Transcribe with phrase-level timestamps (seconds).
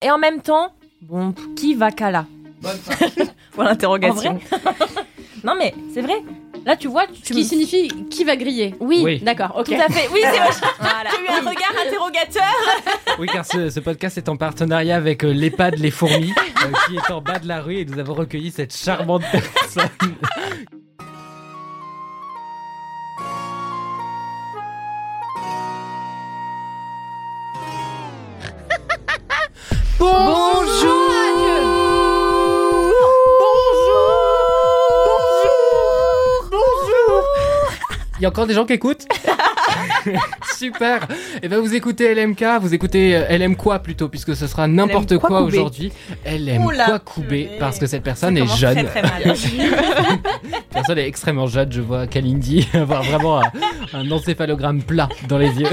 [0.00, 2.24] Et en même temps, bon, qui va qu'à
[3.52, 4.38] Pour l'interrogation.
[5.44, 6.20] Non mais c'est vrai.
[6.66, 9.20] Là tu vois, tu Qui me- signifie qui va griller Oui, Oui.
[9.20, 9.66] D'accord, ok.
[9.66, 10.08] tout à fait.
[10.12, 10.50] Oui, c'est vrai.
[11.12, 12.42] J'ai eu un regard interrogateur.
[13.20, 16.96] Oui, car ce, ce podcast est en partenariat avec euh, l'EHPAD Les Fourmis, euh, qui
[16.96, 19.88] est en bas de la rue, et nous avons recueilli cette charmante personne.
[30.00, 30.04] Il
[38.22, 39.06] y a encore des gens qui écoutent
[40.56, 41.06] Super
[41.42, 45.18] Et ben vous écoutez LMK, vous écoutez euh, LM quoi plutôt, puisque ce sera n'importe
[45.18, 45.92] quoi aujourd'hui.
[46.24, 47.56] LM Oula, Kwakubé, purée.
[47.58, 48.74] parce que cette personne est jeune.
[48.84, 49.22] Très, très mal.
[49.36, 53.50] Cette personne est extrêmement jeune, je vois Kalindi avoir vraiment un,
[53.94, 55.68] un encéphalogramme plat dans les yeux.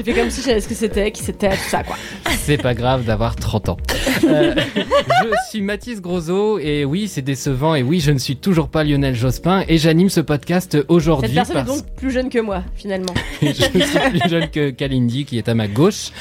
[0.00, 1.94] J'ai fait comme si je savais ce que c'était, qui c'était, tout ça quoi.
[2.38, 3.76] C'est pas grave d'avoir 30 ans.
[4.24, 8.68] Euh, je suis Mathis Grosso et oui, c'est décevant et oui, je ne suis toujours
[8.70, 12.30] pas Lionel Jospin et j'anime ce podcast aujourd'hui Cette personne est parce donc plus jeune
[12.30, 13.12] que moi finalement.
[13.42, 16.12] je suis plus jeune que Kalindi qui est à ma gauche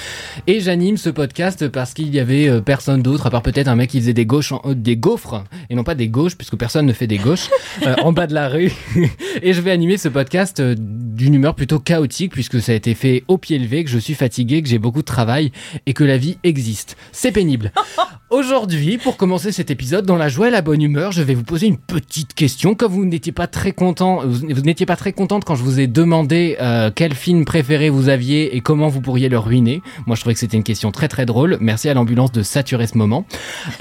[0.46, 3.76] et j'anime ce podcast parce qu'il y avait euh, personne d'autre à part peut-être un
[3.78, 6.58] mec qui faisait des gauches en- euh, des gaufres et non pas des gauches puisque
[6.58, 7.48] personne ne fait des gauches
[7.88, 8.74] euh, en bas de la rue
[9.42, 13.24] et je vais animer ce podcast d'une humeur plutôt chaotique puisque ça a été fait
[13.30, 15.52] au pied levé que je suis fatigué que j'ai beaucoup de travail
[15.86, 16.98] et que la vie existe.
[17.12, 17.72] C'est pénible.
[18.30, 21.44] Aujourd'hui, pour commencer cet épisode dans la joie et la bonne humeur, je vais vous
[21.44, 22.76] poser une petite question.
[22.76, 25.88] Comme vous n'étiez pas très content, vous n'étiez pas très contente quand je vous ai
[25.88, 29.82] demandé euh, quel film préféré vous aviez et comment vous pourriez le ruiner.
[30.05, 31.58] Moi, je trouvais que c'était une question très très drôle.
[31.60, 33.26] Merci à l'ambulance de saturer ce moment.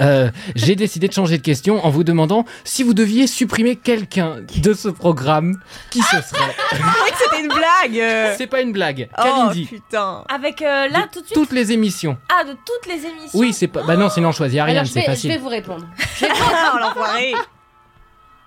[0.01, 4.37] Euh, J'ai décidé de changer de question en vous demandant si vous deviez supprimer quelqu'un
[4.63, 5.59] de ce programme,
[5.91, 6.55] qui ce serait?
[6.71, 8.35] Je croyais que c'était une blague.
[8.37, 9.09] C'est pas une blague.
[9.15, 9.69] Oh Kalindi.
[9.81, 10.23] Putain.
[10.29, 11.33] Avec euh, là De tout de suite.
[11.33, 12.17] Toutes les émissions.
[12.29, 13.39] Ah, de toutes les émissions.
[13.39, 13.83] Oui, c'est pas.
[13.83, 15.31] Bah non, sinon choisis Ariane, Alors je c'est vais, je facile.
[15.31, 15.85] vais vous répondre.
[16.79, 17.33] L'enfoiré.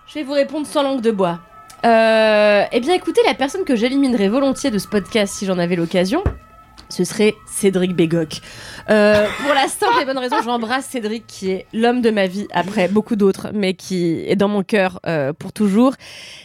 [0.06, 1.38] Je vais vous répondre sans langue de bois.
[1.84, 5.74] Euh, eh bien écoutez, la personne que j'éliminerais volontiers de ce podcast si j'en avais
[5.74, 6.22] l'occasion,
[6.92, 8.40] ce serait Cédric Bégoc.
[8.90, 12.46] Euh, pour la simple et bonne raison, j'embrasse Cédric qui est l'homme de ma vie
[12.52, 15.94] après beaucoup d'autres, mais qui est dans mon cœur euh, pour toujours.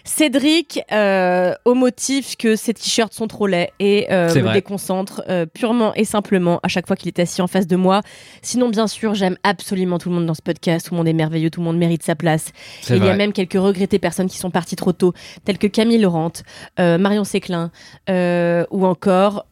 [0.05, 4.53] Cédric, euh, au motif que ses t-shirts sont trop laids et me vrai.
[4.53, 5.21] déconcentre
[5.53, 8.01] purement et simplement à chaque fois qu'il est assis en face de moi.
[8.41, 10.87] Sinon, bien sûr, j'aime absolument tout le monde dans ce podcast.
[10.87, 12.51] Tout le monde est merveilleux, tout le monde mérite sa place.
[12.81, 15.67] C'est Il y a même quelques regrettées personnes qui sont parties trop tôt, telles que
[15.67, 16.31] Camille Laurent,
[16.77, 17.71] Marion Séclin
[18.07, 19.45] ou encore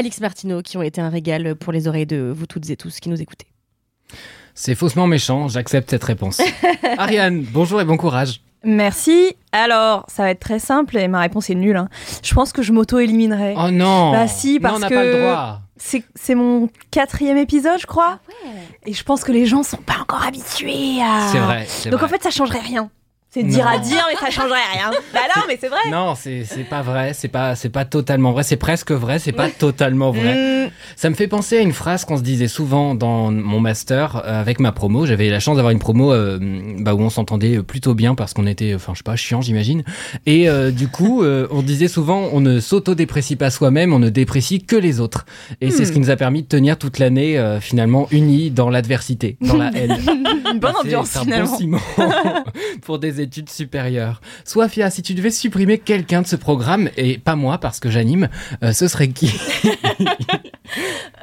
[0.00, 3.00] Alix Martineau, qui ont été un régal pour les oreilles de vous toutes et tous
[3.00, 3.46] qui nous écoutez.
[4.54, 6.40] C'est faussement méchant, j'accepte cette réponse.
[6.96, 8.40] Ariane, bonjour et bon courage.
[8.64, 9.36] Merci.
[9.52, 11.76] Alors, ça va être très simple et ma réponse est nulle.
[11.76, 11.90] hein.
[12.22, 13.56] Je pense que je m'auto-éliminerai.
[13.58, 15.60] Oh non Bah si, Non, parce on n'a que- pas le droit.
[15.76, 18.20] C'est c'est mon quatrième épisode, je crois.
[18.86, 21.28] Et je pense que les gens sont pas encore habitués à.
[21.30, 22.06] C'est vrai, c'est Donc vrai.
[22.08, 22.90] en fait, ça changerait rien.
[23.32, 24.90] C'est dire à dire, mais ça changerait rien.
[25.14, 25.78] bah non, mais c'est vrai.
[25.88, 29.30] Non, c'est c'est pas vrai, c'est pas c'est pas totalement vrai, c'est presque vrai, c'est
[29.30, 30.66] pas totalement vrai.
[30.66, 34.22] Mm, Ça me fait penser à une phrase qu'on se disait souvent dans mon master
[34.24, 35.06] euh, avec ma promo.
[35.06, 36.38] J'avais la chance d'avoir une promo euh,
[36.80, 39.84] bah, où on s'entendait plutôt bien parce qu'on était, enfin je sais pas, chiant j'imagine.
[40.26, 44.08] Et euh, du coup, euh, on disait souvent, on ne s'auto-déprécie pas soi-même, on ne
[44.08, 45.24] déprécie que les autres.
[45.60, 48.70] Et c'est ce qui nous a permis de tenir toute l'année euh, finalement unis dans
[48.70, 49.96] l'adversité, dans la haine.
[50.52, 51.50] une bonne C'est- ambiance c'est un finalement.
[51.50, 51.80] bon ciment
[52.82, 54.20] pour des études supérieures.
[54.44, 58.28] Sophia, si tu devais supprimer quelqu'un de ce programme, et pas moi parce que j'anime,
[58.62, 59.32] euh, ce serait qui?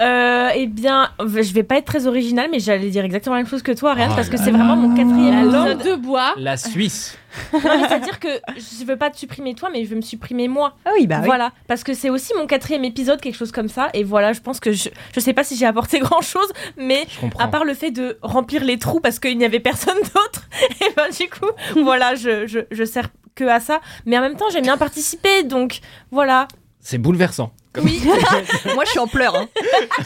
[0.01, 3.49] Euh, eh bien, je vais pas être très originale, mais j'allais dire exactement la même
[3.49, 5.97] chose que toi, Ariane, Oh parce que c'est vraiment mon quatrième La langue épisode.
[5.97, 6.33] de bois.
[6.37, 7.17] La Suisse.
[7.51, 10.75] C'est-à-dire que je veux pas te supprimer toi, mais je veux me supprimer moi.
[10.85, 11.25] Ah oui, bah oui.
[11.25, 13.89] Voilà, parce que c'est aussi mon quatrième épisode, quelque chose comme ça.
[13.93, 17.05] Et voilà, je pense que je, je sais pas si j'ai apporté grand chose, mais
[17.39, 20.43] à part le fait de remplir les trous parce qu'il n'y avait personne d'autre,
[20.81, 23.79] et ben du coup, voilà, je, je, je sers que à ça.
[24.05, 25.79] Mais en même temps, j'aime bien participer, donc
[26.11, 26.47] voilà.
[26.89, 27.51] C'est bouleversant.
[27.83, 28.01] Oui,
[28.73, 29.35] Moi, je suis en pleurs.
[29.35, 29.47] hein.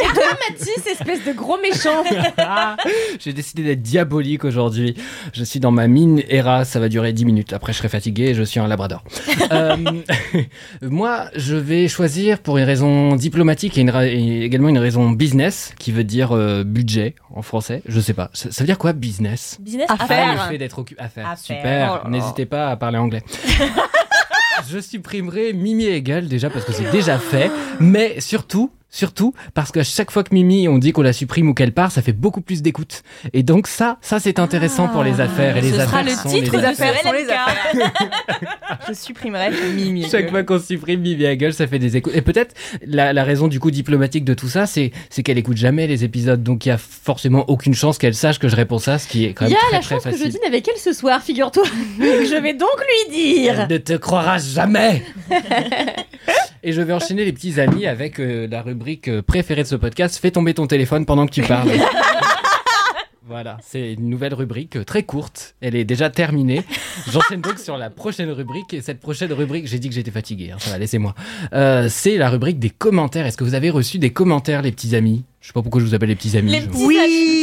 [0.49, 2.03] Mathis, espèce de gros méchant.
[3.19, 4.95] J'ai décidé d'être diabolique aujourd'hui.
[5.31, 7.53] Je suis dans ma mine Era, ça va durer 10 minutes.
[7.53, 9.03] Après, je serai fatigué et je suis un labrador.
[9.51, 9.77] Euh,
[10.81, 15.11] moi, je vais choisir pour une raison diplomatique et, une ra- et également une raison
[15.11, 17.83] business, qui veut dire euh, budget en français.
[17.85, 18.31] Je sais pas.
[18.33, 19.57] Ça, ça veut dire quoi, business?
[19.61, 20.07] Business À à faire.
[20.07, 20.35] faire.
[20.39, 21.27] Ah, le fait d'être occupé à faire.
[21.29, 21.57] À faire.
[21.57, 22.01] Super.
[22.05, 22.09] Oh.
[22.09, 23.21] N'hésitez pas à parler anglais.
[24.69, 29.83] Je supprimerai Mimi Hegel déjà parce que c'est déjà fait, mais surtout, surtout parce qu'à
[29.83, 32.41] chaque fois que Mimi on dit qu'on la supprime ou qu'elle part, ça fait beaucoup
[32.41, 33.01] plus d'écoute.
[33.33, 36.11] Et donc ça, ça c'est intéressant pour les affaires et les Ce affaires sera le
[36.11, 37.01] sont titre les de affaires.
[37.01, 37.91] sont les LMK.
[38.87, 40.07] Je supprimerai Mimi.
[40.09, 42.15] Chaque fois qu'on supprime Mimi Hegel, ça fait des écoutes.
[42.15, 42.53] Et peut-être
[42.85, 44.91] la, la raison du coup diplomatique de tout ça, c'est
[45.23, 48.47] qu'elle écoute jamais les épisodes, donc il y a forcément aucune chance qu'elle sache que
[48.49, 50.03] je réponds ça, ce qui est quand Il même y a très la très chance
[50.03, 51.63] que je dîne avec elle ce soir, figure-toi.
[51.99, 52.69] je vais donc
[53.09, 53.61] lui dire.
[53.61, 55.03] Elle ne te croira jamais.
[56.63, 59.75] Et je vais enchaîner les petits amis avec euh, la rubrique euh, préférée de ce
[59.75, 60.17] podcast.
[60.17, 61.69] Fais tomber ton téléphone pendant que tu parles.
[63.27, 65.55] Voilà, c'est une nouvelle rubrique euh, très courte.
[65.61, 66.63] Elle est déjà terminée.
[67.09, 68.73] J'enchaîne donc sur la prochaine rubrique.
[68.73, 70.51] Et cette prochaine rubrique, j'ai dit que j'étais fatigué.
[70.51, 71.15] hein, ça va, laissez-moi.
[71.53, 73.25] Euh, c'est la rubrique des commentaires.
[73.25, 75.23] Est-ce que vous avez reçu des commentaires, les petits amis?
[75.41, 76.51] Je sais pas pourquoi je vous appelle les petits amis.
[76.51, 76.97] Les je- petits Oui.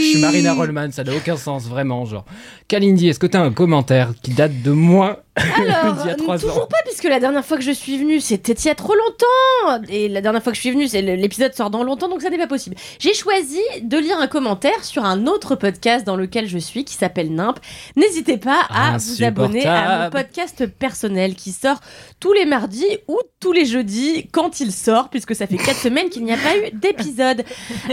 [0.05, 2.05] je suis Marina Rollman, ça n'a aucun sens, vraiment.
[2.05, 2.25] Genre,
[2.69, 5.17] Kalindi, est-ce que tu as un commentaire qui date de moins
[5.57, 7.97] Alors, d'il y a trois toujours ans pas, puisque la dernière fois que je suis
[7.97, 9.85] venue, c'était il y a trop longtemps.
[9.89, 12.31] Et la dernière fois que je suis venue, c'est l'épisode sort dans longtemps, donc ça
[12.31, 12.75] n'est pas possible.
[12.99, 16.95] J'ai choisi de lire un commentaire sur un autre podcast dans lequel je suis, qui
[16.95, 17.59] s'appelle Nimp.
[17.97, 21.81] N'hésitez pas à vous abonner à mon podcast personnel qui sort
[22.21, 26.11] tous les mardis ou tous les jeudis quand il sort, puisque ça fait quatre semaines
[26.11, 27.45] qu'il n'y a pas eu d'épisode.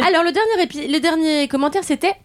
[0.03, 2.15] Alors, le dernier, le dernier commentaire, c'était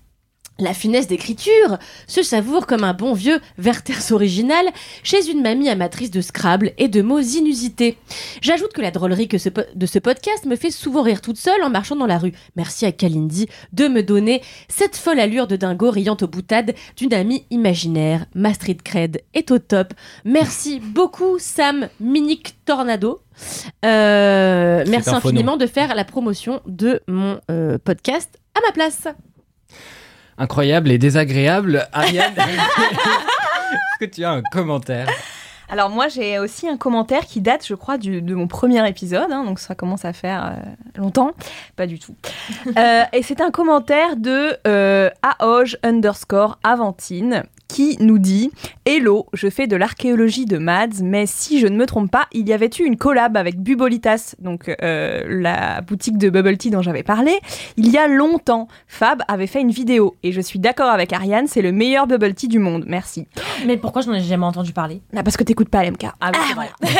[0.60, 4.64] la finesse d'écriture se savoure comme un bon vieux Werther's original
[5.02, 7.96] chez une mamie amatrice de Scrabble et de mots inusités.
[8.40, 11.38] J'ajoute que la drôlerie que ce po- de ce podcast me fait souvent rire toute
[11.38, 12.32] seule en marchant dans la rue.
[12.56, 17.14] Merci à Kalindi de me donner cette folle allure de dingo riant aux boutades d'une
[17.14, 18.26] amie imaginaire.
[18.34, 19.94] Ma street cred est au top.
[20.24, 23.20] Merci beaucoup Sam Minic Tornado.
[23.84, 29.06] Euh, merci infiniment de faire la promotion de mon euh, podcast à ma place.
[30.40, 31.86] Incroyable et désagréable.
[31.92, 35.06] Ariane, est-ce que tu as un commentaire?
[35.68, 39.44] Alors moi j'ai aussi un commentaire qui date je crois de mon premier épisode, hein,
[39.44, 41.32] donc ça commence à faire euh, longtemps,
[41.76, 42.16] pas du tout.
[42.76, 45.10] Euh, et c'est un commentaire de euh,
[45.82, 48.50] underscore Avantine qui nous dit
[48.84, 52.48] Hello, je fais de l'archéologie de Mads, mais si je ne me trompe pas, il
[52.48, 56.82] y avait eu une collab avec Bubolitas, donc euh, la boutique de bubble tea dont
[56.82, 57.38] j'avais parlé,
[57.76, 58.68] il y a longtemps.
[58.88, 62.34] Fab avait fait une vidéo et je suis d'accord avec Ariane, c'est le meilleur bubble
[62.34, 62.84] tea du monde.
[62.86, 63.28] Merci.
[63.66, 65.02] Mais pourquoi je n'en ai jamais entendu parler?
[65.14, 66.06] Ah, parce que t'écoutes pas LMK.
[66.20, 66.70] Ah c'est vrai.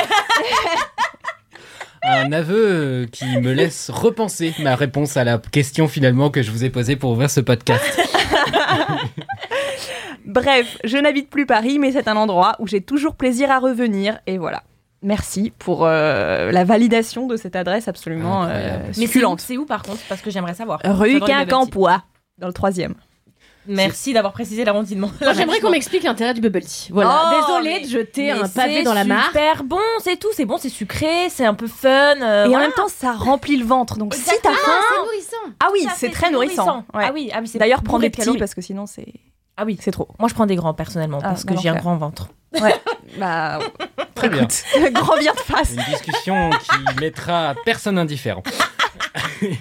[2.02, 6.50] Un aveu euh, qui me laisse repenser ma réponse à la question finalement que je
[6.50, 7.84] vous ai posée pour ouvrir ce podcast.
[10.26, 14.19] Bref, je n'habite plus Paris, mais c'est un endroit où j'ai toujours plaisir à revenir.
[14.26, 14.62] Et voilà.
[15.02, 19.40] Merci pour euh, la validation de cette adresse absolument euh, Mais c'est succulente.
[19.40, 20.00] c'est où par contre?
[20.08, 20.81] Parce que j'aimerais savoir.
[20.84, 21.20] Rue.
[21.20, 22.02] Quincampoix,
[22.38, 22.94] dans le troisième.
[23.67, 25.11] Merci d'avoir précisé l'arrondissement.
[25.34, 26.88] J'aimerais qu'on m'explique l'intérêt du bubble tea.
[26.90, 27.23] Voilà.
[27.32, 29.26] Oh, Désolée mais- de jeter un pavé c'est dans la mare.
[29.26, 31.88] super bon, c'est tout, c'est bon, c'est sucré, c'est un peu fun.
[32.23, 33.96] euh, et en même temps, ça remplit le ventre.
[33.99, 34.55] Donc si Exactement.
[34.55, 34.78] t'as faim.
[34.90, 35.55] c'est nourrissant.
[35.61, 36.84] Ah oui, c'est très nourrissant.
[36.94, 37.05] Ouais.
[37.06, 38.38] Ah oui, ah oui, c'est D'ailleurs, prends des de petits calories.
[38.38, 39.06] parce que sinon c'est
[39.60, 40.08] Ah oui, c'est trop.
[40.18, 42.30] moi je prends des grands personnellement Ah, parce que j'ai un grand ventre.
[43.19, 43.58] Bah,
[44.14, 44.47] Très bien.
[44.93, 45.73] grand bien de face.
[45.75, 48.43] Une discussion qui mettra personne indifférent.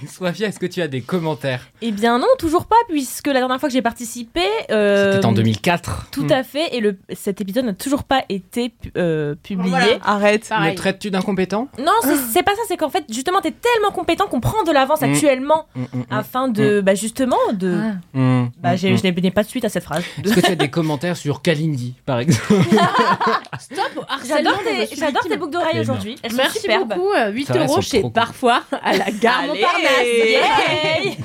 [0.08, 3.60] Sophia, est-ce que tu as des commentaires Eh bien non, toujours pas puisque la dernière
[3.60, 6.10] fois que j'ai participé, euh, C'était en 2004.
[6.12, 6.32] Tout Hmm.
[6.34, 9.70] à fait, et le, cet épisode n'a toujours pas été euh, publié.
[9.72, 9.98] Voilà.
[10.04, 10.48] Arrête.
[10.50, 10.72] Pareil.
[10.74, 14.28] Me traites-tu d'incompétent Non, c'est c'est pas ça, c'est qu'en fait, justement, t'es tellement compétent
[14.28, 15.04] qu'on prend de l'avance Mm.
[15.14, 16.04] actuellement Hmm, hmm, hmm.
[16.12, 17.80] afin de, bah, justement, de.
[17.82, 18.18] Ah.
[18.18, 18.98] Hmm, Bah, hmm, hmm.
[18.98, 20.04] je n'ai pas de suite à cette phrase.
[20.24, 22.54] Est-ce que tu as des commentaires sur Kalindi, par exemple
[23.60, 26.16] Stop, J'adore tes, j'adore tes boucles d'oreilles aujourd'hui.
[26.24, 26.90] Elles sont Merci superbes.
[26.94, 27.12] beaucoup.
[27.14, 28.14] euh, 8 Ça va, elles euros sont chez trop cool.
[28.14, 29.48] Parfois à la gare Allez.
[29.62, 30.02] Montparnasse.
[30.04, 31.18] Yay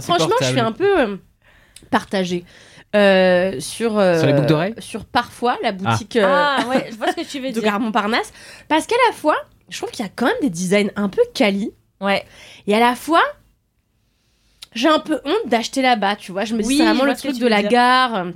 [0.00, 1.16] Franchement, je suis un peu euh,
[1.90, 2.44] partagée.
[2.96, 6.96] euh, sur, euh, Sur les boucles d'oreilles Sur Parfois, la boutique euh, Ah ouais, je
[6.96, 7.62] vois ce que tu veux de dire.
[7.62, 8.32] gare Montparnasse.
[8.68, 9.36] Parce qu'à la fois,
[9.68, 11.70] je trouve qu'il y a quand même des designs un peu quali.
[12.00, 12.24] Ouais.
[12.66, 13.22] Et à la fois,
[14.74, 16.44] j'ai un peu honte d'acheter là-bas, tu vois.
[16.44, 17.50] Je me dis, Oui, c'est je vraiment vois le ce que truc tu de veux
[17.50, 17.70] la dire.
[17.70, 18.26] gare.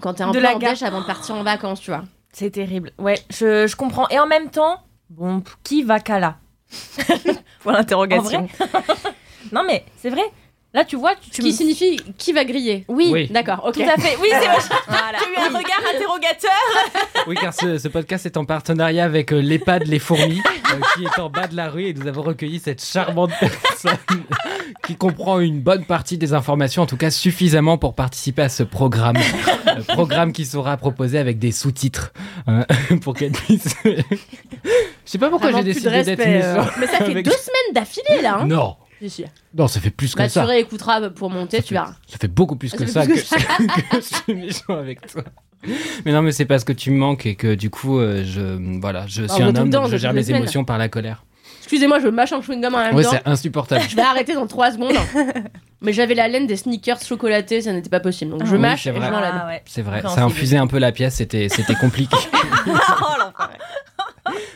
[0.00, 2.02] Quand t'es un De peu la en dèche avant de partir en vacances, tu vois.
[2.32, 2.92] C'est terrible.
[2.98, 4.08] Ouais, je, je comprends.
[4.08, 4.80] Et en même temps,
[5.10, 6.36] bon, qui va qu'à là
[7.60, 8.48] Pour l'interrogation.
[9.52, 10.22] Non mais c'est vrai.
[10.74, 13.28] Là, tu vois, tu, Qui me- signifie qui va griller Oui, Oui.
[13.30, 13.74] D'accord, ok.
[13.74, 14.16] tout à fait.
[14.22, 14.56] Oui, c'est vrai.
[14.88, 15.18] Voilà.
[15.18, 16.50] Tu as eu un regard interrogateur.
[17.26, 20.40] Oui, car ce, ce podcast est en partenariat avec euh, l'EHPAD Les Fourmis,
[20.72, 23.96] euh, qui est en bas de la rue, et nous avons recueilli cette charmante personne
[24.84, 28.62] qui comprend une bonne partie des informations, en tout cas suffisamment pour participer à ce
[28.64, 29.16] programme.
[29.68, 32.12] Euh, programme qui sera proposé avec des sous-titres
[32.48, 32.64] hein,
[33.02, 33.76] pour qu'elle puisse.
[33.84, 33.92] Je
[35.04, 36.56] sais pas pourquoi j'ai décidé d'être euh.
[36.56, 36.70] méchant.
[36.80, 38.38] Mais ça fait avec- deux semaines d'affilée là.
[38.40, 39.24] Hein Non, Si, si.
[39.56, 40.44] non, ça fait plus que Bah, tu ça.
[40.44, 41.94] réécouteras pour monter, tu verras.
[42.06, 44.78] Ça fait beaucoup plus Ça que fait ça plus que, que que je suis méchant
[44.78, 45.24] avec toi.
[46.04, 48.40] Mais non, mais c'est parce que tu me manques et que du coup, euh, je,
[48.80, 50.42] voilà, je Bah, suis un homme, donc je gère mes semaines.
[50.42, 51.24] émotions par la colère.
[51.58, 53.10] Excusez-moi, je mâche un chewing-gum en même Ouais, temps.
[53.12, 53.82] c'est insupportable.
[53.88, 54.92] Je vais arrêter dans 3 secondes.
[55.80, 58.30] Mais j'avais la laine des sneakers chocolatés, ça n'était pas possible.
[58.30, 59.00] Donc je Oui, mâche c'est et je.
[59.02, 59.62] Ah, ouais.
[59.66, 62.16] C'est vrai, ça infusait un peu la pièce, c'était c'était compliqué.
[62.68, 62.72] Oh.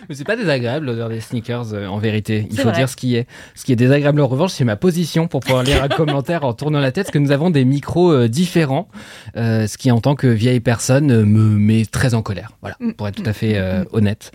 [0.08, 2.46] Mais c'est pas désagréable l'odeur des sneakers euh, en vérité.
[2.50, 2.78] Il faut vrai.
[2.78, 3.26] dire ce qui est.
[3.54, 6.52] Ce qui est désagréable en revanche, c'est ma position pour pouvoir lire un commentaire en
[6.52, 8.88] tournant la tête, parce que nous avons des micros euh, différents,
[9.36, 12.52] euh, ce qui en tant que vieille personne me met très en colère.
[12.60, 13.60] Voilà, pour être tout à fait
[13.92, 14.32] honnête.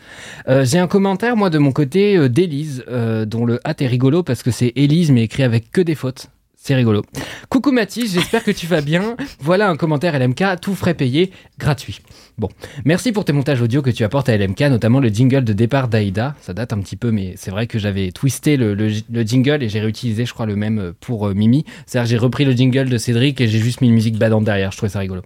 [0.48, 2.84] J'ai un commentaire moi de mon côté d'Élise,
[3.26, 6.28] dont le hâte est rigolo parce que c'est Élise mais écrit avec que des fautes.
[6.64, 7.02] C'est rigolo.
[7.50, 9.16] Coucou Mathis, j'espère que tu vas bien.
[9.40, 12.02] Voilà un commentaire LMK, tout frais payé, gratuit.
[12.38, 12.50] Bon,
[12.86, 15.88] merci pour tes montages audio que tu apportes à LMK, notamment le jingle de départ
[15.88, 16.36] d'Aïda.
[16.40, 19.64] Ça date un petit peu, mais c'est vrai que j'avais twisté le, le- le jingle
[19.64, 21.66] et j'ai réutilisé, je crois, le même pour euh, Mimi.
[21.88, 24.72] C'est-à-dire j'ai repris le jingle de Cédric et j'ai juste mis une musique badante derrière.
[24.72, 25.24] Je trouvais ça rigolo.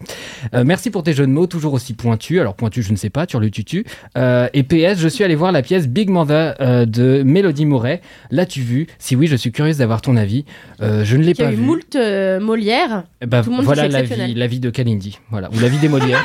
[0.54, 2.40] Euh, merci pour tes jeux de mots, toujours aussi pointus.
[2.40, 3.86] Alors pointu, je ne sais pas, tu le tutu.
[4.18, 6.56] Euh, et PS, je suis allé voir la pièce Big Mother
[6.88, 8.00] de Mélodie Mouret.
[8.32, 10.46] L'as-tu vu Si oui, je suis curieuse d'avoir ton avis.
[10.82, 11.62] Je ne l'ai Il y a pas eu vu.
[11.62, 13.04] moult euh, Molière.
[13.22, 14.34] Eh ben, Tout le monde dit voilà que c'est la exceptionnel.
[14.34, 15.20] vie, la vie de Kalindi.
[15.32, 15.50] Voilà.
[15.54, 16.24] Ou la vie des Molières.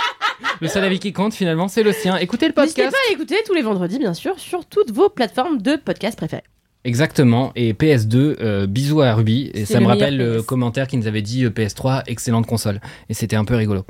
[0.60, 2.16] le seul avis qui compte finalement, c'est le sien.
[2.16, 2.96] Écoutez le N'hésitez podcast.
[2.96, 6.44] pas à l'écouter tous les vendredis, bien sûr, sur toutes vos plateformes de podcast préférées.
[6.86, 7.50] Exactement.
[7.56, 9.50] Et PS2, euh, bisous à Ruby.
[9.54, 12.80] Et ça me rappelle le commentaire qui nous avait dit euh, PS3, excellente console.
[13.08, 13.84] Et c'était un peu rigolo.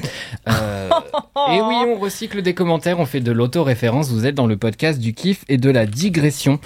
[0.49, 0.89] Euh,
[1.53, 4.11] et oui, on recycle des commentaires, on fait de l'auto-référence.
[4.11, 6.59] Vous êtes dans le podcast du kiff et de la digression.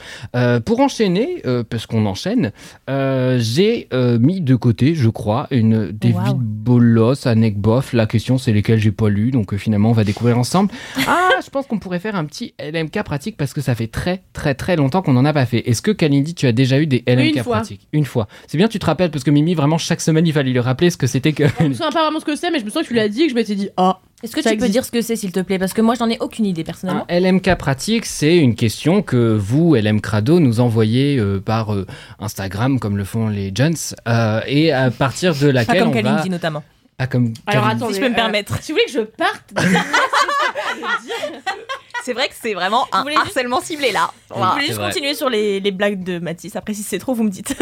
[0.64, 2.52] Pour enchaîner, parce qu'on enchaîne,
[2.88, 3.88] j'ai
[4.20, 6.34] mis de côté, je crois, une des Wow.
[6.34, 7.92] bolos, anecbof.
[7.92, 9.30] La question, c'est lesquelles j'ai pas lu.
[9.32, 10.70] Donc finalement, on va découvrir ensemble.
[11.08, 14.22] Ah, je pense qu'on pourrait faire un petit LMK pratique parce que ça fait très,
[14.32, 15.68] très, très longtemps qu'on n'en a pas fait.
[15.68, 17.56] Est-ce que Kalindi, tu as déjà eu des LMK Une fois.
[17.56, 18.28] pratiques Une fois.
[18.46, 20.90] C'est bien, tu te rappelles parce que Mimi, vraiment, chaque semaine, il fallait lui rappeler
[20.90, 21.44] ce que c'était que.
[21.60, 23.22] Je sais pas vraiment ce que c'est, mais je me sens que tu l'as dit
[23.22, 24.72] et que je m'étais dit Ah, Est-ce que Ça tu peux existe.
[24.72, 25.58] dire ce que c'est, s'il te plaît?
[25.58, 27.06] Parce que moi, j'en ai aucune idée personnellement.
[27.08, 31.86] Un LMK pratique, c'est une question que vous, LM Crado, nous envoyez euh, par euh,
[32.18, 35.92] Instagram, comme le font les gens, euh, et à partir de Pas laquelle comme on
[35.92, 36.02] va.
[36.02, 36.62] Kalindi notamment.
[36.98, 37.82] Ah, comme Alors Kalindi.
[37.84, 38.62] attendez, je peux me permettre.
[38.62, 39.54] Si vous voulez que je parte,
[42.04, 44.10] C'est vrai que c'est vraiment un voulez harcèlement ciblé là.
[44.30, 44.52] Vous Voilà.
[44.52, 44.88] voulez juste vrai.
[44.90, 46.56] continuer sur les, les blagues de Mathis.
[46.56, 47.54] Après, si c'est trop, vous me dites.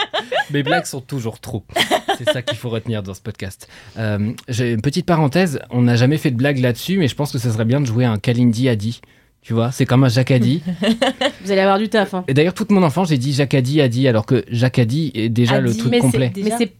[0.50, 1.64] Mes blagues sont toujours trop.
[2.18, 3.68] C'est ça qu'il faut retenir dans ce podcast.
[3.98, 5.60] Euh, J'ai une petite parenthèse.
[5.70, 7.86] On n'a jamais fait de blague là-dessus, mais je pense que ça serait bien de
[7.86, 9.00] jouer un Kalindi Adi.
[9.42, 10.62] Tu vois, c'est comme un Jacadi.
[11.42, 12.14] vous allez avoir du taf.
[12.14, 12.24] Hein.
[12.28, 15.70] Et d'ailleurs, toute mon enfance, j'ai dit Jacadi Adi, alors que Jacadi est déjà le
[15.70, 16.28] Adi, truc mais c'est- complet.
[16.28, 16.72] Déjà Mais c'est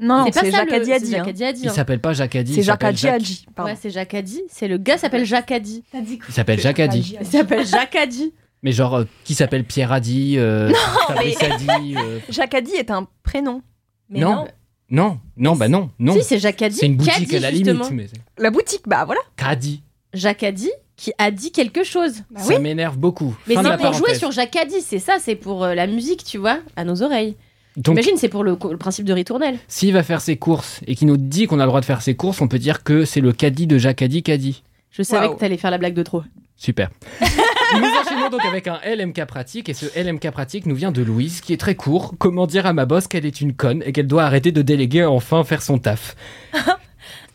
[0.00, 1.06] Non, c'est pas Jacques le- Adi Adi.
[1.06, 1.24] c'est hein.
[1.24, 1.72] Jacques Adi, Il hein.
[1.72, 2.54] s'appelle pas Jacadi.
[2.54, 3.46] C'est Jacques s'appelle Adi Jacques- Adi.
[3.54, 3.70] pardon.
[3.72, 4.40] Ouais, c'est Jacques Adi.
[4.48, 5.84] C'est le gars s'appelle Jacques Adi.
[5.94, 7.16] Il s'appelle Jacques Adi.
[7.20, 8.32] Il s'appelle Jacques Adi.
[8.62, 10.70] Mais genre, euh, qui s'appelle Pierre Adi, euh,
[11.08, 11.94] Fabrice Adi.
[11.96, 13.62] euh, Jacques Adi est un prénom.
[14.10, 14.30] Mais Non.
[14.34, 14.46] non.
[14.92, 16.14] Non, non, bah non, non.
[16.14, 16.76] Si, c'est Jacques Adi.
[16.76, 17.84] C'est une qui a boutique dit, à la justement.
[17.88, 19.20] limite, mais c'est- La boutique, bah voilà.
[19.36, 19.82] Cadi.
[20.14, 22.24] Jacques Adi qui a dit quelque chose.
[22.30, 23.36] Bah ça m'énerve beaucoup.
[23.46, 26.38] Mais c'est pour jouer sur Jacques Adi, c'est ça, c'est pour euh, la musique, tu
[26.38, 27.36] vois, à nos oreilles.
[27.80, 29.58] Donc, Imagine, c'est pour le, le principe de ritournelle.
[29.66, 32.02] s'il va faire ses courses et qu'il nous dit qu'on a le droit de faire
[32.02, 34.62] ses courses, on peut dire que c'est le caddie de Jacques Adi Caddy.
[34.90, 36.22] Je savais que t'allais faire la blague de trop.
[36.56, 36.90] Super.
[37.20, 41.40] nous enchaînons donc avec un LMK pratique et ce LMK pratique nous vient de Louise
[41.40, 42.14] qui est très court.
[42.18, 44.98] Comment dire à ma boss qu'elle est une conne et qu'elle doit arrêter de déléguer
[44.98, 46.16] et enfin faire son taf?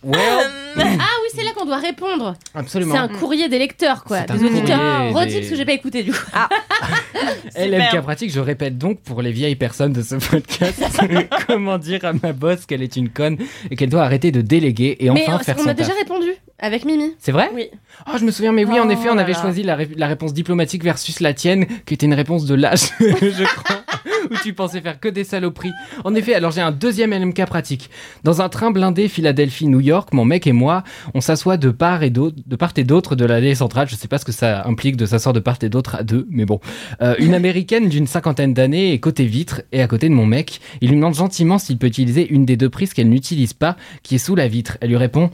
[0.03, 0.81] Well, Ah
[1.23, 2.33] oui, c'est là qu'on doit répondre.
[2.53, 2.93] absolument.
[2.93, 4.21] C'est un courrier des lecteurs, quoi.
[4.21, 5.13] Des auditeurs.
[5.13, 6.17] Redis des- parce que j'ai pas écouté du coup.
[7.57, 10.83] LMK pratique, je répète donc pour les vieilles personnes de ce podcast,
[11.47, 13.37] comment dire à ma boss qu'elle est une conne
[13.71, 15.89] et qu'elle doit arrêter de déléguer et Mais enfin on, faire on son a déjà
[15.89, 15.97] taf.
[15.99, 16.27] répondu
[16.59, 17.13] avec Mimi?
[17.19, 17.49] C'est vrai?
[17.53, 17.69] Oui.
[18.07, 19.41] Oh, je me souviens, mais oui, en Oh effet, on avait là.
[19.41, 22.89] choisi la, ré- la réponse diplomatique versus la tienne, qui était une réponse de l'âge,
[22.99, 23.81] je crois,
[24.43, 25.71] tu pensais faire que des saloperies.
[26.03, 27.89] En effet, alors j'ai un deuxième LMK pratique.
[28.23, 32.09] Dans un train blindé Philadelphie-New York, mon mec et moi, on s'assoit de part et
[32.09, 33.87] d'autre, de part et d'autre de l'allée centrale.
[33.89, 36.27] Je sais pas ce que ça implique de s'asseoir de part et d'autre à deux,
[36.29, 36.59] mais bon.
[37.01, 40.59] Euh, une américaine d'une cinquantaine d'années est côté vitre et à côté de mon mec.
[40.81, 44.15] Il lui demande gentiment s'il peut utiliser une des deux prises qu'elle n'utilise pas, qui
[44.15, 44.77] est sous la vitre.
[44.81, 45.29] Elle lui répond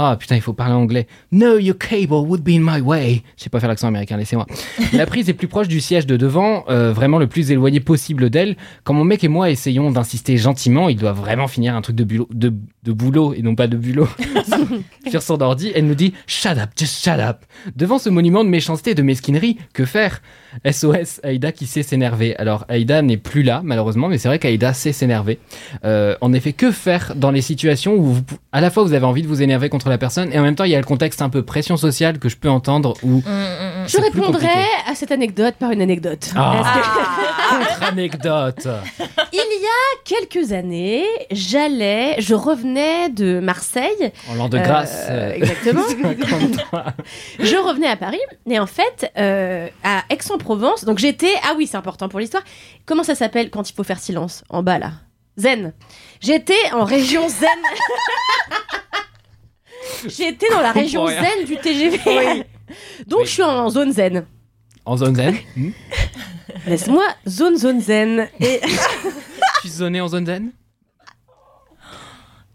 [0.00, 1.08] Ah putain, il faut parler anglais.
[1.32, 3.22] No, your cable would be in my way.
[3.36, 4.46] Je sais pas faire l'accent américain, laissez-moi.
[4.92, 8.30] La prise est plus proche du siège de devant, euh, vraiment le plus éloigné possible
[8.30, 8.56] d'elle.
[8.84, 12.04] Quand mon mec et moi essayons d'insister gentiment, il doit vraiment finir un truc de,
[12.04, 12.52] bulot, de,
[12.84, 14.06] de boulot et non pas de bulot
[15.10, 15.72] sur son ordi.
[15.74, 17.38] Elle nous dit Shut up, just shut up.
[17.74, 20.22] Devant ce monument de méchanceté et de mesquinerie, que faire?
[20.70, 22.36] SOS, Aïda qui sait s'énerver.
[22.36, 25.38] Alors Aïda n'est plus là, malheureusement, mais c'est vrai qu'Aïda sait s'énerver.
[25.84, 29.04] Euh, en effet, que faire dans les situations où vous- à la fois vous avez
[29.04, 30.84] envie de vous énerver contre la personne et en même temps il y a le
[30.84, 34.66] contexte un peu pression sociale que je peux entendre où Je C'est plus répondrai compliqué.
[34.86, 36.30] à cette anecdote par une anecdote.
[36.36, 36.74] ah,
[37.82, 38.68] anecdote.
[39.32, 44.12] Il y a quelques années, j'allais, je revenais de Marseille.
[44.30, 45.06] En l'an de euh, grâce.
[45.10, 45.82] euh, exactement.
[45.88, 46.84] 53.
[47.40, 50.84] je revenais à Paris et en fait euh, à Aix-en-Provence.
[50.84, 52.42] Donc j'étais ah oui c'est important pour l'histoire.
[52.86, 54.44] Comment ça s'appelle quand il faut faire silence?
[54.48, 54.92] En bas là
[55.36, 55.72] Zen.
[56.20, 57.48] J'étais en région Zen.
[60.06, 61.06] J'étais dans la région.
[61.06, 62.44] Zen du TGV.
[63.06, 64.26] Donc je suis en zone Zen.
[64.84, 65.36] En zone zen.
[65.56, 65.70] Hmm.
[66.66, 68.60] Laisse-moi zone zone Zen et
[69.62, 70.50] Tu zonais en zone zen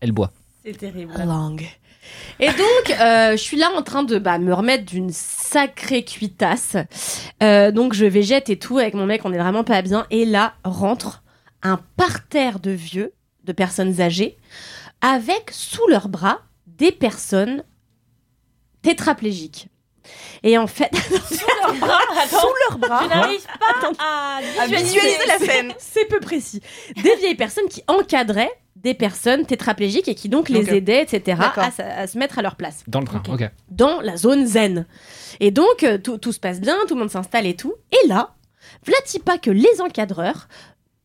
[0.02, 0.32] Elle boit.
[0.66, 1.14] C'est terrible.
[1.26, 1.68] langue.
[2.40, 6.76] Et donc, euh, je suis là en train de bah, me remettre d'une sacrée cuitasse.
[7.42, 10.06] Euh, donc, je végète et tout avec mon mec, on est vraiment pas bien.
[10.10, 11.24] Et là, rentre
[11.62, 13.14] un parterre de vieux,
[13.44, 14.38] de personnes âgées,
[15.02, 16.42] avec sous leurs bras
[16.78, 17.64] des personnes
[18.82, 19.68] tétraplégiques.
[20.44, 20.92] Et en fait,
[21.30, 22.00] Sous leur bras,
[22.30, 23.04] sous leur bras.
[23.04, 25.74] Je n'arrive pas à À visualiser la scène.
[25.80, 26.62] c'est peu précis.
[27.02, 31.72] Des vieilles personnes qui encadraient des personnes tétraplégiques et qui donc les aidaient, etc., à,
[31.72, 33.50] se- à se mettre à leur place Dans le train, ok.
[33.70, 34.86] dans la zone zen.
[35.40, 37.74] Et donc, euh, tout, tout se passe bien, tout le monde s'installe et tout.
[37.94, 38.36] Et là,
[38.86, 40.50] vlati pas que les encadreurs,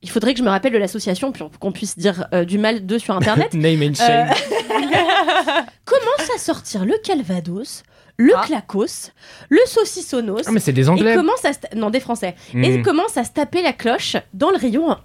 [0.02, 2.86] il faudrait que je me rappelle de l'association pour qu'on puisse dire euh, du mal
[2.86, 4.28] d'eux sur Internet, Name and shame.
[5.84, 7.82] commencent à sortir le calvados,
[8.16, 8.42] le Ah.
[8.44, 9.12] clacos,
[9.48, 10.42] le saucissonos.
[10.46, 11.14] Ah, mais c'est des et anglais.
[11.14, 12.82] commence à non des français et Hmm.
[12.82, 14.98] commence à se taper la cloche dans le rayon en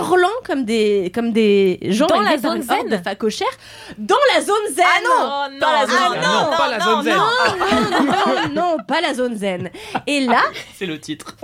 [0.00, 3.46] hurlant comme des comme des gens Dans la zone zen de facochères
[3.98, 5.10] dans la zone zen Ah non
[5.56, 6.22] Oh, Dans la non, zone non, zen.
[6.22, 7.16] non, Non, pas la zone zen.
[7.16, 9.70] non, non, non, pas la zone zen.
[10.06, 10.42] Et là,
[10.76, 11.36] C'est le titre.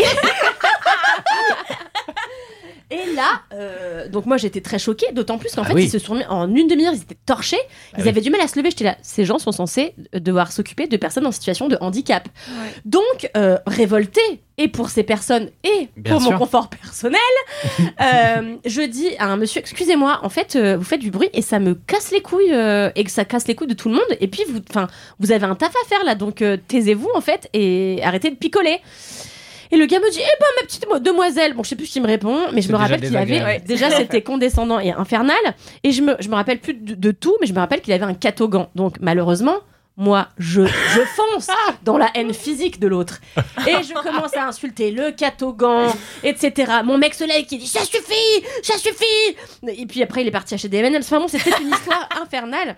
[2.91, 5.85] Et là, euh, donc moi j'étais très choquée, d'autant plus qu'en Ah fait oui.
[5.85, 7.59] ils se sont mis en une demi-heure, ils étaient torchés,
[7.99, 8.09] ils oui.
[8.09, 8.71] avaient du mal à se lever.
[8.71, 12.29] J'étais là, ces gens sont censés devoir s'occuper de personnes en situation de handicap.
[12.85, 14.21] Donc euh, révoltée,
[14.59, 16.33] et pour ces personnes et Bien pour sûr.
[16.33, 17.19] mon confort personnel,
[17.81, 21.43] euh, je dis à un monsieur, excusez-moi, en fait euh, vous faites du bruit et
[21.43, 23.97] ça me casse les couilles euh, et que ça casse les couilles de tout le
[23.97, 24.17] monde.
[24.21, 24.87] Et puis vous, enfin,
[25.19, 28.37] vous avez un taf à faire là, donc euh, taisez-vous en fait et arrêtez de
[28.37, 28.79] picoler.
[29.71, 31.87] Et le gars me dit, eh ben ma petite mo- demoiselle, bon je sais plus
[31.87, 34.93] ce qu'il me répond, mais je me rappelle qu'il avait, ouais, déjà c'était condescendant et
[34.93, 35.37] infernal,
[35.83, 37.93] et je me, je me rappelle plus de, de tout, mais je me rappelle qu'il
[37.93, 38.69] avait un catogan.
[38.75, 39.57] Donc malheureusement,
[39.99, 41.49] moi je, je fonce
[41.85, 43.21] dans la haine physique de l'autre,
[43.67, 45.91] et je commence à insulter le catogan,
[46.23, 46.73] etc.
[46.85, 49.37] Mon mec lève qui dit, ça suffit, ça suffit,
[49.69, 51.07] et puis après il est parti acheter des M&M's.
[51.07, 52.77] Enfin bon, c'était une histoire infernale.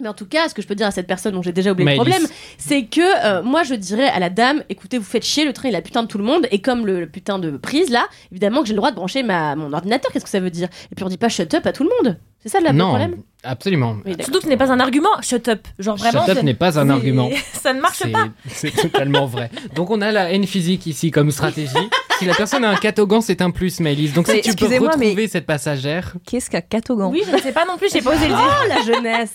[0.00, 1.72] Mais en tout cas, ce que je peux dire à cette personne dont j'ai déjà
[1.72, 2.26] oublié le problème,
[2.58, 5.68] c'est que euh, moi je dirais à la dame écoutez vous faites chier le train
[5.68, 8.06] il a putain de tout le monde et comme le, le putain de prise là
[8.30, 10.68] évidemment que j'ai le droit de brancher ma, mon ordinateur qu'est-ce que ça veut dire?
[10.90, 12.88] Et puis on dit pas shut up à tout le monde c'est ça le non,
[12.88, 13.96] problème absolument.
[14.04, 14.14] Oui.
[14.20, 15.20] Surtout que ce n'est pas un argument.
[15.20, 15.66] Shut up.
[15.78, 16.24] Genre vraiment.
[16.26, 17.30] Shut up n'est pas un argument.
[17.52, 18.28] Ça ne marche pas.
[18.46, 19.50] C'est totalement vrai.
[19.74, 21.72] Donc on a la haine physique ici comme stratégie.
[22.18, 24.12] si la personne a un catogan, c'est un plus, Maëlys.
[24.12, 27.52] Donc si tu peux mais- retrouver cette passagère, Qu'est-ce qu'un catogan Oui, je ne sais
[27.52, 27.88] pas non plus.
[27.92, 28.60] J'ai pas osé le dire.
[28.64, 29.34] oh la jeunesse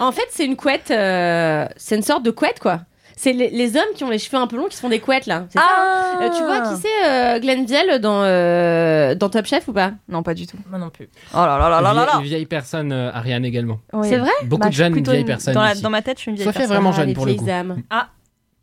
[0.00, 2.80] en fait c'est une couette euh, c'est une sorte de couette quoi
[3.16, 5.00] c'est les, les hommes qui ont les cheveux un peu longs qui se font des
[5.00, 9.28] couettes là ça Ah Euh, tu vois qui c'est euh, Glenn Vielle dans, euh, dans
[9.30, 9.92] Top Chef ou pas?
[10.08, 10.56] Non, pas du tout.
[10.70, 11.08] Moi non plus.
[11.34, 13.78] Oh là là là là là vieille, là vieille personne, euh, Ariane également.
[13.92, 14.06] Oui.
[14.08, 14.30] C'est vrai?
[14.44, 15.54] Beaucoup Bah, de jeunes vieilles une- personnes.
[15.54, 16.76] Dans, la- dans ma tête, je suis une vieille Sophie est personne.
[16.76, 17.48] vraiment Ah, jeune pour le coup.
[17.50, 17.82] âmes.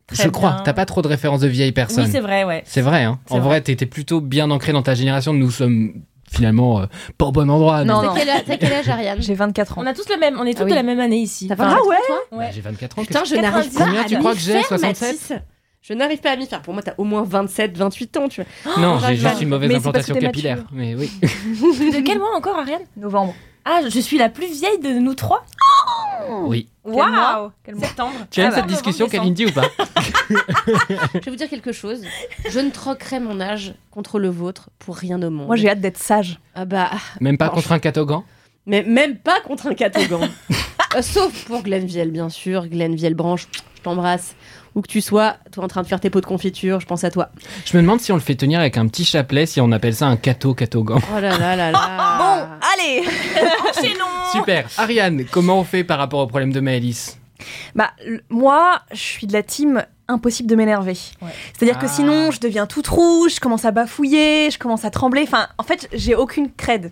[0.07, 0.61] Très Je crois.
[0.65, 2.03] T'as pas trop de références de vieilles personnes.
[2.05, 2.61] Oui, c'est vrai, ouais.
[2.65, 3.19] C'est vrai, hein.
[3.29, 3.47] En vrai.
[3.47, 5.33] vrai, t'étais plutôt bien ancré dans ta génération.
[5.33, 5.93] Nous sommes
[6.34, 6.86] finalement euh,
[7.17, 7.84] pas au bon endroit.
[7.86, 9.82] Non, mais- T'as quel, âge- t'as quel âge Ariane J'ai 24 ans.
[9.84, 10.38] On a tous le même.
[10.39, 10.72] On est tous Ah oui.
[10.72, 11.48] de la même année ici.
[11.48, 11.96] T'as 24 ouais
[12.32, 12.43] Bah.
[12.52, 13.02] J'ai 24 ans.
[13.06, 13.78] Putain, je n'arrive 90.
[13.78, 15.08] pas Combien à tu crois que j'ai faire, 67?
[15.08, 15.34] Mathis.
[15.82, 16.62] Je n'arrive pas à m'y faire.
[16.62, 18.78] Pour moi, t'as au moins 27, 28 ans, tu vois.
[18.82, 20.63] Non, j'ai j'arrive juste une mauvaise Mais implantation capillaire.
[20.72, 21.12] Mais oui.
[21.22, 23.34] De quel mois encore, Ariane Novembre.
[23.65, 25.46] Ah, je suis la plus vieille de nous trois.
[26.45, 26.67] Oui.
[26.83, 28.13] Waouh mois Quel mois Septembre.
[28.29, 28.71] Tu as Ah eu cette bah.
[28.71, 29.63] discussion, Kalindi, ou pas
[30.29, 32.01] Je vais vous dire quelque chose.
[32.49, 35.47] Je ne troquerai mon âge contre le vôtre pour rien au monde.
[35.47, 36.39] Moi, j'ai hâte d'être sage.
[36.55, 38.23] Ah bah, Même pas contre un catogan
[38.65, 40.29] mais même pas contre un catogan.
[40.95, 42.67] Euh, sauf pour Glenn Vielle, bien sûr.
[42.67, 44.36] Glenn Vielle Branche, je t'embrasse.
[44.75, 47.03] Où que tu sois, toi en train de faire tes pots de confiture, je pense
[47.03, 47.29] à toi.
[47.65, 49.93] Je me demande si on le fait tenir avec un petit chapelet, si on appelle
[49.93, 50.99] ça un cato catogan.
[51.15, 52.17] Oh là là là là.
[52.17, 53.03] Bon, allez
[53.69, 54.67] Enchaînons Super.
[54.77, 57.17] Ariane, comment on fait par rapport au problème de Maëlys?
[57.75, 57.91] Bah,
[58.29, 60.97] moi, je suis de la team impossible de m'énerver.
[61.21, 61.29] Ouais.
[61.53, 61.89] C'est-à-dire que Ah.
[61.89, 65.21] sinon, je deviens toute rouge, je commence à bafouiller, je commence à trembler.
[65.23, 66.91] Enfin, en fait, j'ai aucune crède.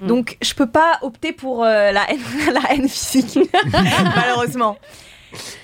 [0.00, 0.06] Mm.
[0.06, 2.20] Donc, je peux pas opter pour euh, la, haine,
[2.52, 3.38] la haine physique,
[4.16, 4.76] malheureusement.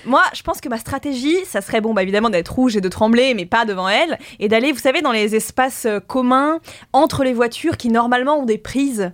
[0.05, 2.89] Moi, je pense que ma stratégie, ça serait bon, bah évidemment d'être rouge et de
[2.89, 6.59] trembler, mais pas devant elle, et d'aller, vous savez, dans les espaces euh, communs
[6.93, 9.11] entre les voitures qui normalement ont des prises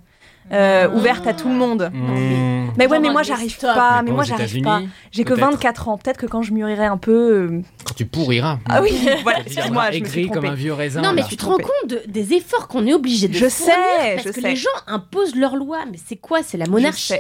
[0.52, 1.90] euh, ouvertes à tout le monde.
[1.92, 2.68] Mmh.
[2.78, 4.82] Mais ouais, Genre mais moi j'arrive pas, Mais moi j'arrive pas.
[5.12, 5.46] J'ai que peut-être.
[5.52, 7.12] 24 ans, peut-être que quand je mûrirai un peu.
[7.52, 8.60] euh, Quand tu pourriras.
[8.70, 8.92] Ah oui,
[9.24, 11.02] voilà, excuse-moi, je me suis comme un vieux raisin.
[11.02, 11.28] Non, mais là.
[11.30, 14.28] tu te rends compte de- des efforts qu'on est obligé de Je fournir sais, parce
[14.28, 14.50] je que sais.
[14.50, 15.86] les gens imposent leurs lois.
[15.92, 16.44] Mais c'est quoi?
[16.44, 17.14] C'est la monarchie.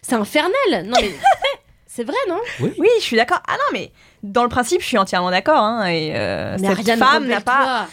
[0.00, 0.86] C'est infernal.
[0.86, 1.10] Non mais
[1.94, 2.38] c'est vrai, non?
[2.78, 3.42] Oui, je suis d'accord.
[3.46, 5.58] Ah non, mais dans le principe, je suis entièrement d'accord.
[5.58, 7.86] Hein, et euh, Mais cette femme n'a pas.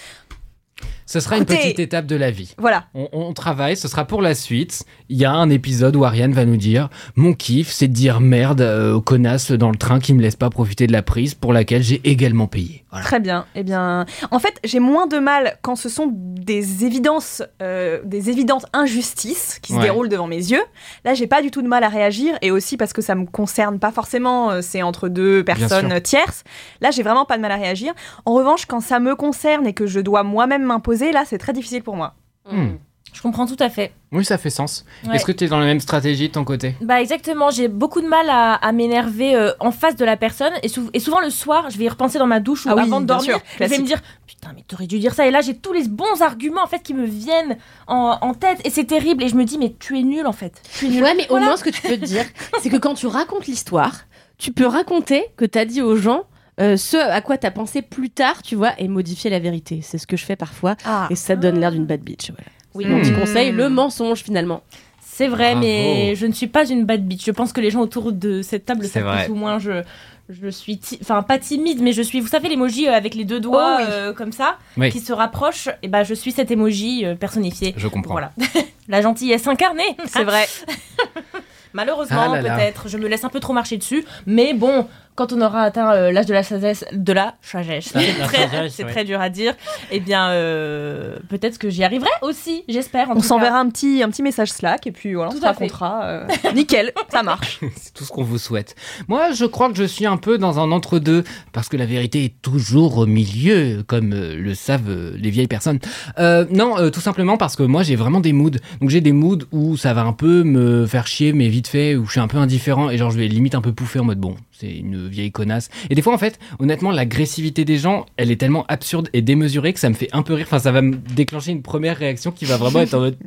[1.12, 2.54] Ce sera une petite étape de la vie.
[2.60, 2.86] Voilà.
[2.93, 4.84] On, on travaille, ce sera pour la suite.
[5.10, 8.19] Il y a un épisode où Ariane va nous dire Mon kiff, c'est de dire
[8.19, 11.34] merde euh, aux connasses dans le train qui me laissent pas profiter de la prise
[11.34, 12.86] pour laquelle j'ai également payé.
[12.91, 13.06] Voilà.
[13.06, 13.45] Très bien.
[13.56, 18.30] Eh bien, en fait, j'ai moins de mal quand ce sont des évidences, euh, des
[18.30, 20.63] évidentes injustices qui se déroulent devant mes yeux.
[21.06, 23.26] Là, j'ai pas du tout de mal à réagir, et aussi parce que ça me
[23.26, 24.52] concerne pas forcément.
[24.52, 26.43] euh, C'est entre deux personnes tierces.
[26.82, 27.93] Là, j'ai vraiment pas de mal à réagir.
[28.26, 31.54] En revanche, quand ça me concerne et que je dois moi-même m'imposer, là, c'est très
[31.54, 32.16] difficile pour moi.
[32.50, 32.76] Hmm.
[33.12, 33.92] Je comprends tout à fait.
[34.12, 34.86] Oui, ça fait sens.
[35.08, 35.16] Ouais.
[35.16, 36.76] Est-ce que tu es dans la même stratégie de ton côté?
[36.80, 40.54] Bah exactement, j'ai beaucoup de mal à, à m'énerver euh, en face de la personne
[40.62, 42.76] et, sou- et souvent le soir, je vais y repenser dans ma douche ou Ah
[42.76, 45.26] oui, avant de dormir, sûr, je vais me dire putain mais t'aurais dû dire ça
[45.26, 47.58] et là j'ai tous les bons arguments en fait qui me viennent
[47.88, 50.32] en, en tête et c'est terrible et je me dis mais tu es nul en
[50.32, 50.62] fait.
[50.78, 51.04] Tu es nul.
[51.04, 51.46] Ouais, mais Voilà.
[51.46, 52.26] au moins, ce que tu peux te dire,
[52.62, 54.02] c'est que quand tu racontes l'histoire,
[54.38, 56.26] tu peux raconter que t'as dit aux gens
[56.60, 59.80] euh, ce à quoi t'as pensé plus tard, tu vois, et modifier la vérité.
[59.84, 61.08] C'est ce que je fais parfois, Ah.
[61.10, 62.32] et ça donne l'air d'une bad bitch.
[62.32, 62.45] Voilà.
[62.76, 62.86] Oui.
[62.86, 63.19] Mon petit Hmm.
[63.19, 64.62] conseil, le mensonge finalement.
[65.02, 65.60] C'est vrai Bravo.
[65.67, 67.26] mais je ne suis pas une bad bitch.
[67.26, 69.24] Je pense que les gens autour de cette table C'est savent vrai.
[69.26, 69.84] plus ou moins je
[70.30, 73.26] je suis ti- enfin pas timide mais je suis vous savez l'emoji euh, avec les
[73.26, 73.88] deux doigts Oh oui.
[73.89, 74.91] euh, comme ça Oui.
[74.91, 77.74] qui se rapprochent et bah je suis cet emoji euh, personnifié.
[77.76, 78.13] Je comprends.
[78.13, 78.32] Voilà.
[78.88, 79.98] La gentillesse incarnée.
[80.06, 80.45] C'est vrai.
[81.74, 85.41] Malheureusement, Ah peut-être, je me laisse un peu trop marcher dessus, mais bon, quand on
[85.41, 89.30] aura atteint euh, l'âge de la sagesse, de la sagesse, c'est très, c'est dur à
[89.30, 89.54] dire.
[89.91, 93.10] Eh bien, euh, peut-être que j'y arriverai aussi, j'espère.
[93.10, 95.45] en On s'enverra un petit, un petit message Slack, et puis voilà, on Tout se
[95.45, 95.65] à fait.
[95.65, 96.04] racontera.
[96.06, 97.60] euh, nickel, ça marche.
[97.76, 98.76] C'est tout ce qu'on vous souhaite.
[99.08, 102.24] Moi, je crois que je suis un peu dans un entre-deux, parce que la vérité
[102.24, 105.80] est toujours au milieu, comme euh, le savent les vieilles personnes.
[106.17, 108.52] Euh, non, euh, tout simplement parce que moi, j'ai vraiment des moods.
[108.80, 111.95] Donc, j'ai des moods où ça va un peu me faire chier, mais vite fait,
[111.95, 114.06] où je suis un peu indifférent, et genre, je vais limite un peu pouffer en
[114.06, 115.69] mode, bon, c'est une vieille connasse.
[115.89, 119.72] Et des fois, en fait, honnêtement, l'agressivité des gens, elle est tellement absurde et démesurée
[119.74, 120.45] que ça me fait un peu rire.
[120.48, 123.17] Enfin, ça va me déclencher une première réaction qui va vraiment être en mode,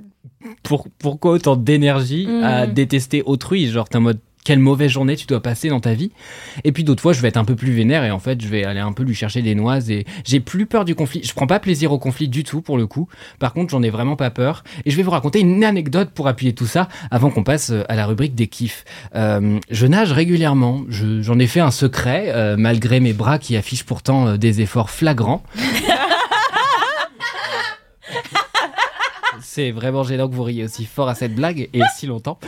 [0.62, 2.72] pour, pourquoi autant d'énergie à Mm.
[2.74, 3.68] détester autrui?
[3.70, 6.10] Genre, t'es en mode, quelle mauvaise journée tu dois passer dans ta vie.
[6.64, 8.48] Et puis d'autres fois, je vais être un peu plus vénère et en fait, je
[8.48, 11.22] vais aller un peu lui chercher des noises et j'ai plus peur du conflit.
[11.24, 13.08] Je prends pas plaisir au conflit du tout pour le coup.
[13.38, 14.64] Par contre, j'en ai vraiment pas peur.
[14.84, 17.84] Et je vais vous raconter une anecdote pour appuyer tout ça avant qu'on passe euh,
[17.88, 18.84] à la rubrique des kiffs.
[19.14, 20.82] Euh, je nage régulièrement.
[20.88, 24.60] Je- J'en ai fait un secret euh, malgré mes bras qui affichent pourtant euh, des
[24.60, 25.42] efforts flagrants.
[29.54, 32.38] C'est vraiment gênant que vous riez aussi fort à cette blague et si longtemps.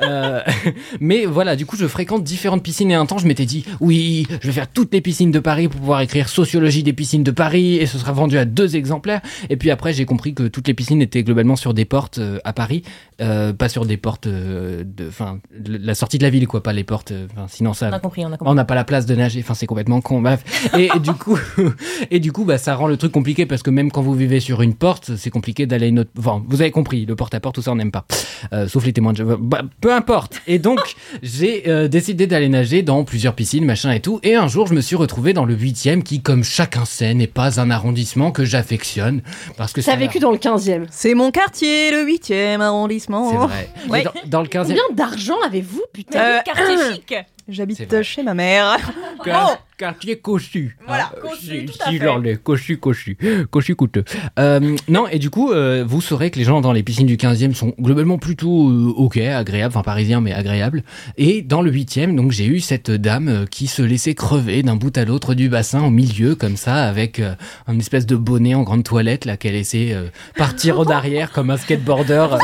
[0.00, 0.40] Euh,
[1.00, 4.26] mais voilà, du coup, je fréquente différentes piscines et un temps, je m'étais dit, oui,
[4.40, 7.30] je vais faire toutes les piscines de Paris pour pouvoir écrire sociologie des piscines de
[7.30, 9.20] Paris et ce sera vendu à deux exemplaires.
[9.50, 12.38] Et puis après, j'ai compris que toutes les piscines étaient globalement sur des portes euh,
[12.44, 12.82] à Paris,
[13.20, 16.84] euh, pas sur des portes de, enfin, la sortie de la ville, quoi, pas les
[16.84, 17.12] portes.
[17.48, 17.90] sinon ça.
[17.90, 18.50] On a compris, on a compris.
[18.50, 20.22] On n'a pas la place de nager, enfin c'est complètement con.
[20.22, 20.70] Bref.
[20.78, 21.38] Et, et du coup,
[22.10, 24.40] et du coup, bah ça rend le truc compliqué parce que même quand vous vivez
[24.40, 26.10] sur une porte, c'est compliqué d'aller une autre.
[26.18, 28.04] Enfin, vous avez compris, le porte à porte, tout ça on n'aime pas,
[28.52, 29.24] Euh, sauf les témoins de.
[29.24, 30.40] Bah, peu importe.
[30.46, 30.80] Et donc
[31.22, 34.20] j'ai euh, décidé d'aller nager dans plusieurs piscines, machin et tout.
[34.22, 37.26] Et un jour, je me suis retrouvé dans le huitième, qui, comme chacun sait, n'est
[37.26, 39.22] pas un arrondissement que j'affectionne
[39.56, 40.86] parce que ça T'as a vécu dans le 15e.
[40.90, 43.30] C'est mon quartier, le 8e arrondissement.
[43.30, 43.68] C'est vrai.
[43.88, 44.02] Ouais.
[44.04, 44.66] Dans, dans le 15e.
[44.68, 47.14] Combien d'argent avez-vous, putain Euh, quartier chic.
[47.48, 48.76] J'habite chez ma mère.
[49.24, 50.76] Quar- quartier cochu.
[50.86, 52.04] Voilà, Euh, cochu, si- tout à si fait.
[52.04, 53.16] l'on l'est, cochu, cochu,
[53.50, 54.04] cochu coûteux.
[54.38, 57.16] Euh, non, et du coup, euh, vous saurez que les gens dans les piscines du
[57.16, 60.82] 15e sont globalement plutôt euh, ok, agréables, enfin parisiens mais agréables.
[61.18, 64.76] Et dans le 8e, donc j'ai eu cette dame euh, qui se laissait crever d'un
[64.76, 67.34] bout à l'autre du bassin au milieu comme ça avec euh,
[67.66, 71.50] un espèce de bonnet en grande toilette là qu'elle laissait euh, partir en arrière comme
[71.50, 72.26] un skateboarder.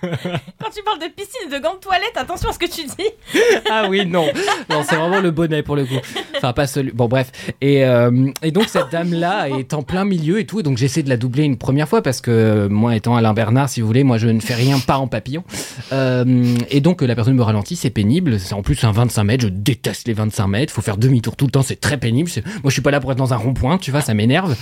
[0.00, 2.84] Quand tu parles de piscine et de gants de toilette, attention à ce que tu
[2.84, 3.40] dis.
[3.70, 4.26] Ah oui, non.
[4.70, 5.94] Non, c'est vraiment le bonnet pour le coup.
[6.38, 6.92] Enfin, pas celui.
[6.92, 7.32] Bon, bref.
[7.60, 10.62] Et, euh, et donc, cette dame-là est en plein milieu et tout.
[10.62, 13.80] Donc, j'essaie de la doubler une première fois parce que moi, étant Alain Bernard, si
[13.80, 15.44] vous voulez, moi, je ne fais rien pas en papillon.
[15.92, 18.38] Euh, et donc, la personne me ralentit, c'est pénible.
[18.38, 19.44] C'est en plus un 25 mètres.
[19.44, 20.72] Je déteste les 25 mètres.
[20.72, 21.62] Faut faire demi-tour tout le temps.
[21.62, 22.30] C'est très pénible.
[22.44, 23.78] Moi, je suis pas là pour être dans un rond-point.
[23.78, 24.56] Tu vois, ça m'énerve.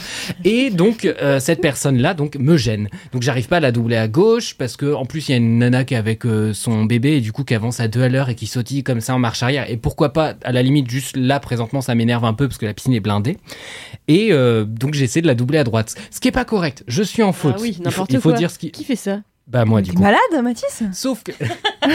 [0.44, 2.88] Et donc, euh, cette personne-là, donc, me gêne.
[3.12, 5.38] Donc, j'arrive pas à la doubler à gauche parce que, en plus, il y a
[5.38, 8.08] une nana qui est avec son bébé et du coup, qui avance à deux à
[8.08, 9.70] l'heure et qui sautille comme ça en marche arrière.
[9.70, 12.66] Et pourquoi pas, à la limite, juste là, présentement, ça m'énerve un peu parce que
[12.66, 13.36] la piscine est blindée.
[14.08, 15.94] Et euh, donc, j'essaie de la doubler à droite.
[16.10, 16.84] Ce qui est pas correct.
[16.86, 17.54] Je suis en faute.
[17.58, 18.38] Ah oui, il faut, n'importe il faut quoi.
[18.38, 18.70] dire ce qui.
[18.70, 19.20] Qui fait ça?
[19.48, 20.02] Bah, moi, du coup.
[20.02, 20.82] malade, Mathis?
[20.92, 21.30] Sauf que,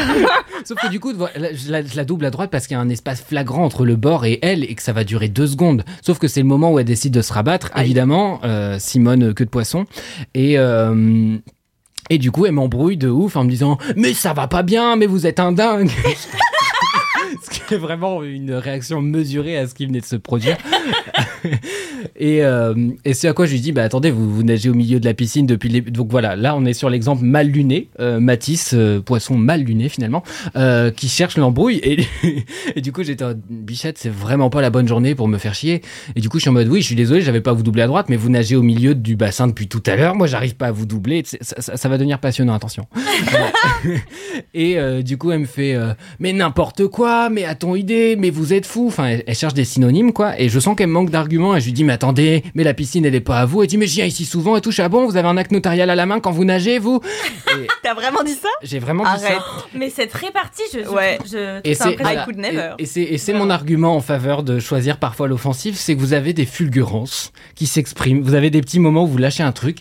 [0.64, 2.82] sauf que du coup, je la, je la double à droite parce qu'il y a
[2.82, 5.84] un espace flagrant entre le bord et elle et que ça va durer deux secondes.
[6.02, 9.34] Sauf que c'est le moment où elle décide de se rabattre, évidemment, euh, Simone euh,
[9.34, 9.86] queue de poisson.
[10.34, 11.38] Et, euh,
[12.10, 14.96] et du coup, elle m'embrouille de ouf en me disant Mais ça va pas bien,
[14.96, 15.92] mais vous êtes un dingue
[17.42, 20.58] Ce qui est vraiment une réaction mesurée à ce qui venait de se produire.
[22.16, 22.74] et euh,
[23.06, 25.06] et c'est à quoi je lui dis Bah attendez, vous, vous nagez au milieu de
[25.06, 25.82] la piscine depuis.
[25.82, 29.90] Donc voilà, là on est sur l'exemple mal luné, euh, Matisse, euh, poisson mal luné
[29.90, 30.24] finalement,
[30.96, 31.78] qui cherche l'embrouille.
[31.84, 32.06] Et,
[32.76, 35.54] et du coup j'étais en bichette, c'est vraiment pas la bonne journée pour me faire
[35.54, 35.82] chier.
[36.16, 37.64] Et du coup je suis en mode Oui, je suis désolé, j'avais pas à vous
[37.64, 40.16] doubler à droite, mais vous nagez au milieu du bassin depuis tout à l'heure.
[40.16, 41.24] Moi j'arrive pas à vous doubler.
[41.26, 42.86] Ça, ça- ça va devenir passionnant, attention.
[44.54, 45.76] Et du coup elle me fait
[46.20, 48.88] Mais n'importe quoi, mais a-t-on idée, mais vous êtes fou.
[48.88, 50.40] Enfin, elle, elle cherche des synonymes quoi.
[50.40, 51.56] Et je sens qu'elle me manque d'arguments.
[51.56, 53.62] Et je lui dis Mais attendez, mais la piscine elle est pas à vous.
[53.64, 54.70] Elle dit Mais j'y viens ici souvent et tout.
[54.72, 56.80] Je suis, Ah bon, vous avez un acte notarial à la main quand vous nagez,
[56.80, 57.02] vous
[57.60, 58.48] Et T'as vraiment dit ça?
[58.64, 59.38] J'ai vraiment dit Arrête.
[59.40, 59.66] ça.
[59.76, 60.84] Mais c'est réparti, je.
[60.86, 61.18] je- Ouais.
[61.30, 62.22] je- Et c'est voilà.
[62.22, 62.76] I could never.
[62.80, 66.32] Et- et c'est mon argument en faveur de choisir parfois l'offensif, c'est que vous avez
[66.32, 68.22] des fulgurances qui s'expriment.
[68.22, 69.80] Vous avez des petits moments où vous lâchez un truc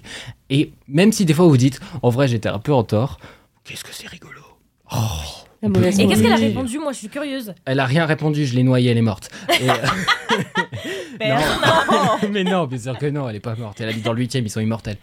[0.48, 3.18] et même si des fois vous dites en vrai j'étais un peu en tort,
[3.62, 4.40] qu'est-ce que c'est rigolo?
[4.92, 4.96] Oh.
[5.62, 7.54] La mauvaise Et qu'est-ce qu'elle a répondu Moi, je suis curieuse.
[7.66, 9.30] Elle a rien répondu, je l'ai noyée, elle est morte.
[9.60, 9.74] Et, euh,
[11.28, 12.28] non.
[12.30, 13.80] mais non, bien sûr que non, elle est pas morte.
[13.80, 14.96] Elle habite dans le 8 ils sont immortels.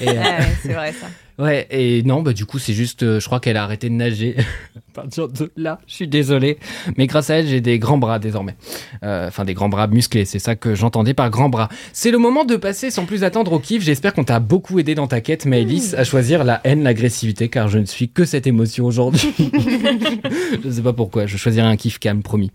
[0.00, 1.08] Et, euh, Ah ouais, c'est vrai ça.
[1.38, 3.94] Ouais, et non, bah du coup, c'est juste, euh, je crois qu'elle a arrêté de
[3.94, 4.36] nager
[4.76, 5.78] à partir de là.
[5.86, 6.58] Je suis désolé,
[6.96, 8.56] mais grâce à elle, j'ai des grands bras désormais.
[9.04, 11.68] Euh, Enfin, des grands bras musclés, c'est ça que j'entendais par grands bras.
[11.92, 13.82] C'est le moment de passer sans plus attendre au kiff.
[13.84, 17.68] J'espère qu'on t'a beaucoup aidé dans ta quête, Maëlys, à choisir la haine, l'agressivité, car
[17.68, 19.32] je ne suis que cette émotion aujourd'hui.
[20.64, 22.50] je sais pas pourquoi, je choisirai un kiff calme, promis.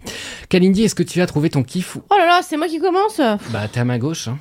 [0.50, 3.22] Kalindi, est-ce que tu as trouvé ton kiff Oh là là, c'est moi qui commence
[3.52, 4.28] Bah, t'es à ma gauche.
[4.28, 4.38] Hein.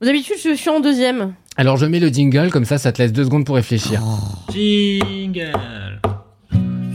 [0.00, 1.34] D'habitude, je suis en deuxième.
[1.56, 4.00] Alors, je mets le jingle, comme ça, ça te laisse deux secondes pour réfléchir.
[4.52, 6.00] Jingle.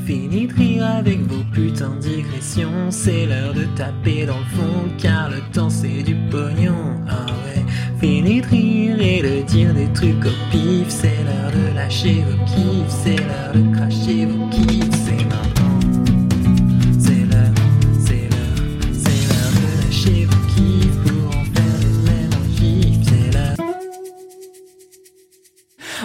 [0.06, 2.90] Fini de rire avec vos putains de digressions.
[2.90, 6.96] C'est l'heure de taper dans le fond, car le temps c'est du pognon.
[7.10, 7.64] Ah ouais.
[8.00, 10.88] Fini de rire et de dire des trucs au pif.
[10.88, 12.90] C'est l'heure de lâcher vos kiffs.
[12.90, 13.73] C'est l'heure de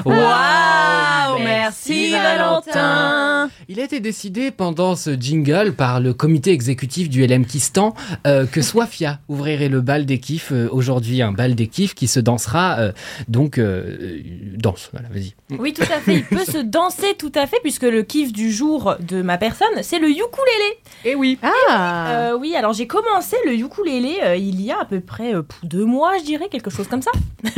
[0.05, 1.08] Waouh,
[1.45, 3.51] merci Valentin.
[3.69, 7.95] Il a été décidé pendant ce jingle par le comité exécutif du LM Kistan
[8.27, 12.07] euh, que Swafia ouvrirait le bal des kiffs euh, aujourd'hui, un bal des kiffs qui
[12.09, 12.93] se dansera euh,
[13.29, 14.21] donc euh,
[14.57, 14.89] danse.
[14.93, 15.35] Voilà, vas-y.
[15.59, 16.15] Oui, tout à fait.
[16.17, 19.69] Il peut se danser tout à fait, puisque le kiff du jour de ma personne,
[19.83, 20.79] c'est le ukulélé.
[21.05, 21.39] Et oui.
[21.43, 25.35] Ah Euh, oui, alors j'ai commencé le ukulélé euh, il y a à peu près
[25.35, 27.11] euh, deux mois, je dirais, quelque chose comme ça.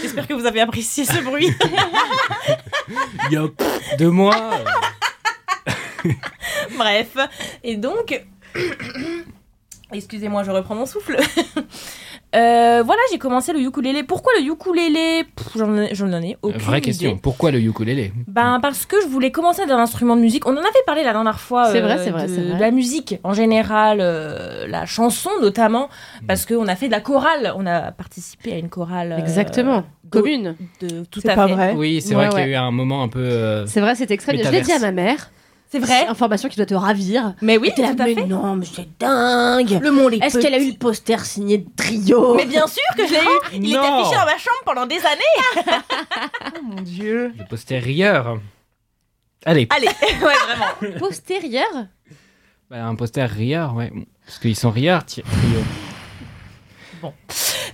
[0.00, 1.50] J'espère que vous avez apprécié ce bruit.
[2.88, 3.46] Il y a
[6.76, 7.16] Bref.
[7.62, 8.24] Et donc.
[9.92, 11.16] Excusez-moi, je reprends mon souffle.
[12.34, 14.02] Euh, voilà, j'ai commencé le ukulélé.
[14.02, 15.24] Pourquoi le ukulélé?
[15.56, 15.76] J'en
[16.22, 17.10] ai- ai aucune vraie question.
[17.12, 17.20] idée.
[17.22, 18.12] Pourquoi le ukulélé?
[18.26, 20.46] Ben parce que je voulais commencer d'un instrument de musique.
[20.48, 21.66] On en avait parlé la dernière fois.
[21.70, 22.54] C'est euh, vrai, c'est vrai, de, c'est vrai.
[22.56, 25.88] de la musique en général, euh, la chanson notamment,
[26.22, 26.26] Mm.
[26.26, 27.52] parce qu'on a fait de la chorale.
[27.56, 29.12] On a participé à une chorale.
[29.12, 29.84] euh, Exactement.
[30.10, 30.54] Commune.
[30.80, 31.54] De, tout C'est à pas fait.
[31.54, 31.74] vrai.
[31.76, 33.20] Oui, c'est Ouais, vrai qu'il y a eu un moment un peu.
[33.20, 34.36] euh, C'est vrai, c'est extrait.
[34.36, 35.30] Je l'ai dit à ma mère.
[35.74, 36.06] C'est vrai.
[36.06, 37.34] Information qui doit te ravir.
[37.42, 38.26] Mais oui, là, tout à mais fait.
[38.26, 39.80] non, mais c'est dingue.
[39.82, 42.34] Le monde est Est-ce qu'elle a eu le poster signé de trio?
[42.36, 43.56] Mais bien sûr que je l'ai eu.
[43.64, 44.00] Il était Non.
[44.00, 45.80] affiché dans ma chambre pendant des années.
[46.56, 47.32] Oh mon dieu.
[47.36, 48.38] le postérieur.
[49.44, 50.98] Allez, Allez, ouais, vraiment.
[50.98, 51.66] postérieur?
[52.70, 53.92] Bah, un poster rieur, ouais.
[54.24, 55.22] Parce qu'ils sont rieurs, ti-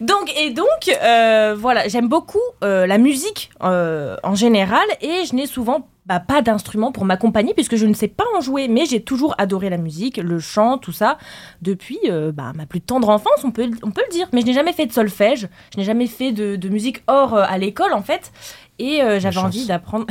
[0.01, 0.67] Donc et donc
[1.03, 6.21] euh, voilà, j'aime beaucoup euh, la musique euh, en général et je n'ai souvent bah,
[6.21, 9.69] pas d'instrument pour m'accompagner puisque je ne sais pas en jouer, mais j'ai toujours adoré
[9.69, 11.19] la musique, le chant, tout ça
[11.61, 11.99] depuis
[12.33, 14.29] bah, ma plus tendre enfance, on peut on peut le dire.
[14.33, 17.35] Mais je n'ai jamais fait de solfège, je n'ai jamais fait de, de musique hors
[17.37, 18.33] à l'école en fait.
[18.79, 20.07] Et euh, j'avais envie d'apprendre.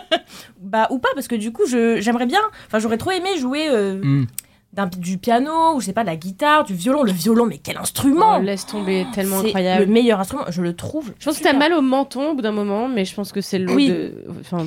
[0.60, 2.40] bah, ou pas, parce que du coup, je- j'aimerais bien.
[2.66, 4.26] Enfin, j'aurais trop aimé jouer euh, Hmm.
[4.72, 7.02] D'un- du piano, ou je sais pas, de la guitare, du violon.
[7.02, 9.84] Le violon, mais quel instrument Oh, laisse tomber, tellement C'est incroyable.
[9.84, 11.12] le meilleur instrument, je le trouve.
[11.18, 13.40] Je pense que t'as mal au menton au bout d'un moment, mais je pense que
[13.40, 13.88] c'est le Oui.
[13.88, 14.24] de...
[14.40, 14.66] Enfin,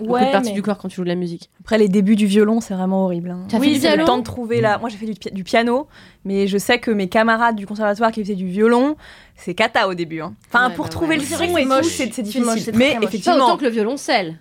[0.00, 1.50] Ouais, mais- du corps quand tu joues de la musique.
[1.60, 3.30] Après, les débuts du violon, c'est vraiment horrible.
[3.30, 3.46] hein.
[3.48, 4.76] T'as oui, fait du c'est le violon temps de trouver la.
[4.78, 5.86] Moi, j'ai fait du, pi- du piano,
[6.24, 8.96] mais je sais que mes camarades du conservatoire qui faisaient du violon,
[9.36, 10.20] c'est cata au début.
[10.20, 10.34] hein.
[10.48, 11.20] Enfin, Ouais, pour bah trouver ouais.
[11.20, 11.86] le son et c'est tout, moche.
[11.86, 12.42] c'est difficile.
[12.74, 13.00] mais très moche.
[13.02, 14.40] Pas effectivement, autant que le violoncelle.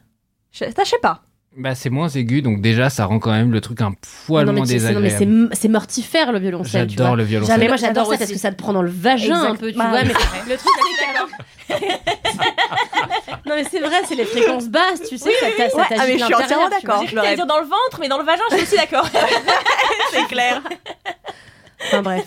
[0.51, 1.21] je sais pas.
[1.55, 3.93] Bah, c'est moins aigu, donc déjà, ça rend quand même le truc un
[4.25, 5.49] poil non, moins tu sais, non, mais c'est désagréable.
[5.53, 6.89] c'est mortifère le violoncelle.
[6.89, 7.59] J'adore le violoncelle.
[7.59, 9.59] Mais moi j'adore ça parce que ça te prend dans le vagin un Exact.
[9.59, 9.99] peu, tu Bah, vois.
[10.01, 10.39] oui, Mais c'est vrai.
[10.49, 10.71] le truc
[11.67, 15.77] c'est que- Non mais c'est vrai, c'est les fréquences basses, tu sais, ça t'a- ça
[15.77, 17.03] Ouais, t'agite ah, mais je suis entièrement d'accord.
[17.13, 19.07] T'allais dire dans le ventre, mais dans le vagin, je suis aussi d'accord.
[20.11, 20.61] c'est clair.
[21.87, 22.23] Enfin bref.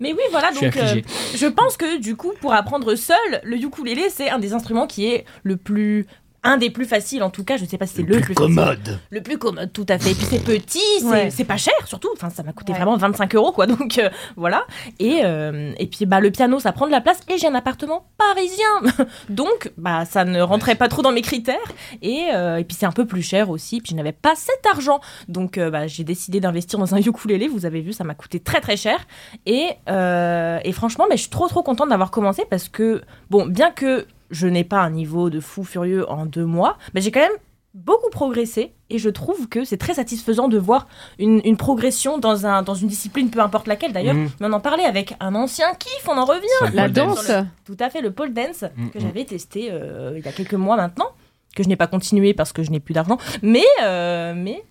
[0.00, 1.00] Mais oui, voilà, Je donc euh,
[1.36, 5.06] je pense que du coup, pour apprendre seul, le ukulélé, c'est un des instruments qui
[5.06, 6.06] est le plus.
[6.46, 8.98] Un des plus faciles, en tout cas, je sais pas si c'est le, plus, facile.
[9.10, 10.12] Le plus commode, tout à fait.
[10.12, 11.30] Et puis c'est petit, c'est Ouais.
[11.30, 12.08] c'est pas cher surtout.
[12.14, 12.78] Enfin, ça m'a coûté Ouais.
[12.78, 13.66] vraiment 25 euros, quoi.
[13.66, 14.64] Donc euh, voilà.
[14.98, 17.20] Et, euh, et puis bah, le piano, ça prend de la place.
[17.28, 18.64] Et j'ai un appartement parisien.
[19.28, 21.56] Donc bah, ça ne rentrait pas trop dans mes critères.
[22.02, 23.80] Et, euh, et puis c'est un peu plus cher aussi.
[23.80, 25.00] Puis je n'avais pas cet argent.
[25.28, 27.48] Donc euh, bah, j'ai décidé d'investir dans un ukulélé.
[27.48, 28.98] Vous avez vu, ça m'a coûté très très cher.
[29.46, 33.46] Et, euh, et franchement, mais je suis trop trop contente d'avoir commencé parce que, bon,
[33.46, 37.10] bien que je n'ai pas un niveau de fou furieux en deux mois, mais j'ai
[37.10, 37.30] quand même
[37.74, 40.86] beaucoup progressé et je trouve que c'est très satisfaisant de voir
[41.18, 44.14] une, une progression dans, un, dans une discipline, peu importe laquelle d'ailleurs.
[44.14, 44.30] Mhm.
[44.40, 46.74] Mais on en parlait avec un ancien kiff, on en revient.
[46.74, 47.30] La danse.
[47.66, 48.90] Tout à fait, le pole dance Mhm.
[48.90, 51.08] que j'avais testé euh, il y a quelques mois maintenant,
[51.54, 54.62] que je n'ai pas continué parce que je n'ai plus d'argent, mais, euh, mais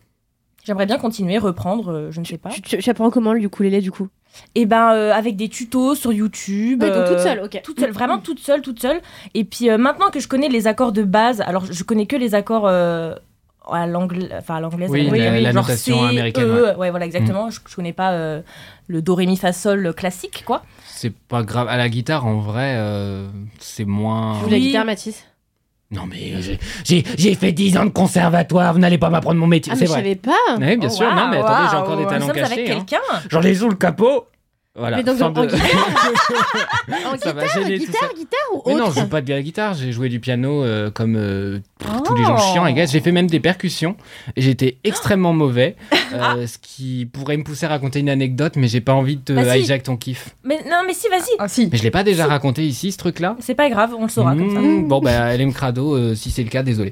[0.63, 2.49] j'aimerais bien continuer, reprendre, euh, je ne sais pas.
[2.49, 4.07] Tu, tu, tu apprends comment le ukulélé du coup?
[4.55, 6.81] Et ben euh, avec des tutos sur YouTube.
[6.83, 7.61] Ouais, donc toute euh, seule, ok.
[7.63, 9.01] Toute seule, vraiment toute seule, toute seule.
[9.33, 12.15] Et puis euh, maintenant que je connais les accords de base, alors je connais que
[12.15, 13.15] les accords euh,
[13.71, 16.75] à l'anglais, enfin à l'anglaise, Oui, l'américaine, la- la genre notation C, américaine, E, ouais.
[16.75, 17.49] ouais, voilà exactement.
[17.49, 18.41] Je, je connais pas euh,
[18.87, 20.63] le do ré mi fa sol classique quoi.
[20.85, 21.67] C'est pas grave.
[21.67, 23.27] À la guitare, en vrai, euh,
[23.59, 24.35] c'est moins.
[24.37, 24.61] Tu joues la Oui.
[24.67, 25.25] guitare Mathis?
[25.95, 26.33] Non, mais
[26.83, 29.71] j'ai- fait 10 ans de conservatoire, vous n'allez pas m'apprendre mon métier.
[29.73, 30.01] Ah c'est mais je vrai.
[30.01, 31.13] savais pas Oui, bien Oh, sûr.
[31.15, 32.61] non, mais attendez, j'ai encore des talents cachés.
[32.71, 32.75] hein.
[32.85, 32.97] quelqu'un.
[33.29, 34.25] J'en ai sous le capot.
[34.77, 34.97] Voilà.
[34.97, 38.15] Mais donc, fin en de- En Ça va guitare, gêner tout guitare, ça.
[38.17, 40.63] guitare ou Mais autre non, je joue pas de la guitare, j'ai joué du piano
[40.63, 42.01] euh, comme euh, pff, Oh.
[42.05, 42.85] tous les gens chiants, et gars.
[42.85, 43.95] J'ai fait même des percussions
[44.35, 45.75] et j'étais extrêmement mauvais,
[46.13, 49.21] euh, ce qui pourrait me pousser à raconter une anecdote, mais j'ai pas envie de
[49.21, 49.59] te Bah si.
[49.61, 50.29] hijack ton kiff.
[50.43, 51.21] Mais non, mais si, vas-y.
[51.39, 51.69] Ah si.
[51.71, 54.35] Mais je l'ai pas déjà raconté ici, ce truc-là C'est pas grave, on le saura
[54.35, 54.59] comme ça.
[54.59, 56.91] Mmh, Bon, bah, LM Crado, euh, si c'est le cas, désolé.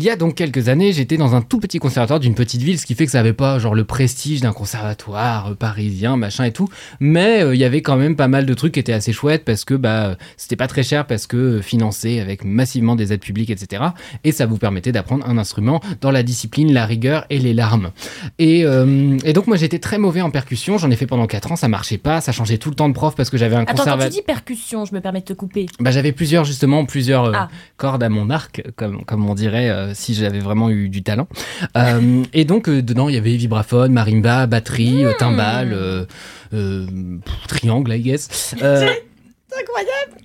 [0.00, 2.78] Il y a donc quelques années, j'étais dans un tout petit conservatoire d'une petite ville,
[2.78, 6.44] ce qui fait que ça avait pas genre le prestige d'un conservatoire euh, parisien, machin
[6.44, 6.68] et tout.
[7.00, 9.44] Mais euh, il y avait quand même pas mal de trucs qui étaient assez chouettes
[9.44, 13.20] parce que bah c'était pas très cher parce que euh, financé avec massivement des aides
[13.22, 13.86] publiques, etc.
[14.22, 17.90] Et ça vous permettait d'apprendre un instrument dans la discipline, la rigueur et les larmes.
[18.38, 21.50] Et, euh, et donc moi j'étais très mauvais en percussion, j'en ai fait pendant 4
[21.50, 23.62] ans, ça marchait pas, ça changeait tout le temps de prof parce que j'avais un
[23.62, 24.10] Attends, quand conservatoire.
[24.10, 25.66] tu dis percussion, je me permets de te couper.
[25.80, 27.48] Bah, j'avais plusieurs justement plusieurs Ah.
[27.78, 31.28] cordes à mon arc comme comme on dirait euh, si j'avais vraiment eu du talent.
[31.76, 36.86] Euh, et donc euh, dedans il y avait vibraphone marimba batterie euh,
[37.24, 38.54] pff, triangle I guess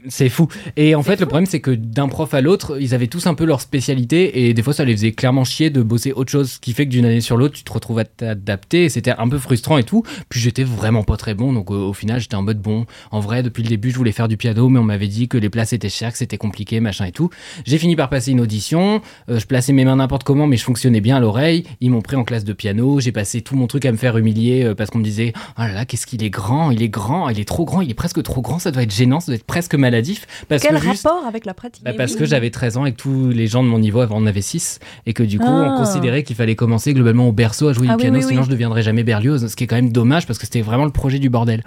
[0.09, 0.47] C'est fou.
[0.75, 3.33] Et en fait, le problème, c'est que d'un prof à l'autre, ils avaient tous un
[3.35, 6.51] peu leur spécialité et des fois, ça les faisait clairement chier de bosser autre chose,
[6.51, 9.11] ce qui fait que d'une année sur l'autre, tu te retrouves à t'adapter et c'était
[9.11, 10.03] un peu frustrant et tout.
[10.29, 12.85] Puis j'étais vraiment pas très bon, donc euh, au final, j'étais en mode bon.
[13.11, 15.37] En vrai, depuis le début, je voulais faire du piano, mais on m'avait dit que
[15.37, 17.29] les places étaient chères, que c'était compliqué, machin et tout.
[17.65, 19.01] J'ai fini par passer une audition.
[19.29, 21.63] euh, je plaçais mes mains n'importe comment, mais je fonctionnais bien à l'oreille.
[21.79, 22.99] Ils m'ont pris en classe de piano.
[22.99, 25.61] J'ai passé tout mon truc à me faire humilier euh, parce qu'on me disait Oh
[25.61, 27.95] là là, qu'est-ce qu'il est grand, il est grand, il est trop grand, il est
[27.95, 30.25] presque trop grand, ça doit être gênant, ça doit être presque maladif.
[30.47, 32.91] Parce Quel que juste- rapport avec la pratique bah, parce que j'avais 13 ans et
[32.93, 35.45] que tous les gens de mon niveau avant en avaient 6 et que du coup
[35.47, 35.73] Ah.
[35.75, 38.41] on considérait qu'il fallait commencer globalement au berceau à jouer Ah du piano oui, sinon
[38.41, 38.45] oui.
[38.45, 40.91] je deviendrais jamais Berlioz ce qui est quand même dommage parce que c'était vraiment le
[40.91, 41.63] projet du bordel.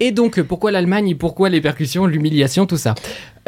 [0.00, 2.94] et donc pourquoi l'Allemagne et pourquoi les percussions, l'humiliation, tout ça?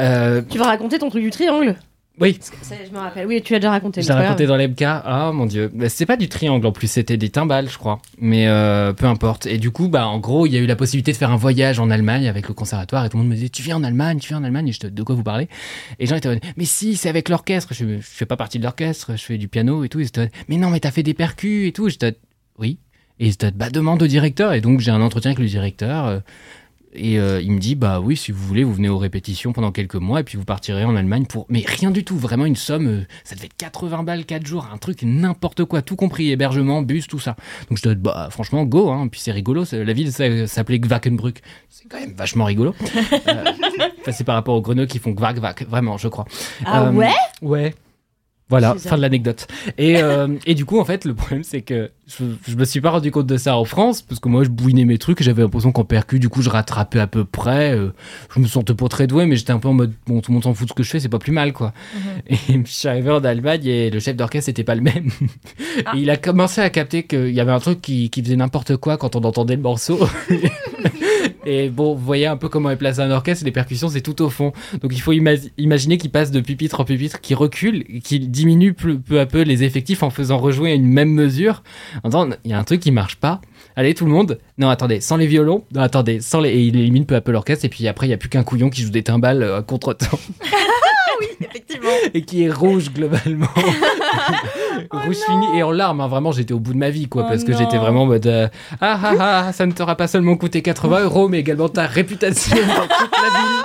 [0.00, 1.76] Euh, Tu vas raconter ton truc du triangle
[2.20, 3.26] Oui, Ça, Je me rappelle.
[3.26, 4.00] Oui, tu l'as déjà raconté.
[4.00, 4.82] je l'ai raconté dans l'MK.
[4.82, 8.00] Ah mon dieu, Bah, c'était pas du triangle en plus, c'était des timbales je crois.
[8.18, 9.46] Mais euh, peu importe.
[9.46, 11.36] Et du coup, bah en gros, il y a eu la possibilité de faire un
[11.36, 13.82] voyage en Allemagne avec le conservatoire et tout le monde me disait tu viens en
[13.82, 15.44] Allemagne, tu viens en Allemagne et je te de quoi vous parlez?
[15.98, 17.74] Et les gens étaient mais si, c'est avec l'orchestre.
[17.74, 19.98] Je, je fais pas partie de l'orchestre, je fais du piano et tout.
[19.98, 21.88] Ils étaient mais non, mais t'as fait des percus et tout.
[21.88, 22.16] J'étais
[22.60, 22.78] oui.
[23.18, 24.52] Et ils étaient bah demande au directeur.
[24.52, 26.06] Et donc j'ai un entretien avec le directeur.
[26.06, 26.20] euh,
[26.96, 29.72] Et euh, il me dit, bah oui, si vous voulez, vous venez aux répétitions pendant
[29.72, 31.44] quelques mois et puis vous partirez en Allemagne pour.
[31.48, 34.68] Mais rien du tout, vraiment une somme, euh, ça devait être 80 balles 4 jours,
[34.72, 37.34] un truc n'importe quoi, tout compris, hébergement, bus, tout ça.
[37.68, 39.08] Donc je dois, bah franchement, go, hein.
[39.08, 41.42] Puis c'est rigolo, la ville ça- s'appelait Gwakenbrück.
[41.68, 42.74] C'est quand même vachement rigolo.
[43.28, 43.44] Euh,
[44.12, 46.26] c'est par rapport aux grenouilles qui font Gwak Gwak, vraiment, je crois.
[46.64, 47.10] Ah Euh, ouais?
[47.42, 47.74] Ouais.
[48.50, 49.46] Voilà, fin de l'anecdote.
[49.78, 52.80] Et, euh, et du coup, en fait, le problème, c'est que je, je me suis
[52.82, 55.24] pas rendu compte de ça en France, parce que moi, je bouinais mes trucs, et
[55.24, 57.72] j'avais l'impression qu'en percu, du coup, je rattrapais à peu près.
[57.74, 57.94] euh,
[58.34, 60.34] je me sentais pas très doué, mais j'étais un peu en mode, bon, tout le
[60.34, 61.72] monde s'en fout de ce que je fais, c'est pas plus mal, quoi.
[62.28, 65.08] Et je suis arrivé en Allemagne, et le chef d'orchestre n'était pas le même.
[65.94, 68.76] Et il a commencé à capter qu'il y avait un truc qui, qui faisait n'importe
[68.76, 69.98] quoi quand on entendait le morceau.
[71.46, 74.20] Et bon, vous voyez un peu comment est placé un orchestre, les percussions c'est tout
[74.22, 74.52] au fond.
[74.82, 78.72] Donc il faut ima- imaginer qu'il passe de pupitre en pupitre, qu'il recule, qu'il diminue
[78.74, 81.62] peu, à peu les effectifs en faisant rejouer une même mesure.
[82.02, 83.40] En il y a un truc qui marche pas.
[83.76, 84.38] Allez tout le monde.
[84.58, 85.64] Non attendez, sans les violons.
[85.74, 86.50] Non attendez, sans les...
[86.50, 87.64] Et il élimine peu à peu l'orchestre.
[87.64, 89.62] Et puis après il y a plus qu'un couillon qui joue des timbales euh, à
[89.62, 90.18] contre-temps.
[91.40, 91.88] Effectivement.
[92.12, 93.46] et qui est rouge globalement.
[94.90, 96.00] rouge fini et en larmes.
[96.00, 96.08] hein.
[96.08, 98.26] Vraiment, j'étais au bout de ma vie, quoi, Oh parce que j'étais vraiment en mode
[98.26, 98.48] euh,
[98.80, 99.14] ah ah
[99.48, 102.62] ah, ça ne t'aura pas seulement coûté 80 euros, mais également ta réputation dans
[102.98, 103.64] toute la ville.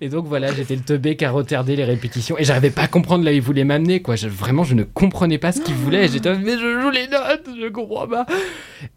[0.00, 2.88] Et donc voilà, j'étais le teubé qui a retardé les répétitions et j'arrivais pas à
[2.88, 4.16] comprendre là où il voulait m'amener quoi.
[4.16, 6.06] Je- vraiment, je ne comprenais pas ce qu'il voulait.
[6.08, 8.26] J'étais mais je joue les notes, je comprends pas.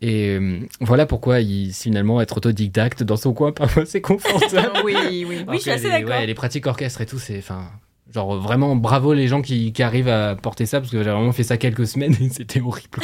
[0.01, 4.71] Et euh, voilà pourquoi il finalement être autodidacte dans son coin parfois c'est confortable.
[4.85, 5.37] oui, oui.
[5.41, 6.09] Alors je suis assez les- d'accord.
[6.09, 7.37] ouais, les pratiques orchestres et tout, c'est.
[7.39, 7.65] Enfin,
[8.13, 11.31] genre vraiment bravo les gens qui, qui arrivent à porter ça, parce que j'ai vraiment
[11.31, 12.99] fait ça quelques semaines et c'était horrible.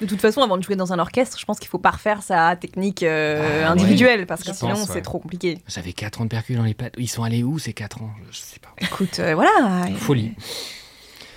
[0.00, 2.22] De toute façon, avant de jouer dans un orchestre, je pense qu'il faut pas refaire
[2.22, 4.86] sa technique euh, Ah individuelle parce que sinon ouais.
[4.92, 5.58] c'est trop compliqué.
[5.68, 6.94] J'avais 4 ans de percus dans les pattes.
[6.98, 8.10] Ils sont allés où ces 4 ans?
[8.30, 8.68] Je sais pas.
[8.78, 10.34] Écoute, euh, voilà, Folie.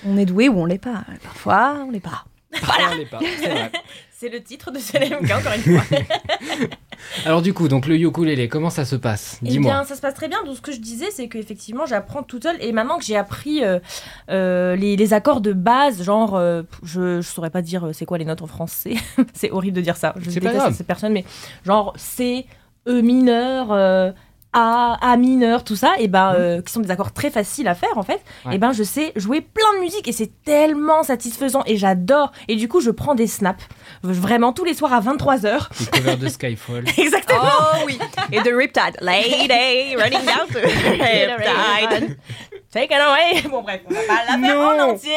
[0.06, 1.06] on est doué ou on l'est pas.
[1.24, 2.26] Parfois, on l'est pas.
[2.64, 2.90] Voilà.
[3.10, 3.72] pas, c'est vrai.
[4.20, 5.98] C'est le titre de CLMK, encore une fois.
[7.26, 9.40] Alors du coup, donc le ukulélé, comment ça se passe?
[9.46, 9.72] Eh Dis-moi.
[9.72, 10.44] bien, ça se passe très bien.
[10.44, 12.58] Donc, ce que je disais, c'est qu'effectivement, j'apprends toute seule.
[12.60, 13.80] Et maintenant que j'ai appris euh,
[14.30, 18.18] euh, les, les accords de base, genre, euh, je, je saurais pas dire c'est quoi
[18.18, 18.96] les notes en français.
[19.34, 20.14] c'est horrible de dire ça.
[20.18, 20.76] Je déteste grave.
[20.76, 21.24] ces personnes, mais
[21.64, 22.46] genre C,
[22.90, 24.14] E mineur,
[24.54, 27.76] A, A mineur, tout ça, et ben, euh, qui sont des accords très faciles à
[27.76, 28.20] faire en fait.
[28.46, 28.56] Ouais.
[28.56, 32.32] Et ben, je sais jouer plein de musique et c'est tellement satisfaisant et j'adore.
[32.48, 33.64] Et du coup, je prends des snaps
[34.02, 35.68] vraiment tous les soirs à 23h.
[35.80, 36.84] Les covers de Skyfall.
[36.98, 37.42] Exactement.
[37.44, 38.00] Oh oui
[38.32, 38.98] Et de Riptide.
[39.02, 42.18] Lady running down to Riptide.
[42.72, 44.84] Take it away Bon bref, on va pas la faire Non.
[44.84, 45.12] en entier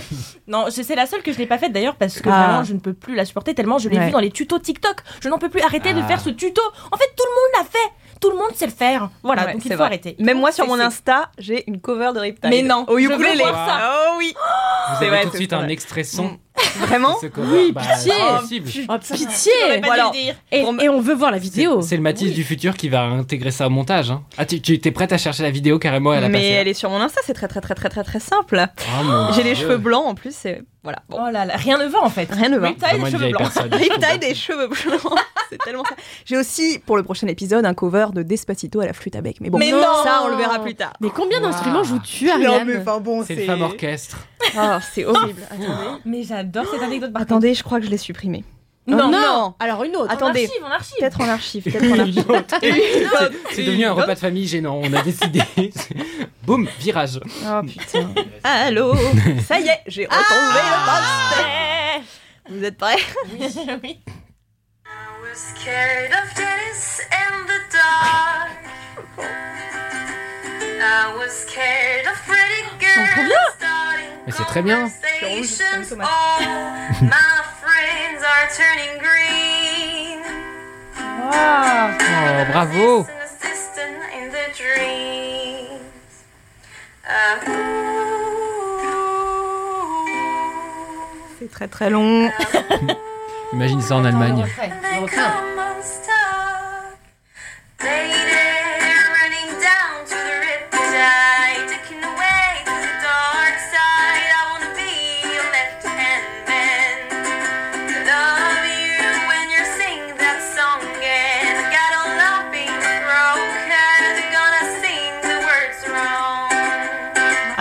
[0.48, 2.46] Non, c'est la seule que je n'ai pas faite d'ailleurs parce que Ah.
[2.46, 4.06] vraiment je ne peux plus la supporter tellement je l'ai Ouais.
[4.06, 4.96] vue dans les tutos TikTok.
[5.20, 6.06] Je n'en peux plus arrêter de Ah.
[6.08, 6.62] faire ce tuto.
[6.90, 9.10] En fait, tout le monde l'a fait Tout le monde sait le faire.
[9.22, 9.86] Voilà, Ouais, donc il faut vrai.
[9.86, 10.16] arrêter.
[10.18, 12.50] Même moi sur mon Insta, j'ai une cover de Riptide.
[12.50, 13.38] Mais non, au je veux ukulélé.
[13.42, 13.92] voir ça.
[14.10, 16.38] Oh oui Vous C'est avez vrai, tout de suite un extrait son.
[16.78, 17.72] Vraiment cover.
[17.72, 18.12] Bah, pitié.
[18.40, 18.70] possible.
[18.88, 19.52] Oh, pitié
[19.90, 20.12] alors-
[20.52, 21.80] et, on veut voir la vidéo.
[21.82, 24.10] C'est le Matisse du futur qui va intégrer ça au montage.
[24.10, 24.22] hein.
[24.38, 26.46] Ah, tu, tu es prête à chercher la vidéo carrément elle a Mais passé.
[26.50, 28.66] elle est sur mon Insta, c'est très très très très très très simple.
[28.78, 29.64] Oh, J'ai les Dieu.
[29.64, 31.00] cheveux blancs en plus, c'est voilà.
[31.08, 31.18] Bon.
[31.20, 32.28] Oh là là, rien ne va en fait.
[32.30, 32.68] Rien ne va.
[32.68, 33.52] Riptide Vraiment et une cheveux blancs.
[33.72, 35.18] Riptide des cheveux blancs,
[35.50, 35.96] c'est tellement ça.
[36.24, 39.38] J'ai aussi pour le prochain épisode un cover de Despacito à la flûte à bec.
[39.40, 40.92] Mais bon, Mais non ça on le verra plus tard.
[41.00, 41.46] Mais combien Wow.
[41.46, 44.18] d'instruments joues-tu, Ariane enfin bon, C'est le femme orchestre.
[44.56, 45.42] Ah, c'est horrible.
[45.50, 45.66] Attendez.
[46.04, 47.12] Mais j'adore cette anecdote.
[47.12, 48.44] par Attendez, je crois que je l'ai supprimé.
[48.88, 49.54] Non, Oh, non.
[49.58, 50.12] Alors une autre.
[50.12, 50.48] Attendez.
[50.62, 51.00] En archive, en archive.
[51.00, 53.10] Peut-être en archive, peut-être en archive.
[53.50, 54.80] C'est- devenu un repas de famille gênant.
[54.82, 55.42] On a décidé.
[56.44, 57.18] Boum, virage.
[57.44, 58.10] Oh putain.
[58.44, 58.94] Allô
[59.44, 62.08] Ça y est, j'ai retrouvé le poste.
[62.48, 62.96] Vous êtes prêts
[63.32, 63.48] Oui,
[63.82, 64.00] oui.
[64.84, 64.88] I
[65.20, 68.52] was scared of tennis in the dark.
[70.78, 73.58] I was scared of pretty girls
[74.26, 74.90] Mais c'est très bien.
[75.22, 76.40] Oh,
[77.00, 77.10] my
[77.62, 80.20] friends are turning green.
[81.22, 83.06] Oh, bravo.
[87.08, 87.66] Uh.
[91.38, 92.30] C'est très très long.
[93.52, 94.44] Imagine ça en Allemagne.
[94.60, 96.98] And then come unstuck.
[97.80, 98.25] Lady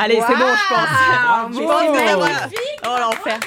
[0.05, 0.89] Allez, c'est bon, je pense.
[1.51, 2.49] Je pense que voilà.
[2.85, 3.39] Oh l'enfer.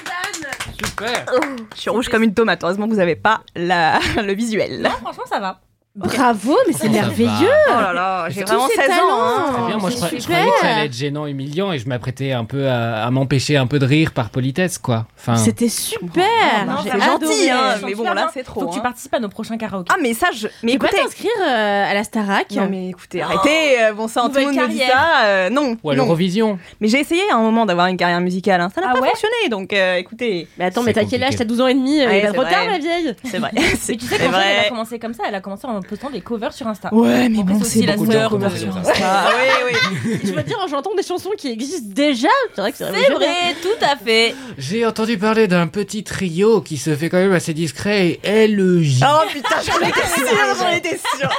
[0.84, 1.26] Super.
[1.72, 2.64] Je suis rouge comme une tomate.
[2.64, 4.00] Heureusement que vous n'avez pas la...
[4.16, 4.82] le visuel.
[4.82, 5.60] Non, franchement, ça va.
[5.98, 7.28] Bravo, mais c'est Ça merveilleux.
[7.68, 8.92] Oh là là, j'ai vraiment ces 16 ans.
[8.92, 9.08] talents.
[9.20, 9.52] hein.
[9.52, 12.32] Très bien, moi je, je croyais que ça allait être gênant, humiliant et je m'apprêtais
[12.32, 15.06] un peu à, à m'empêcher un peu de rire par politesse quoi.
[15.18, 16.24] Enfin, C'était super.
[16.66, 17.26] Non, J'ai c'est adoré.
[17.26, 18.30] gentil, hein, mais bon, là, bien.
[18.32, 18.60] c'est trop.
[18.60, 18.82] Faut que tu hein.
[18.82, 19.90] participes à nos prochains karaokés.
[19.92, 20.46] Ah, mais ça, je.
[20.62, 21.02] Mais Tu peux écoutez.
[21.02, 22.50] t'inscrire euh, à la Starac.
[22.52, 23.80] Non, mais écoutez, arrêtez.
[23.82, 24.90] euh, Bon sang, tout le monde me dit carrière.
[24.92, 25.24] ça.
[25.24, 25.76] euh, non.
[25.82, 26.58] ou à l'Eurovision.
[26.80, 28.60] Mais j'ai essayé à un moment d'avoir une carrière musicale.
[28.60, 28.70] hein.
[28.74, 29.48] Ça n'a Ah pas ouais fonctionné.
[29.50, 31.34] Donc, euh, écoutez, Mais attends, mais t'as quel âge?
[31.36, 33.14] T'as 12 ans et demi, va c'est trop tard, ma vieille.
[33.24, 33.50] c'est vrai.
[33.54, 33.62] Mais
[33.96, 36.52] tu sais fait, elle a commencé comme ça, elle a commencé en postant des covers
[36.52, 36.92] sur Insta.
[36.94, 38.92] Ouais, mais bon, c'est la beaucoup de sur Insta.
[39.02, 39.30] Ah,
[39.66, 39.72] oui,
[40.04, 40.20] oui.
[40.24, 42.28] Je veux dire, en chantant des chansons qui existent déjà.
[42.54, 43.36] C'est vrai que c'est C'est révolutionnaire.
[43.44, 44.34] vrai, tout à fait.
[44.58, 49.02] J'ai entendu parler d'un petit trio qui se fait quand même assez discret et LJ.
[49.02, 51.30] Oh putain, j'en étais sûre, j'en étais sûre.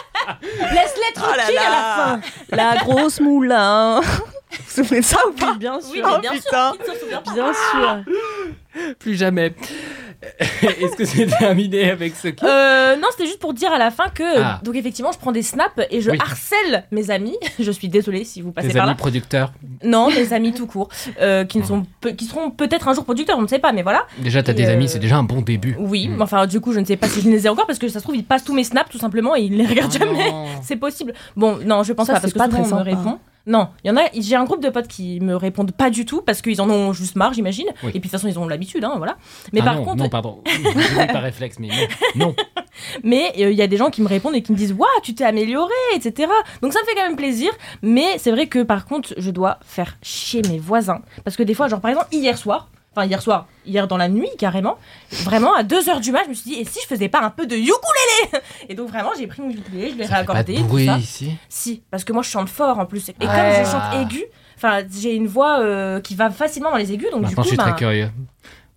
[0.72, 2.22] Laisse-les Oh là tranquilles à la fin.
[2.56, 2.74] là.
[2.74, 4.02] La grosse moulin.
[4.52, 5.92] Vous vous souvenez de ça ou pas Bien sûr.
[5.94, 6.74] Oui, Oh bien putain.
[6.84, 7.22] sûr.
[7.24, 8.04] pas Bien sûr.
[9.00, 9.54] Plus jamais.
[10.62, 13.90] Est-ce que c'est terminé avec ce qui Euh, non, c'était juste pour dire à la
[13.90, 14.60] fin que Ah.
[14.64, 16.18] donc effectivement, je prends des snaps et je Oui.
[16.20, 17.38] harcèle mes amis.
[17.60, 18.96] Je suis désolée si vous passez Tes par amis là.
[18.98, 20.90] producteurs Non, mes amis tout court,
[21.22, 23.72] euh, qui ne sont pe- qui seront peut-être un jour producteurs, on ne sait pas,
[23.72, 24.06] mais voilà.
[24.18, 25.76] Déjà, t'as des euh, amis, c'est déjà un bon début.
[25.80, 27.80] Oui, mais enfin du coup, je ne sais pas si je les ai encore parce
[27.80, 29.94] que ça se trouve ils passent tous mes snaps tout simplement et ils les regardent
[29.96, 30.32] Oh jamais.
[30.64, 31.14] C'est possible.
[31.38, 33.20] Bon, non, je pense Ça, pas parce que pas souvent très on me répond.
[33.50, 34.04] Non, il y en a.
[34.14, 36.94] J'ai un groupe de potes qui me répondent pas du tout parce qu'ils en ont
[36.94, 37.66] juste marre, j'imagine.
[37.84, 37.90] Oui.
[37.90, 39.18] Et puis de toute façon, ils ont l'habitude, hein, voilà.
[39.54, 40.44] Mais Ah par non, contre, non, pardon.
[41.12, 41.70] Par réflexe, mais
[42.16, 42.28] non.
[42.28, 42.36] Non.
[43.04, 44.88] Mais euh, il y a des gens qui me répondent et qui me disent Waouh,
[45.04, 46.32] tu t'es amélioré, etc.
[46.62, 47.52] Donc ça me fait quand même plaisir.
[47.82, 51.02] Mais c'est vrai que par contre, je dois faire chier mes voisins.
[51.26, 52.70] Parce que des fois, genre par exemple, hier soir,
[53.00, 54.78] enfin hier soir, hier dans la nuit carrément,
[55.24, 57.30] vraiment à 2h du mat, je me suis dit Et si je faisais pas un
[57.30, 58.44] peu de ukulélé?
[58.70, 60.54] Et donc vraiment, j'ai pris mon ukulélé, je l'ai fait pas réaccordé.
[60.54, 60.98] de tout bruit ça.
[60.98, 61.36] ici?
[61.50, 63.10] Si, parce que moi je chante fort en plus.
[63.10, 64.24] Et comme je chante aigu,
[64.58, 67.10] enfin j'ai une voix euh, qui va facilement dans les aigus.
[67.12, 68.10] Donc Maintenant, du je coup, suis ben, très curieux.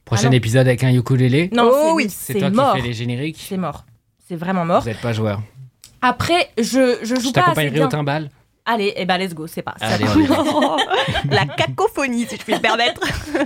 [0.05, 1.49] Prochain Ah épisode avec un ukulélé.
[1.53, 2.07] Non, Oh c'est- oui.
[2.11, 2.75] C'est toi mort.
[2.75, 3.45] qui fais les génériques.
[3.49, 3.85] C'est mort.
[4.29, 4.83] C'est vraiment mort.
[4.83, 5.41] Vous n'êtes pas joueur.
[6.03, 7.87] Après, je, je joue Je pas assez t'accompagnerai bien.
[7.87, 8.31] au timbal.
[8.65, 9.75] Allez, eh ben let's go, c'est pas.
[9.81, 10.05] Allez.
[11.31, 13.01] La cacophonie, si je puis me permettre.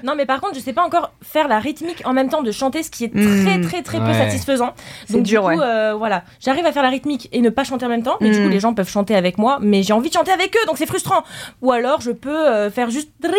[0.05, 2.53] Non, mais par contre, je sais pas encore faire la rythmique en même temps de
[2.53, 3.63] chanter, ce qui est très Mm.
[3.63, 4.75] très très peu satisfaisant.
[5.07, 5.67] C'est Donc dur, du coup, ouais.
[5.67, 8.31] euh, voilà, j'arrive à faire la rythmique et ne pas chanter en même temps, mais
[8.31, 10.67] du coup, les gens peuvent chanter avec moi, mais j'ai envie de chanter avec eux,
[10.67, 11.23] donc c'est frustrant.
[11.63, 13.35] Ou alors, je peux euh, faire juste dring,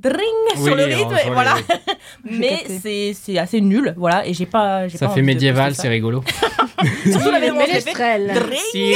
[0.00, 1.54] dring sur le rythme, et voilà.
[2.24, 4.88] mais c'est c'est assez nul, voilà, et j'ai pas.
[4.88, 6.22] j'ai Ça pas fait médiéval, c'est rigolo.
[7.10, 7.84] Surtout la maison, je l'ai fait.
[7.98, 8.32] Ménestrel.
[8.34, 8.94] Dring.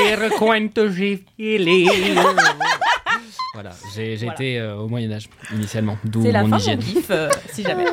[3.54, 4.32] Voilà, j'ai Voilà.
[4.32, 6.78] été euh, au Moyen-Âge initialement, d'où C'est la fin mon de mon hygiène.
[6.78, 7.84] kiff, euh, si jamais.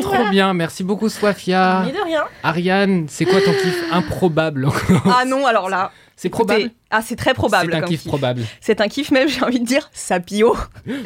[0.00, 1.82] Trop bien, merci beaucoup Swafia.
[1.84, 2.22] Mais de rien.
[2.44, 5.90] Ariane, c'est quoi ton kiff improbable encore Ah non, alors là.
[6.20, 7.72] C'est probable Ah, c'est très probable.
[7.72, 8.08] C'est un kiff kiff.
[8.08, 8.42] probable.
[8.60, 10.54] C'est un kiff même, j'ai envie de dire, sapio.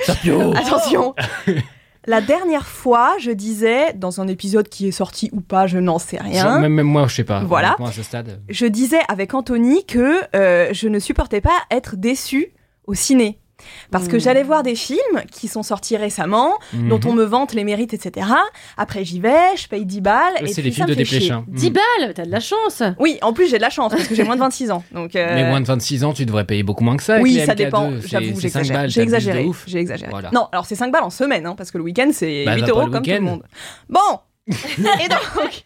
[0.04, 1.14] Sapio Attention.
[2.06, 6.00] La dernière fois, je disais, dans un épisode qui est sorti ou pas, je n'en
[6.00, 6.58] sais rien.
[6.58, 7.44] Même, même moi, je sais pas.
[7.44, 7.76] Voilà.
[7.78, 8.42] à ce stade.
[8.48, 12.48] Je disais avec Anthony que euh, je ne supportais pas être déçue
[12.88, 13.38] au ciné.
[13.90, 14.20] Parce que Mmh.
[14.20, 17.06] j'allais voir des films qui sont sortis récemment, dont Mhm.
[17.06, 18.26] on me vante les mérites, etc.
[18.76, 20.34] Après, j'y vais, je paye 10 balles.
[20.40, 21.04] et C'est les films de chier.
[21.04, 21.44] Desplechin.
[21.48, 22.82] 10 balles, t'as de la chance.
[22.98, 24.82] Oui, en plus, j'ai de la chance parce que j'ai moins de 26 ans.
[24.92, 27.18] Donc, euh, Mais moins de 26 ans, tu devrais payer beaucoup moins que ça.
[27.20, 27.56] oui, ça MK2.
[27.56, 27.90] dépend.
[28.04, 28.76] J'avoue, c'est 5 j'exagère.
[28.76, 29.44] balles, J'ai exagéré.
[29.44, 29.64] ouf.
[29.66, 30.10] J'ai exagéré.
[30.10, 30.30] Voilà.
[30.32, 32.60] Non, alors c'est 5 balles en semaine, hein, parce que le week-end, c'est Bah, 8
[32.62, 33.42] va pas euros comme tout le monde.
[33.88, 34.00] Bon
[34.48, 35.64] Et donc,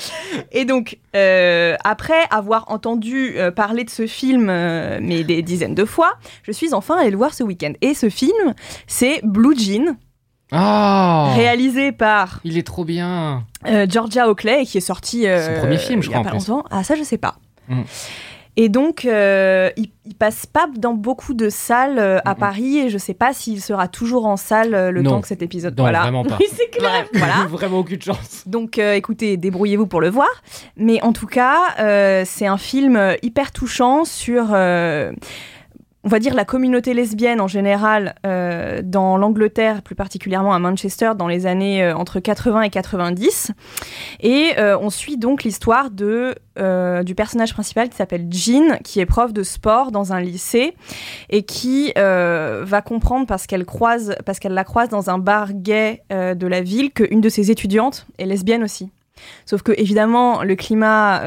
[0.52, 5.74] et donc euh, après avoir entendu euh, parler de ce film, euh, mais des dizaines
[5.74, 7.72] de fois, je suis enfin allée le voir ce week-end.
[7.80, 8.54] Et ce film,
[8.86, 9.96] c'est Blue Jean,
[10.54, 13.46] Oh réalisé par Il est trop bien.
[13.88, 16.64] Georgia Oakley, qui est sorti Son premier film, je il y a crois, pas longtemps.
[16.70, 17.36] Ah, ça, je sais pas.
[17.68, 17.82] Mm.
[18.56, 22.34] Et donc, euh, il, il passe pas dans beaucoup de salles euh, à.
[22.34, 25.10] Paris, et je sais pas s'il sera toujours en salle euh, le Non.
[25.12, 25.76] temps que cet épisode.
[25.76, 26.00] Non, voilà.
[26.02, 26.38] vraiment pas.
[26.54, 27.06] C'est clair.
[27.14, 27.46] Voilà.
[27.48, 28.42] vraiment aucune chance.
[28.46, 30.28] Donc, écoutez, débrouillez-vous pour le voir.
[30.76, 34.54] Mais en tout cas, c'est un film hyper touchant sur,
[36.04, 41.12] on va dire, la communauté lesbienne en général euh, dans l'Angleterre, plus particulièrement à Manchester,
[41.16, 43.52] dans les années euh, entre 80 et 90.
[44.20, 48.98] Et euh, on suit donc l'histoire de euh, du personnage principal qui s'appelle Jean, qui
[48.98, 50.74] est prof de sport dans un lycée
[51.30, 55.52] et qui euh, va comprendre parce qu'elle croise, parce qu'elle la croise dans un bar
[55.52, 58.90] gay de la ville, qu'une de ses étudiantes est lesbienne aussi.
[59.46, 61.22] Sauf que évidemment, le climat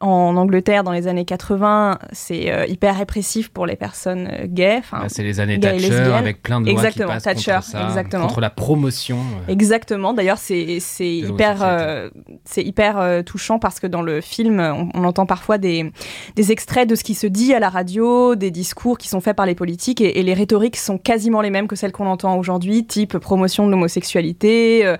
[0.00, 4.82] en Angleterre dans les années 80, c'est euh, hyper répressif pour les personnes euh, gays.
[4.92, 7.84] Bah, c'est les années Thatcher avec plein de lois Exactement, qui passent Thatcher, contre ça,
[7.88, 8.26] exactement.
[8.28, 9.18] contre la promotion.
[9.18, 10.12] euh, Exactement.
[10.12, 12.10] D'ailleurs, c'est hyper euh,
[12.44, 15.90] c'est hyper touchant parce que dans le film, on, on entend parfois des
[16.36, 19.34] des extraits de ce qui se dit à la radio, des discours qui sont faits
[19.36, 22.38] par les politiques et, et les rhétoriques sont quasiment les mêmes que celles qu'on entend
[22.38, 24.94] aujourd'hui, type promotion de l'homosexualité,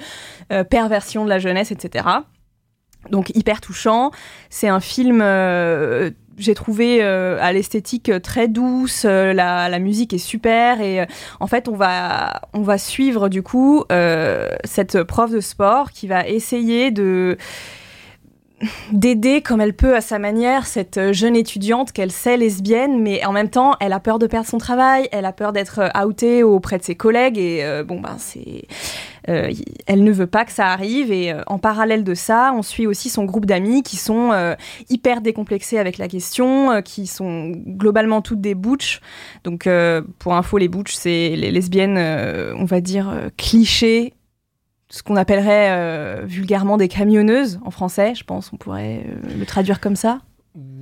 [0.71, 2.05] perversion de la jeunesse, etc.
[3.11, 4.11] Donc hyper touchant.
[4.51, 10.13] C'est un film, euh, j'ai trouvé euh, à l'esthétique très douce, euh, la, la musique
[10.13, 11.07] est super et euh,
[11.41, 16.07] en fait on va, on va suivre du coup euh, cette prof de sport qui
[16.07, 17.37] va essayer de
[18.93, 23.25] d'aider comme elle peut à sa manière cette euh, jeune étudiante qu'elle sait lesbienne, mais
[23.25, 26.07] en même temps, elle a peur de perdre son travail, elle a peur d'être euh,
[26.07, 28.67] outée auprès de ses collègues, et euh, bon, ben, c'est.
[29.27, 33.11] elle ne veut pas que ça arrive, et en parallèle de ça, on suit aussi
[33.11, 34.31] son groupe d'amis qui sont
[34.89, 39.03] hyper décomplexés avec la question, qui sont globalement toutes des butch.
[39.45, 39.69] Donc,
[40.19, 41.99] pour info, les butch, c'est les lesbiennes,
[42.57, 44.15] on va dire, clichés
[44.91, 49.45] ce qu'on appellerait euh, vulgairement des camionneuses en français, je pense, on pourrait euh, le
[49.45, 50.21] traduire comme ça.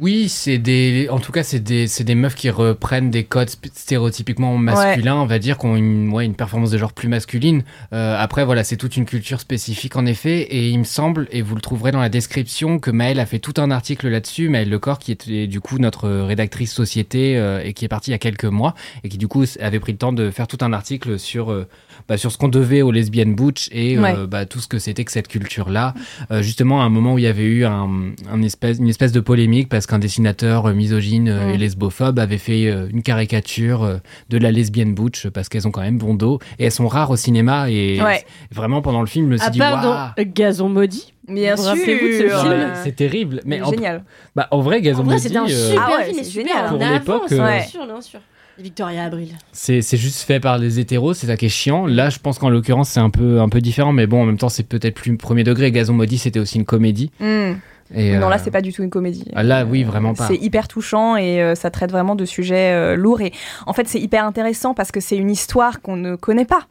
[0.01, 1.09] Oui, c'est des.
[1.11, 5.39] En tout cas, c'est des, des meufs qui reprennent des codes stéréotypiquement masculins, on va
[5.39, 7.63] dire, qui ont une, ouais, une performance de genre plus masculine.
[7.93, 10.43] Euh, après, voilà, c'est toute une culture spécifique en effet.
[10.43, 13.39] Et il me semble, et vous le trouverez dans la description, que Maëlle a fait
[13.39, 14.49] tout un article là-dessus.
[14.49, 18.15] Maëlle Lecor, qui était du coup notre rédactrice société et qui est partie il y
[18.15, 20.73] a quelques mois, et qui du coup avait pris le temps de faire tout un
[20.73, 21.67] article sur,
[22.09, 24.15] bah, sur ce qu'on devait aux lesbiennes butch et euh, Ouais.
[24.27, 25.95] bah, tout ce que c'était que cette culture-là.
[26.31, 27.89] Euh, justement, à un moment où il y avait eu un,
[28.31, 32.39] un espèce, une espèce de polémique parce qu'un dessinateur euh, misogyne euh, et lesbophobe avait
[32.39, 33.97] fait euh, une caricature euh,
[34.29, 37.11] de la lesbienne butch parce qu'elles ont quand même bon dos et elles sont rares
[37.11, 38.25] au cinéma et Ouais.
[38.53, 41.13] vraiment pendant le film, je me suis À dit, part dans Gazon maudit.
[41.29, 43.41] Bien sûr, rappelez-vous de ce film euh, c'est terrible.
[43.45, 44.05] Mais en, génial.
[44.37, 46.23] bah, en vrai, Gazon En vrai, Maudit, c'était un euh, super Ah ouais, film, et
[46.23, 48.21] c'est super Pour avance, l'époque, bien euh, sûr, bien sûr.
[48.59, 49.29] Victoria Abril.
[49.53, 51.87] c'est c'est juste fait par les hétéros, c'est ça qui est chiant.
[51.87, 54.39] Là, je pense qu'en l'occurrence, c'est un peu, un peu différent, mais bon, en même
[54.39, 55.71] temps, c'est peut-être plus premier degré.
[55.71, 57.11] Gazon Maudit, c'était aussi une comédie.
[57.21, 57.55] Hmm.
[57.95, 59.25] Et, Non, là, euh, c'est pas du tout une comédie.
[59.35, 60.27] ah, là, oui, vraiment pas.
[60.27, 63.21] C'est hyper touchant et euh, ça traite vraiment de sujets euh, lourds.
[63.21, 63.33] Et
[63.67, 66.67] en fait, c'est hyper intéressant parce que c'est une histoire qu'on ne connaît pas.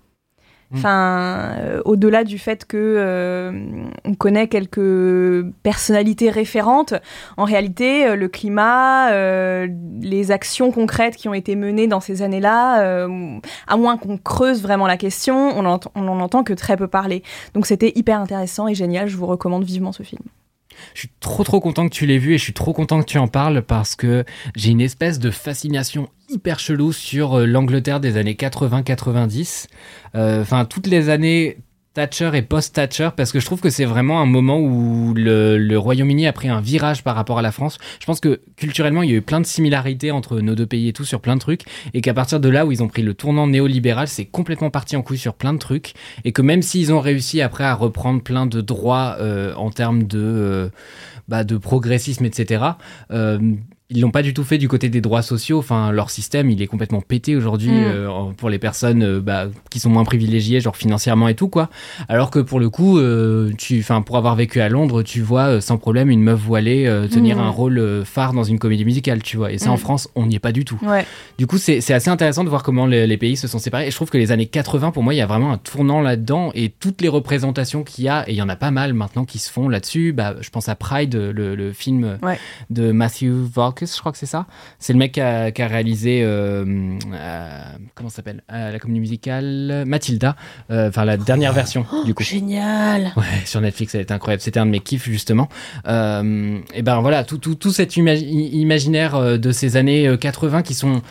[0.71, 0.77] Mm.
[0.77, 3.51] Enfin, euh, au-delà du fait que euh,
[4.03, 6.93] on connaît quelques personnalités référentes,
[7.37, 9.11] en réalité, euh, le climat,
[10.01, 13.07] les actions concrètes qui ont été menées dans ces années-là,
[13.67, 16.87] à moins qu'on creuse vraiment la question, on en, on en entend que très peu
[16.87, 17.23] parler.
[17.53, 19.07] Donc, c'était hyper intéressant et génial.
[19.07, 20.21] Je vous recommande vivement ce film.
[20.93, 23.05] Je suis trop trop content que tu l'aies vu et je suis trop content que
[23.05, 27.99] tu en parles parce que j'ai une espèce de fascination hyper chelou sur euh, l'Angleterre
[27.99, 29.67] des années 80-90.
[30.15, 31.57] Euh, Enfin, toutes les années
[31.95, 36.27] Thatcher et post-Thatcher parce que je trouve que c'est vraiment un moment où le, Royaume-Uni
[36.27, 37.77] a pris un virage par rapport à la France.
[38.01, 40.89] Je pense que culturellement, il y a eu plein de similarités entre nos deux pays
[40.89, 41.63] et tout sur plein de trucs
[41.93, 44.97] et qu'à partir de là où ils ont pris le tournant néolibéral, c'est complètement parti
[44.97, 45.93] en couille sur plein de trucs
[46.25, 50.03] et que même s'ils ont réussi après à reprendre plein de droits euh, en termes
[50.03, 50.69] de,
[51.29, 52.65] bah, de progressisme, etc.,
[53.91, 55.59] ils l'ont pas du tout fait du côté des droits sociaux.
[55.59, 57.83] Enfin, leur système, il est complètement pété aujourd'hui Mm.
[57.85, 61.69] euh, pour les personnes euh, bah, qui sont moins privilégiées, genre financièrement et tout quoi.
[62.09, 65.61] Alors que pour le coup, euh, tu, enfin, pour avoir vécu à Londres, tu vois
[65.61, 67.41] sans problème une meuf voilée tenir Mm.
[67.41, 69.51] un rôle phare dans une comédie musicale, tu vois.
[69.51, 69.77] Et ça, en Mm.
[69.77, 70.79] France, on n'y est pas du tout.
[70.81, 71.05] Ouais.
[71.37, 73.87] Du coup, c'est assez intéressant de voir comment les, les pays se sont séparés.
[73.87, 76.01] Et je trouve que les années 80, pour moi, il y a vraiment un tournant
[76.01, 76.51] là-dedans.
[76.55, 79.25] Et toutes les représentations qu'il y a, et il y en a pas mal maintenant
[79.25, 80.11] qui se font là-dessus.
[80.11, 82.39] Bah, je pense à Pride, le, le film Ouais.
[82.71, 83.31] de Matthew
[83.81, 84.45] Je crois que c'est ça.
[84.79, 86.63] C'est le mec qui a, qui a réalisé, euh,
[87.13, 87.61] euh,
[87.95, 90.35] comment ça s'appelle Euh, La comédie musicale Mathilda.
[90.69, 92.23] Enfin, la dernière version, du coup.
[92.23, 93.11] Génial.
[93.17, 94.41] Ouais, sur Netflix, elle était incroyable.
[94.41, 95.49] C'était un de mes kiffs, justement.
[95.85, 101.01] Et ben voilà, tout, tout, tout cet imaginaire de ces années euh, 80 qui sont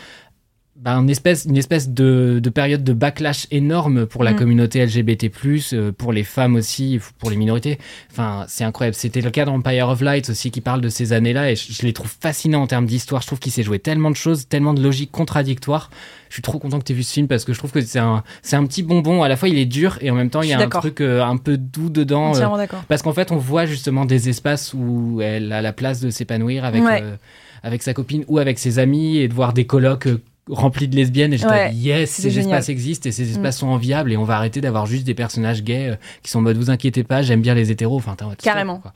[0.85, 4.35] ben, une espèce, une espèce de, de période de backlash énorme pour la Mm.
[4.35, 5.31] communauté LGBT+,
[5.73, 7.79] euh, pour les femmes aussi, pour les minorités.
[8.11, 8.95] Enfin, c'est incroyable.
[8.95, 11.81] C'était le cas d'Empire of Light aussi qui parle de ces années-là et je, je
[11.81, 13.21] les trouve fascinants en termes d'histoire.
[13.23, 15.89] Je trouve qu'il s'est joué tellement de choses, tellement de logiques contradictoires.
[16.29, 17.81] Je suis trop content que tu aies vu ce film parce que je trouve que
[17.81, 19.23] c'est un, c'est un petit bonbon.
[19.23, 21.01] À la fois, il est dur et en même temps, il y a un truc
[21.01, 22.35] euh, un peu doux dedans.
[22.35, 22.83] euh, d'accord.
[22.87, 26.63] parce qu'en fait, on voit justement des espaces où elle a la place de s'épanouir
[26.63, 26.99] avec, Ouais.
[27.01, 27.15] euh,
[27.63, 30.07] avec sa copine ou avec ses amis et de voir des colocs
[30.49, 31.33] remplis de lesbiennes.
[31.33, 32.51] Et j'étais Ouais, yes, ces génial.
[32.53, 33.59] espaces existent et ces espaces Mm.
[33.59, 36.41] sont enviables et on va arrêter d'avoir juste des personnages gays euh, qui sont en
[36.43, 37.97] mode vous inquiétez pas, j'aime bien les hétéros.
[37.97, 38.77] Enfin, Carrément.
[38.79, 38.93] quoi.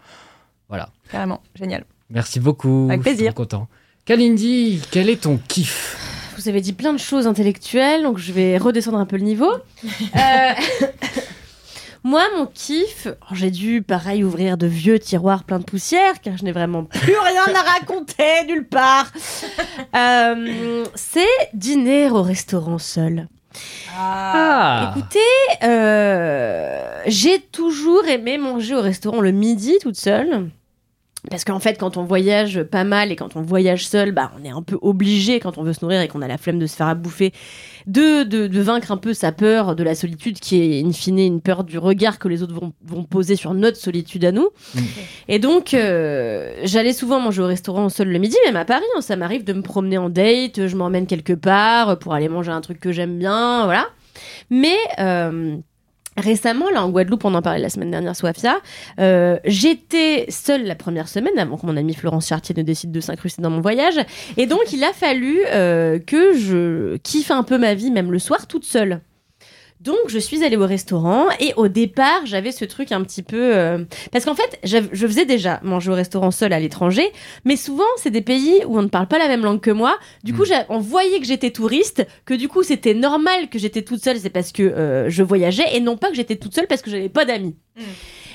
[0.67, 0.89] Voilà.
[1.11, 1.85] Carrément, génial.
[2.11, 2.87] Merci beaucoup.
[2.89, 3.33] Avec je suis plaisir.
[3.33, 3.67] content.
[4.05, 5.97] Kalindi, quel est ton kiff?
[6.37, 9.51] Vous avez dit plein de choses intellectuelles, donc je vais redescendre un peu le niveau.
[10.15, 10.53] Euh,
[12.03, 16.37] Moi, mon kiff, alors, j'ai dû, pareil, ouvrir de vieux tiroirs pleins de poussière, car
[16.37, 19.11] je n'ai vraiment plus rien à raconter nulle part.
[19.95, 23.27] Euh, c'est dîner au restaurant seul.
[23.97, 25.19] Ah Écoutez,
[25.63, 30.49] euh, j'ai toujours aimé manger au restaurant le midi toute seule.
[31.29, 34.45] Parce qu'en fait, quand on voyage pas mal et quand on voyage seul, bah, on
[34.45, 36.65] est un peu obligé, quand on veut se nourrir et qu'on a la flemme de
[36.65, 37.33] se faire à bouffer,
[37.87, 41.19] de, de, de vaincre un peu sa peur de la solitude, qui est in fine
[41.19, 44.47] une peur du regard que les autres vont, vont poser sur notre solitude à nous.
[44.75, 44.79] Mm.
[45.27, 48.85] Et donc, euh, j'allais souvent manger au restaurant seul le midi, même à Paris.
[48.95, 52.51] hein, ça m'arrive de me promener en date, je m'emmène quelque part pour aller manger
[52.51, 53.87] un truc que j'aime bien, voilà.
[54.49, 55.57] Mais euh,
[56.19, 58.57] récemment, là en Guadeloupe, on en parlait la semaine dernière, Sofia,
[58.99, 62.99] euh, j'étais seule la première semaine avant que mon amie Florence Chartier ne décide de
[62.99, 63.99] s'incruster dans mon voyage.
[64.37, 68.19] Et donc, il a fallu euh, que je kiffe un peu ma vie, même le
[68.19, 69.01] soir, toute seule.
[69.79, 73.55] Donc, je suis allée au restaurant et au départ, j'avais ce truc un petit peu.
[73.55, 77.09] euh, Parce qu'en fait, je faisais déjà manger au restaurant seul à l'étranger,
[77.45, 79.97] mais souvent, c'est des pays où on ne parle pas la même langue que moi.
[80.25, 83.81] Du coup, j'a- on voyait que j'étais touriste, que du coup, c'était normal que j'étais
[83.83, 86.67] toute seule, c'est parce que euh, je voyageais et non pas que j'étais toute seule
[86.67, 87.55] parce que j'avais pas d'amis.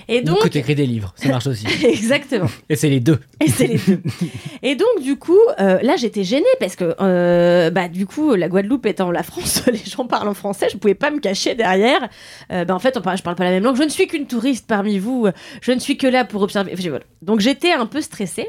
[0.06, 1.66] Et Donc, que t'écris des livres, ça marche aussi.
[1.82, 2.48] Exactement.
[2.68, 3.18] Et c'est les deux.
[3.42, 4.02] Et c'est les deux.
[4.62, 8.48] Et donc, du coup, euh, là, j'étais gênée parce que, euh, bah, du coup, la
[8.50, 12.08] Guadeloupe étant la France, les gens parlent en français, je pouvais pas me cacher derrière.
[12.52, 13.76] Euh, bah, en fait, on parle, je parle pas la même langue.
[13.76, 15.28] Je ne suis qu'une touriste parmi vous.
[15.60, 16.72] Je ne suis que là pour observer.
[16.72, 17.04] Enfin, voilà.
[17.22, 18.48] Donc, j'étais un peu stressée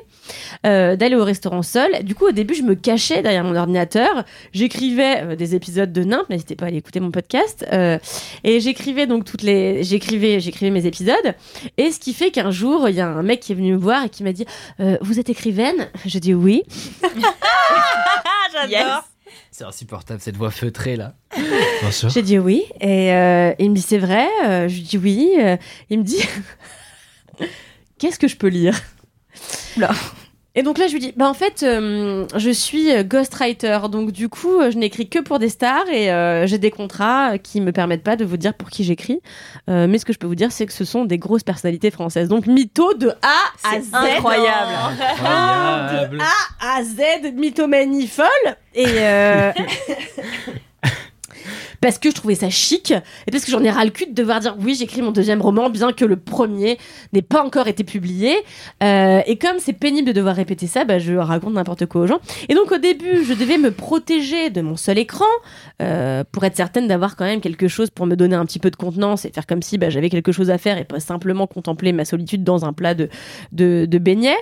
[0.66, 2.04] euh, d'aller au restaurant seule.
[2.04, 4.26] Du coup, au début, je me cachais derrière mon ordinateur.
[4.54, 6.30] J'écrivais euh, des épisodes de Nimp.
[6.30, 7.66] N'hésitez pas à aller écouter mon podcast.
[7.72, 7.98] Euh,
[8.44, 11.36] et j'écrivais donc toutes les, j'écrivais, j'écrivais mes épisodes.
[11.78, 13.78] Et ce qui fait qu'un jour, il y a un mec qui est venu me
[13.78, 14.46] voir et qui m'a dit
[15.02, 15.88] Vous êtes écrivaine?
[16.06, 16.64] Je dis oui.
[18.54, 19.15] J'adore.
[19.58, 21.16] C'est insupportable cette voix feutrée là.
[22.10, 22.66] J'ai dit oui.
[22.82, 25.34] Et euh, il me dit C'est vrai Euh, Je lui dis oui.
[25.40, 25.56] Euh,
[25.90, 26.22] il me dit
[27.98, 28.78] Qu'est-ce que je peux lire?
[29.78, 29.92] Oula.
[30.56, 34.30] Et donc là, je lui dis, bah en fait, euh, je suis ghostwriter, donc du
[34.30, 38.04] coup, je n'écris que pour des stars et euh, j'ai des contrats qui me permettent
[38.04, 39.22] pas de vous dire pour qui j'écris.
[39.70, 41.92] Euh, mais ce que je peux vous dire, c'est que ce sont des grosses personnalités
[41.92, 42.30] françaises.
[42.30, 43.90] Donc mytho de A à Z.
[43.94, 44.72] incroyable.
[45.02, 46.20] Incroyable.
[46.62, 48.26] A à Z, mythomanie folle.
[48.74, 49.52] Et euh,
[51.86, 54.14] parce que je trouvais ça chic et parce que j'en ai ras le cul de
[54.14, 56.80] devoir dire oui, j'écris mon deuxième roman, bien que le premier
[57.14, 58.36] n'ait pas encore été publié.
[58.82, 62.08] Euh, et comme c'est pénible de devoir répéter ça, bah, je raconte n'importe quoi aux
[62.08, 62.18] gens.
[62.50, 65.28] Et donc au début, je devais me protéger de mon seul écran
[65.80, 68.72] euh, pour être certaine d'avoir quand même quelque chose pour me donner un petit peu
[68.72, 71.46] de contenance et faire comme si bah, j'avais quelque chose à faire et pas simplement
[71.46, 73.10] contempler ma solitude dans un plat de,
[73.52, 74.34] de, beignets.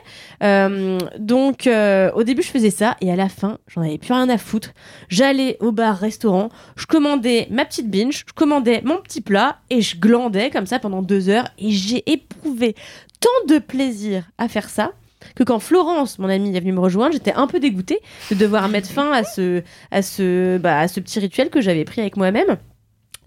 [0.44, 4.30] Euh, donc au début, je faisais ça et à la fin, j'en avais plus rien
[4.30, 4.70] à foutre.
[5.10, 9.98] J'allais au bar-restaurant, je commandais ma petite binge, je commandais mon petit plat et je
[9.98, 12.76] glandais comme ça pendant deux heures et j'ai éprouvé
[13.20, 14.94] tant de plaisir à faire ça
[15.36, 18.68] que quand Florence, mon amie, est venue me rejoindre, j'étais un peu dégoûtée de devoir
[18.68, 22.18] mettre fin à ce, à ce, bah, à ce petit rituel que j'avais pris avec
[22.18, 22.58] moi-même.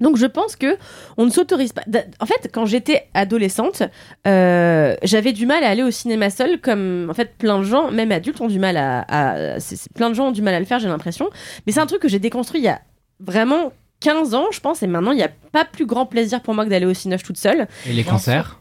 [0.00, 0.76] Donc je pense que
[1.16, 1.82] on ne s'autorise pas.
[2.20, 3.82] En fait, quand j'étais adolescente,
[4.26, 7.90] euh, j'avais du mal à aller au cinéma seule, comme en fait plein de gens,
[7.90, 9.56] même adultes, ont du mal à.
[9.94, 11.30] plein de gens ont du mal à le faire, j'ai l'impression.
[11.66, 12.80] Mais c'est un truc que j'ai déconstruit il y a
[13.20, 16.54] vraiment 15 ans, je pense, et maintenant il n'y a pas plus grand plaisir pour
[16.54, 17.66] moi que d'aller au cinéma toute seule.
[17.86, 18.60] Et les concerts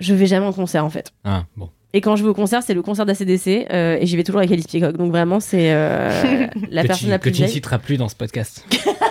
[0.00, 1.12] Je vais jamais en concert en fait.
[1.24, 1.70] Ah, bon.
[1.94, 4.40] Et quand je vais au concert, c'est le concert d'ACDC, euh, et j'y vais toujours
[4.40, 4.96] avec Alice Peacock.
[4.96, 7.98] Donc vraiment, c'est euh, la que personne tu, la que plus tu ne citeras plus
[7.98, 8.66] dans ce podcast.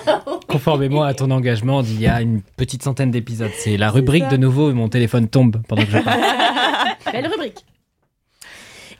[0.48, 3.52] Conformément à ton engagement d'il y a une petite centaine d'épisodes.
[3.56, 6.22] C'est la rubrique de nouveau, mon téléphone tombe pendant que je parle.
[7.12, 7.66] Belle rubrique.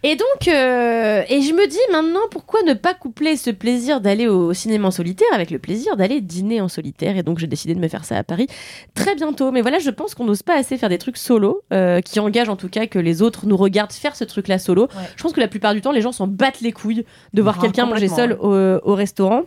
[0.04, 4.28] Et donc, euh, et je me dis maintenant, pourquoi ne pas coupler ce plaisir d'aller
[4.28, 7.76] au cinéma en solitaire avec le plaisir d'aller dîner en solitaire Et donc, j'ai décidé
[7.76, 8.47] de me faire ça à Paris
[8.95, 9.52] très bientôt.
[9.52, 12.49] Mais voilà, je pense qu'on n'ose pas assez faire des trucs solo, euh, qui engagent
[12.49, 14.84] en tout cas que les autres nous regardent faire ce truc-là solo.
[14.84, 15.04] Ouais.
[15.16, 17.60] Je pense que la plupart du temps, les gens s'en battent les couilles de voir
[17.60, 19.43] quelqu'un manger seul au, au restaurant.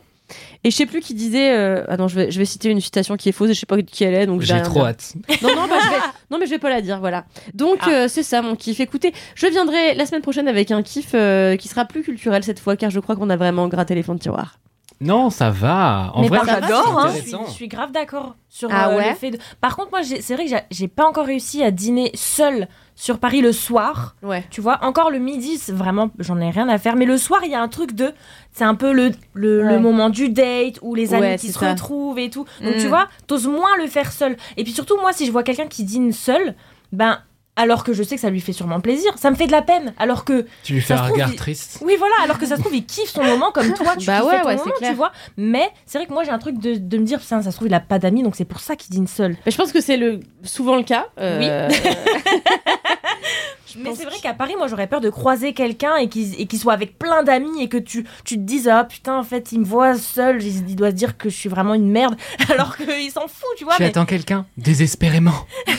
[0.64, 1.52] Et je sais plus qui disait.
[1.56, 3.60] euh, Ah non, je vais, je vais citer une citation qui est fausse et je
[3.60, 4.26] sais pas qui elle est.
[4.26, 4.86] Donc J'ai trop dire.
[4.86, 5.14] hâte.
[5.42, 5.96] Non, non, bah, je vais...
[6.30, 7.24] non, mais je vais pas la dire, voilà.
[7.52, 7.90] Donc, Ah.
[7.90, 8.80] euh, c'est ça mon kiff.
[8.80, 12.58] Écoutez, je viendrai la semaine prochaine avec un kiff euh, qui sera plus culturel cette
[12.60, 14.58] fois, car je crois qu'on a vraiment gratté les fonds de tiroir.
[15.00, 16.12] Non, ça va.
[16.14, 17.08] En Mais vrai, j'adore, hein.
[17.08, 17.46] Je suis, intéressant.
[17.48, 19.38] je suis grave d'accord sur Ah euh, ouais le fait de...
[19.60, 22.68] Par contre, moi, j'ai- c'est vrai que j'ai- j'ai pas encore réussi à dîner seule
[22.96, 24.14] sur Paris le soir.
[24.22, 24.44] Ouais.
[24.50, 26.94] Tu vois, encore le midi, c'est vraiment, j'en ai rien à faire.
[26.96, 28.12] Mais le soir, il y a un truc de,
[28.52, 31.70] c'est un peu le, le, moment du date où les amis Ouais, qui se ça.
[31.72, 32.44] retrouvent et tout.
[32.62, 32.80] Donc Mm.
[32.80, 34.36] tu vois, t'oses moins le faire seul.
[34.56, 36.54] Et puis surtout, moi, si je vois quelqu'un qui dîne seul,
[36.92, 37.18] ben,
[37.56, 39.62] alors que je sais que ça lui fait sûrement plaisir, ça me fait de la
[39.62, 39.94] peine.
[39.96, 41.78] Alors que, Tu lui fais un trouve, regard il- triste.
[41.84, 44.24] oui, voilà, alors que ça se trouve, il kiffe son moment comme toi, tu Bah
[44.24, 44.90] ouais, ton ouais, c'est moment, clair.
[44.90, 45.12] tu vois.
[45.36, 47.56] Mais c'est vrai que moi, j'ai un truc de, de me dire, putain, ça se
[47.56, 49.36] trouve, il a pas d'amis, donc c'est pour ça qu'il dîne seul.
[49.46, 50.18] Mais je pense que c'est le...
[50.42, 51.06] souvent le cas.
[51.20, 51.68] euh,
[53.76, 56.46] je Mais c'est vrai qu'à Paris, moi, j'aurais peur de croiser quelqu'un et qu'il et
[56.46, 59.52] qu'il soit avec plein d'amis et que tu, tu te dises, ah putain, en fait,
[59.52, 62.16] il me voit seul, il, il doit se dire que je suis vraiment une merde,
[62.50, 63.74] alors qu'il s'en fout, tu vois.
[63.76, 65.32] Tu mais attends quelqu'un désespérément.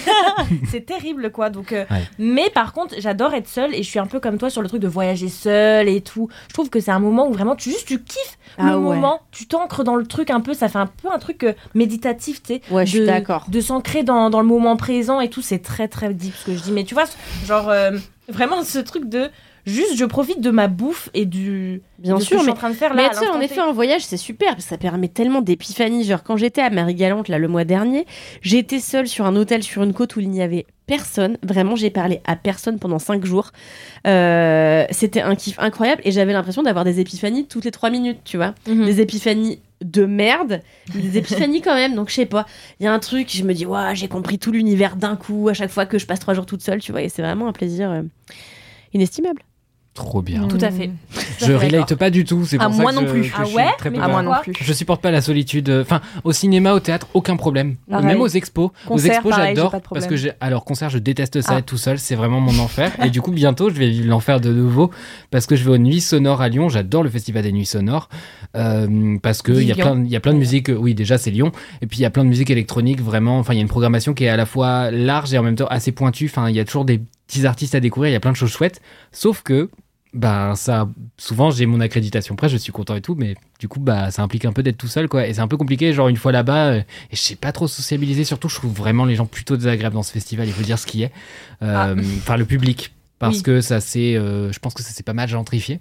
[0.70, 1.50] c'est terrible, quoi.
[1.50, 2.02] Donc, euh, Ouais.
[2.18, 4.68] Mais par contre, j'adore être seule et je suis un peu comme toi sur le
[4.68, 6.30] truc de voyager seule et tout.
[6.48, 8.96] Je trouve que c'est un moment où vraiment tu juste tu kiffes Ah le ouais.
[8.96, 11.54] moment, tu t'ancres dans le truc un peu, ça fait un peu un truc euh,
[11.76, 12.62] méditatif, tu sais.
[12.72, 13.46] Ouais, je suis de- d'accord.
[13.50, 16.56] De s'ancrer dans, dans le moment présent et tout, c'est très très deep ce que
[16.56, 16.72] je dis.
[16.72, 17.06] Mais tu vois,
[17.46, 17.85] genre euh,
[18.30, 19.30] vraiment ce truc de
[19.66, 22.52] juste je profite de ma bouffe et du Bien de ce sûr, que je suis
[22.52, 22.96] mais en train de faire là.
[22.96, 25.08] Mais à tu sais, en l'instant effet, un voyage, c'est super, parce que ça permet
[25.08, 26.04] tellement d'épiphanie.
[26.04, 28.06] Genre, quand j'étais à Marie-Galante, là, le mois dernier,
[28.42, 31.38] j'étais seule sur un hôtel sur une côte où il n'y avait personne.
[31.42, 33.52] Vraiment, j'ai parlé à personne pendant cinq jours.
[34.06, 38.20] Euh, C'était un kiff incroyable et j'avais l'impression d'avoir des épiphanies toutes les trois minutes,
[38.24, 38.54] tu vois.
[38.68, 38.86] Mhm.
[38.86, 40.62] Des épiphanies de merde,
[40.94, 41.96] des épiphanies quand même.
[41.96, 42.46] Donc, je sais pas,
[42.80, 45.48] il y a un truc, je me dis, ouais, j'ai compris tout l'univers d'un coup
[45.50, 47.48] à chaque fois que je passe trois jours toute seule, tu vois, et c'est vraiment
[47.48, 48.02] un plaisir euh,
[48.94, 49.42] inestimable.
[49.96, 50.46] Trop bien.
[50.50, 50.90] Tout à fait.
[51.40, 53.22] Je relate pas du tout, c'est pour ça moi que non je- plus.
[53.30, 54.52] que Ah ouais très Mais peu Ah, moi non plus.
[54.60, 55.70] Je supporte pas la solitude.
[55.70, 57.78] Enfin, au cinéma, au théâtre, aucun problème.
[57.90, 58.06] Pareil.
[58.06, 58.72] Même aux expos.
[58.86, 59.72] Concert, aux expos, pareil, j'ai j'adore.
[59.72, 60.02] pas de problème.
[60.04, 60.34] Parce que j'ai.
[60.42, 61.60] Alors, concert, je déteste ça Ah.
[61.60, 61.98] être tout seul.
[61.98, 62.92] C'est vraiment mon enfer.
[63.06, 64.92] Et du coup, bientôt, je vais vivre l'enfer de nouveau.
[65.32, 66.68] Parce que je vais aux Nuits Sonores à Lyon.
[66.68, 68.10] J'adore le festival des Nuits Sonores.
[68.58, 70.70] Euh, parce qu'il y, a plein- il y a plein de musique.
[70.78, 71.54] Oui, déjà, c'est Lyon.
[71.82, 73.00] Et puis, il y a plein de musique électronique.
[73.02, 73.40] Vraiment.
[73.40, 75.56] Enfin, il y a une programmation qui est à la fois large et en même
[75.56, 76.26] temps assez pointue.
[76.30, 78.10] Enfin, il y a toujours des petits artistes à découvrir.
[78.10, 78.82] Il y a plein de choses chouettes.
[79.14, 79.70] Sauf que.
[80.16, 80.88] Ben ça,
[81.18, 84.22] souvent j'ai mon accréditation près, je suis content et tout, mais du coup bah ça
[84.24, 85.92] implique un peu d'être tout seul quoi, et c'est un peu compliqué.
[85.92, 86.80] Genre une fois là-bas, euh,
[87.12, 88.24] et je sais pas trop sociabiliser.
[88.24, 90.48] Surtout, je trouve vraiment les gens plutôt désagréables dans ce festival.
[90.48, 91.12] Il faut dire ce qui est.
[91.62, 93.44] Euh, Enfin le public, parce Oui.
[93.44, 95.80] que ça c'est, euh, je pense que ça s'est pas mal gentrifié.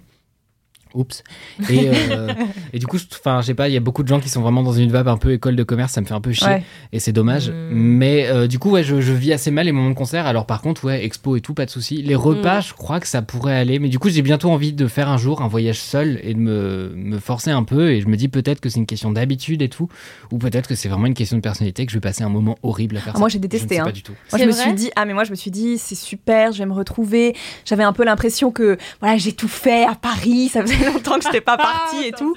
[0.95, 1.23] Oups.
[1.69, 2.33] Et, euh,
[2.73, 4.29] et du coup, je- enfin, je sais pas, il y a beaucoup de gens qui
[4.29, 6.31] sont vraiment dans une vibe un peu école de commerce, ça me fait un peu
[6.31, 6.47] chier.
[6.47, 6.63] Ouais.
[6.91, 7.49] Et c'est dommage.
[7.49, 7.53] Mm.
[7.71, 10.25] Mais euh, du coup, ouais, je, je vis assez mal les moments de concert.
[10.25, 12.01] Alors par contre, ouais, expo et tout, pas de souci.
[12.01, 13.79] Les repas, je crois que ça pourrait aller.
[13.79, 16.39] Mais du coup, j'ai bientôt envie de faire un jour un voyage seul et de
[16.39, 17.91] me, me forcer un peu.
[17.91, 19.89] Et je me dis peut-être que c'est une question d'habitude et tout.
[20.31, 22.57] Ou peut-être que c'est vraiment une question de personnalité que je vais passer un moment
[22.63, 23.19] horrible à faire Ah, ça.
[23.19, 23.85] moi, j'ai Je ne détesté, sais hein.
[23.85, 24.13] pas du tout.
[24.31, 26.59] Moi, je me suis dit, ah, mais moi, je me suis dit, c'est super, je
[26.59, 27.35] vais me retrouver.
[27.65, 31.21] J'avais un peu l'impression que, voilà, j'ai tout fait à Paris, ça faisait longtemps que
[31.23, 32.35] je n'étais pas partie et tout.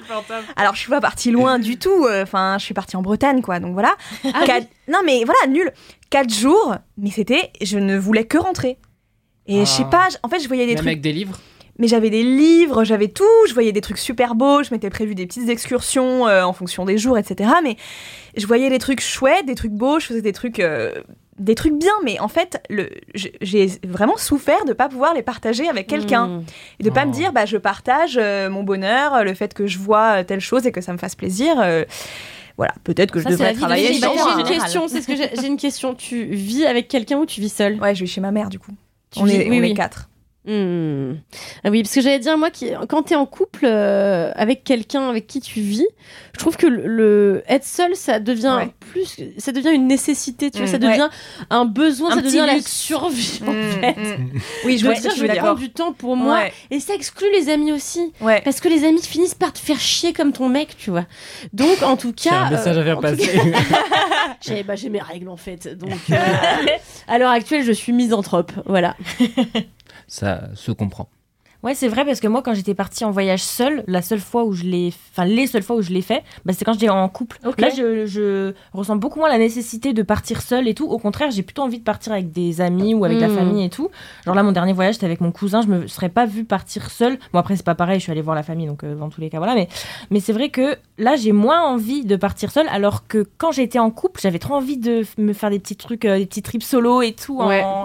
[0.55, 2.05] Alors, je suis pas partie loin du tout.
[2.05, 3.59] euh, Enfin, je suis partie en Bretagne, quoi.
[3.59, 3.95] Donc voilà.
[4.45, 5.71] Quatre- Non, mais voilà, nul.
[6.09, 8.77] Quatre jours, mais c'était, je ne voulais que rentrer.
[9.47, 9.89] Et je sais Ah.
[9.89, 10.87] pas, en fait, je voyais des Même trucs.
[10.87, 11.39] avec des livres
[11.79, 15.15] Mais j'avais des livres, j'avais tout, je voyais des trucs super beaux, je m'étais prévu
[15.15, 17.51] des petites excursions euh, en fonction des jours, etc.
[17.63, 17.77] Mais
[18.35, 20.91] je voyais des trucs chouettes, des trucs beaux, je faisais des trucs, euh,
[21.39, 21.93] des trucs bien.
[22.03, 22.61] Mais en fait,
[23.41, 26.43] j'ai vraiment souffert de pas pouvoir les partager avec quelqu'un Mmh.
[26.79, 27.07] et de pas Oh.
[27.07, 30.41] me dire, bah je partage euh, mon bonheur, le fait que je vois euh, telle
[30.41, 31.55] chose et que ça me fasse plaisir.
[31.59, 31.85] euh,
[32.57, 34.17] voilà, peut-être que je Ça, devrais la vie de travailler célibataire.
[34.17, 35.95] sur moi, J'ai une question, c'est ce que j'ai j'ai une question.
[35.95, 38.59] Tu vis avec quelqu'un ou tu vis seul Ouais, je vais chez ma mère du
[38.59, 38.71] coup.
[39.11, 39.71] Tu on vis- est, oui, on oui.
[39.71, 40.09] est quatre.
[40.45, 41.15] Hmm.
[41.63, 45.07] Ah oui, parce que j'allais dire, moi, qui, quand t'es en couple euh, avec quelqu'un
[45.09, 45.85] avec qui tu vis,
[46.33, 48.73] je trouve que le, le- être seul, ça devient Ouais.
[48.79, 50.71] plus, ça devient une nécessité, tu vois, Mm.
[50.71, 51.09] ça devient
[51.49, 53.95] un besoin, Un ça devient la survie, en Mm, fait.
[54.65, 55.43] Oui, je vois dire, je tu vais veux dire.
[55.43, 56.35] prendre du temps pour moi.
[56.37, 58.13] Ouais, Et ça exclut les amis aussi.
[58.21, 58.41] ouais.
[58.43, 61.05] Parce que les amis finissent par te faire chier comme ton mec, tu vois.
[61.53, 62.37] Donc, en tout J'ai cas.
[62.45, 63.39] un message euh, à faire en tout passer.
[64.41, 65.67] J'ai bah, j'ai mes règles en fait.
[65.77, 66.15] Donc, euh,
[67.09, 68.51] à l'heure actuelle, je suis misanthrope.
[68.65, 68.95] Voilà.
[70.09, 71.09] Ça se comprend.
[71.61, 74.45] Ouais, c'est vrai parce que moi, quand j'étais partie en voyage seule, la seule fois
[74.45, 76.87] où je l'ai, enfin les seules fois où je l'ai fait, bah, c'est quand j'étais
[76.87, 77.37] en couple.
[77.45, 77.59] Ok.
[77.59, 80.85] Là, je, je ressens beaucoup moins la nécessité de partir seule et tout.
[80.85, 83.35] Au contraire, j'ai plutôt envie de partir avec des amis ou avec la Mm.
[83.35, 83.89] famille et tout.
[84.25, 85.61] Genre là, mon dernier voyage, c'était avec mon cousin.
[85.61, 87.19] Je me serais pas vue partir seule.
[87.33, 87.99] Bon après, c'est pas pareil.
[87.99, 89.53] Je suis allée voir la famille, donc euh, dans tous les cas, voilà.
[89.53, 89.67] Mais
[90.11, 93.79] mais c'est vrai que là, j'ai moins envie de partir seule, alors que quand j'étais
[93.79, 96.63] en couple, j'avais trop envie de me faire des petits trucs, euh, des petits trips
[96.63, 97.37] solo et tout.
[97.43, 97.61] Ouais.
[97.63, 97.83] en-.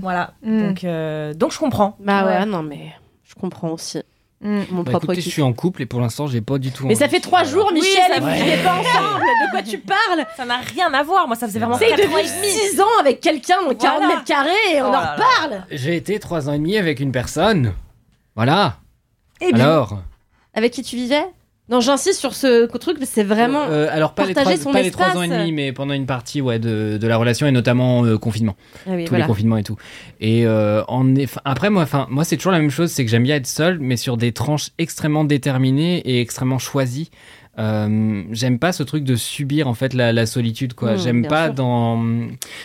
[0.00, 0.32] Voilà.
[0.42, 0.66] Mm.
[0.66, 1.96] Donc euh, donc je comprends.
[2.00, 2.46] Bah ouais, Ouais.
[2.46, 2.88] non, mais
[3.34, 3.98] je comprends aussi.
[4.40, 4.62] Mm.
[4.70, 6.86] Mon Bah, propre écoutez, je suis en couple et pour l'instant, j'ai pas du tout.
[6.86, 9.20] Mais ça fait trois jours, Michel, et vous vivez pas ensemble.
[9.22, 10.26] De quoi tu parles?
[10.36, 11.26] Ça n'a rien à voir.
[11.28, 12.48] Moi, ça faisait vraiment C'est et demi.
[12.72, 14.08] 6 ans avec quelqu'un dans 40 Voilà.
[14.08, 15.64] mètres carrés et on Oh en reparle.
[15.70, 17.72] J'ai été trois ans et demi avec une personne.
[18.34, 18.78] Voilà.
[19.40, 19.98] Eh bien, Alors?
[20.54, 21.24] Avec qui tu vivais?
[21.72, 23.62] Non, j'insiste sur ce truc, c'est vraiment.
[23.70, 25.94] Euh, alors pas les partager trois, son pas les trois ans et demi, mais pendant
[25.94, 28.56] une partie ouais de, de la relation et notamment euh, confinement,
[28.86, 29.24] Ah oui, tous voilà.
[29.24, 29.76] les confinements et tout.
[30.20, 33.10] Et euh, en eff- après moi, enfin moi c'est toujours la même chose, c'est que
[33.10, 37.10] j'aime bien être seul, mais sur des tranches extrêmement déterminées et extrêmement choisies.
[37.58, 40.94] Euh, j'aime pas ce truc de subir en fait la, la solitude quoi.
[40.94, 41.54] Mmh, j'aime bien pas sûr.
[41.54, 42.02] dans.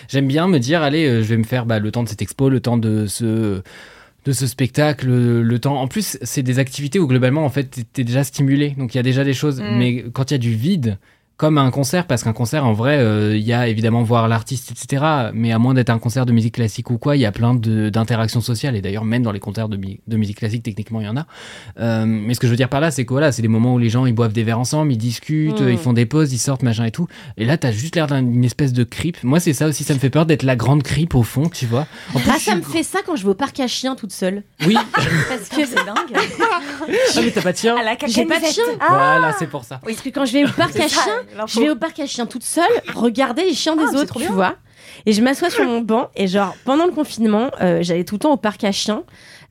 [0.10, 2.22] J'aime bien me dire allez, euh, je vais me faire bah, le temps de cette
[2.22, 3.62] expo, le temps de ce
[4.26, 5.80] de ce spectacle, le, temps.
[5.80, 8.72] En plus, c'est des activités où globalement, en fait, t'es- t'es déjà stimulé.
[8.72, 9.62] Donc, il y a déjà des choses.
[9.62, 9.78] Mm.
[9.78, 10.98] Mais quand il y a du vide,
[11.38, 14.72] comme un concert, parce qu'un concert, en vrai, euh, il y a évidemment voir l'artiste,
[14.72, 15.04] etc.
[15.34, 17.54] Mais à moins d'être un concert de musique classique ou quoi, il y a plein
[17.54, 18.76] de- d'interactions sociales.
[18.76, 21.28] Et d'ailleurs, même dans les concerts de, de musique classique, techniquement, il y en a.
[21.80, 23.76] Euh, mais ce que je veux dire par là, c'est que voilà, c'est des moments
[23.76, 25.70] où les gens, ils boivent des verres ensemble, ils discutent, Mm.
[25.70, 27.08] ils font des pauses, ils sortent, machin et tout.
[27.38, 29.18] Et là, t'as juste l'air d'une espèce de creep.
[29.24, 31.68] Moi, c'est ça aussi, ça me fait peur d'être la grande creep au fond, tu
[31.68, 31.86] vois.
[32.16, 34.12] En plus, Ah, ça me fait ça quand je vais au parc à chiens toute
[34.12, 34.42] seule.
[34.66, 34.76] Oui.
[35.30, 35.96] Parce que C'est dingue.
[36.16, 36.60] ah,
[37.22, 37.76] mais t'as pas de chien
[38.08, 38.64] j'ai pas de chien.
[38.90, 39.80] Voilà, c'est pour ça.
[39.86, 41.04] Parce que quand je vais au parc à chiens.
[41.48, 42.64] Je vais au parc à chiens toute seule,
[42.96, 44.32] regarder les chiens Ah, des c'est autres, tu bien.
[44.32, 44.56] vois.
[45.06, 48.20] Et je m'assois sur mon banc et genre pendant le confinement, euh, j'allais tout le
[48.20, 49.04] temps au parc à chiens.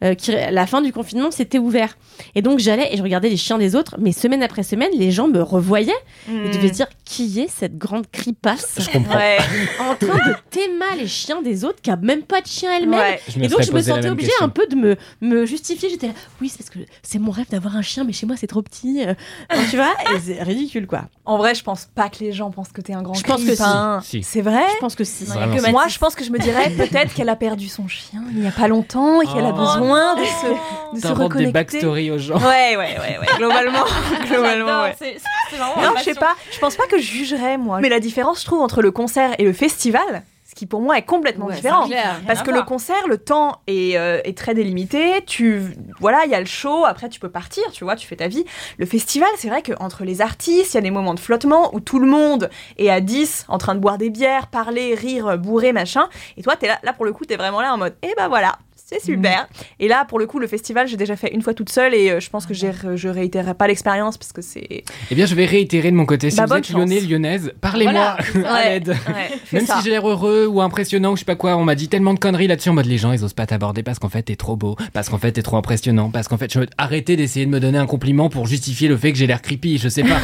[0.05, 1.97] Euh, qui, la fin du confinement, c'était ouvert.
[2.35, 5.11] Et donc j'allais et je regardais les chiens des autres, mais semaine après semaine, les
[5.11, 5.93] gens me revoyaient
[6.29, 9.17] et devaient dire qui est cette grande cripasse Je comprends.
[9.17, 9.39] Ouais.
[9.81, 12.99] en train de t'aimer les chiens des autres qui a même pas de chien elle-même.
[13.01, 13.21] ouais.
[13.41, 14.47] Et donc je me sentais obligée question.
[14.47, 15.89] un peu de me, me justifier.
[15.91, 18.37] J'étais là, oui, c'est parce que c'est mon rêve d'avoir un chien, mais chez moi
[18.39, 19.03] c'est trop petit.
[19.07, 19.15] euh,
[19.51, 21.03] enfin, tu vois, et c'est ridicule quoi.
[21.25, 23.41] En vrai, je pense pas que les gens pensent que t'es un grand Je pense
[23.41, 23.63] que creep, si.
[23.65, 24.01] hein.
[24.05, 24.23] Si.
[24.23, 25.25] C'est vrai Je pense que si.
[25.25, 25.71] Vraiment, que si.
[25.71, 28.47] Moi, je pense que je me dirais peut-être qu'elle a perdu son chien il n'y
[28.47, 29.59] a pas longtemps et qu'elle a Oh.
[29.95, 30.47] Besoin de se,
[30.95, 31.53] de se T'inventes des reconnecter.
[31.53, 32.39] backstories aux gens.
[32.39, 33.27] Ouais, ouais, ouais, ouais.
[33.39, 33.85] Globalement,
[34.29, 34.95] globalement, ouais.
[34.99, 35.17] C'est
[35.51, 36.35] c'est vraiment Non, je sais pas.
[36.53, 37.81] Je pense pas que je jugerais moi.
[37.81, 40.97] Mais la différence, je trouve, entre le concert et le festival, ce qui pour moi
[40.97, 41.83] est complètement Ouais, différent.
[41.83, 42.21] c'est clair.
[42.27, 45.23] Parce que le concert, le temps est, euh, est très délimité.
[45.27, 45.61] Tu,
[46.01, 46.85] voilà, il y a le show.
[46.85, 47.63] Après, tu peux partir.
[47.73, 48.45] Tu vois, tu fais ta vie.
[48.79, 51.81] Le festival, c'est vrai qu'entre les artistes, il y a des moments de flottement où
[51.81, 55.73] tout le monde est à 10 en train de boire des bières, parler, rire, bourrer,
[55.73, 56.09] machin.
[56.37, 58.29] Et toi, t'es là, là pour le coup, t'es vraiment là en mode, eh ben
[58.29, 58.57] voilà.
[58.89, 59.49] C'est super.
[59.81, 62.09] Et là, pour le coup, le festival, j'ai déjà fait une fois toute seule et
[62.13, 64.85] euh, je pense que j'ai- je réitérerai pas l'expérience parce que c'est.
[65.11, 66.31] Eh bien, je vais réitérer de mon côté.
[66.31, 67.09] Si Bah, vous êtes lyonnais, chance.
[67.09, 68.01] lyonnaise, parlez-moi
[68.45, 68.89] à Ouais, l'aide.
[68.91, 68.97] ouais,
[69.45, 69.79] fais Même ça.
[69.79, 72.15] si j'ai l'air heureux ou impressionnant ou je sais pas quoi, on m'a dit tellement
[72.15, 74.37] de conneries là-dessus en mode les gens ils osent pas t'aborder parce qu'en fait t'es
[74.37, 77.51] trop beau, parce qu'en fait t'es trop impressionnant, parce qu'en fait je arrêtez d'essayer de
[77.51, 80.21] me donner un compliment pour justifier le fait que j'ai l'air creepy, je sais pas.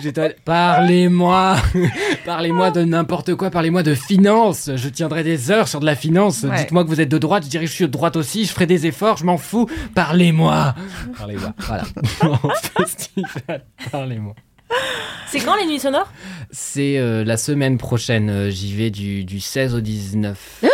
[0.00, 1.56] J'étais parlez-moi,
[2.24, 6.42] parlez-moi de n'importe quoi, parlez-moi de finance, je tiendrai des heures sur de la finance.
[6.44, 6.56] Ouais.
[6.56, 8.52] Dites-moi que vous êtes de droite, je dirais que je suis de droite aussi, je
[8.52, 9.68] ferai des efforts, je m'en fous.
[9.94, 10.74] Parlez-moi,
[11.18, 11.84] parlez-moi, voilà.
[12.78, 14.34] Festival, parlez-moi.
[15.28, 16.10] C'est quand les nuits sonores?
[16.50, 18.30] C'est euh, la semaine prochaine.
[18.30, 20.64] euh, J'y vais du, du 16 au 19.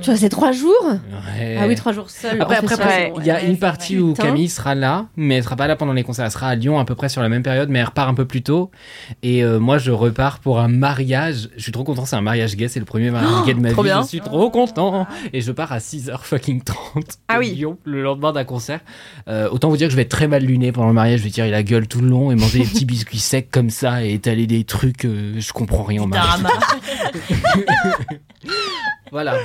[0.00, 0.72] Tu vois, c'est trois jours
[1.38, 1.56] Ouais.
[1.60, 2.40] Ah oui, trois jours seuls.
[2.40, 4.02] Après, après, après, il y a Ouais, une partie vrai.
[4.02, 4.22] où Putain.
[4.28, 6.24] Camille sera là, mais elle sera pas là pendant les concerts.
[6.24, 8.14] Elle sera à Lyon à peu près sur la même période, mais elle repart un
[8.14, 8.70] peu plus tôt.
[9.22, 11.48] Et euh, moi, je repars pour un mariage.
[11.56, 13.70] Je suis trop content, c'est un mariage gay, c'est le premier mariage gay de ma
[13.72, 13.88] trop vie.
[13.90, 14.02] bien.
[14.02, 15.06] Je suis trop content.
[15.32, 17.50] Et je pars à 6h fucking 30 Ah oui.
[17.54, 18.80] Lyon, le lendemain d'un concert.
[19.28, 21.20] Euh, autant vous dire que je vais être très mal luné pendant le mariage.
[21.20, 23.70] Je vais tirer la gueule tout le long et manger des petits biscuits secs comme
[23.70, 25.04] ça et étaler des trucs.
[25.04, 26.40] euh, je comprends rien au mariage.
[29.12, 29.36] Voilà.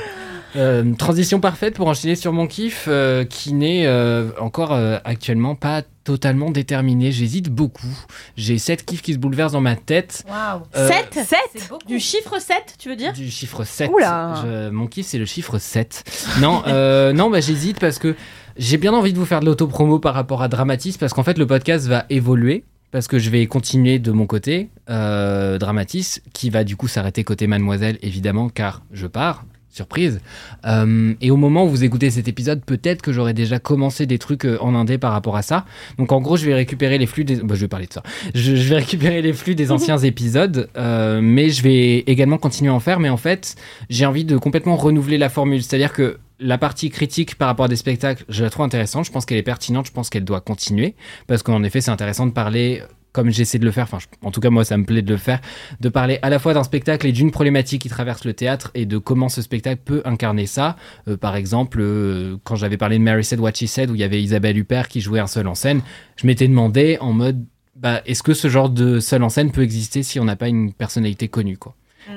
[0.57, 5.55] Euh, transition parfaite pour enchaîner sur mon kiff euh, qui n'est euh, encore euh, actuellement
[5.55, 7.11] pas totalement déterminé.
[7.13, 7.87] J'hésite beaucoup.
[8.35, 10.25] J'ai sept kiffs qui se bouleversent dans ma tête.
[10.29, 10.63] Waouh.
[10.75, 11.19] Euh, 7
[11.53, 11.85] C'est beaucoup.
[11.87, 13.13] Du chiffre 7, tu veux dire?
[13.13, 13.89] Du chiffre 7.
[13.93, 14.41] Oula.
[14.43, 16.03] Je- mon kiff, c'est le chiffre 7.
[16.41, 18.15] Non, euh, non bah, j'hésite parce que
[18.57, 21.37] j'ai bien envie de vous faire de l'autopromo par rapport à Dramatis parce qu'en fait,
[21.37, 22.65] le podcast va évoluer.
[22.91, 27.23] Parce que je vais continuer de mon côté, euh, Dramatis, qui va du coup s'arrêter
[27.23, 29.45] côté Mademoiselle, évidemment, car je pars.
[29.71, 30.19] Surprise.
[30.65, 34.17] Euh, et au moment où vous écoutez cet épisode, peut-être que j'aurai déjà commencé des
[34.17, 35.65] trucs euh, en indé par rapport à ça.
[35.97, 37.37] Donc en gros, je vais récupérer les flux des...
[37.37, 38.03] bah, je vais parler de ça.
[38.35, 42.69] Je, je vais récupérer les flux des anciens épisodes, euh, mais je vais également continuer
[42.69, 42.99] à en faire.
[42.99, 43.55] Mais en fait,
[43.89, 45.63] j'ai envie de complètement renouveler la formule.
[45.63, 49.05] C'est-à-dire que la partie critique par rapport à des spectacles, je la trouve intéressante.
[49.05, 49.85] Je pense qu'elle est pertinente.
[49.85, 50.95] Je pense qu'elle doit continuer.
[51.27, 52.81] Parce qu'en effet, c'est intéressant de parler,
[53.11, 55.11] comme j'essaie de le faire, enfin, je- en tout cas, moi, ça me plaît de
[55.11, 55.41] le faire,
[55.79, 58.85] de parler à la fois d'un spectacle et d'une problématique qui traverse le théâtre et
[58.85, 60.75] de comment ce spectacle peut incarner ça.
[61.07, 64.01] Euh, par exemple, euh, quand j'avais parlé de Mary Said What She Said, où il
[64.01, 65.81] y avait Isabelle Huppert qui jouait un seul en scène,
[66.15, 67.43] je m'étais demandé en mode,
[67.75, 70.47] bah, est-ce que ce genre de seul en scène peut exister si on n'a pas
[70.47, 71.75] une personnalité connue, quoi.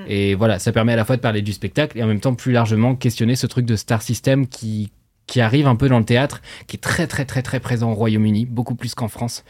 [0.08, 2.34] Et voilà, ça permet à la fois de parler du spectacle et en même temps
[2.34, 4.90] plus largement questionner ce truc de star system qui
[5.26, 7.94] qui arrive un peu dans le théâtre, qui est très très très très présent au
[7.94, 9.44] Royaume-Uni, beaucoup plus qu'en France,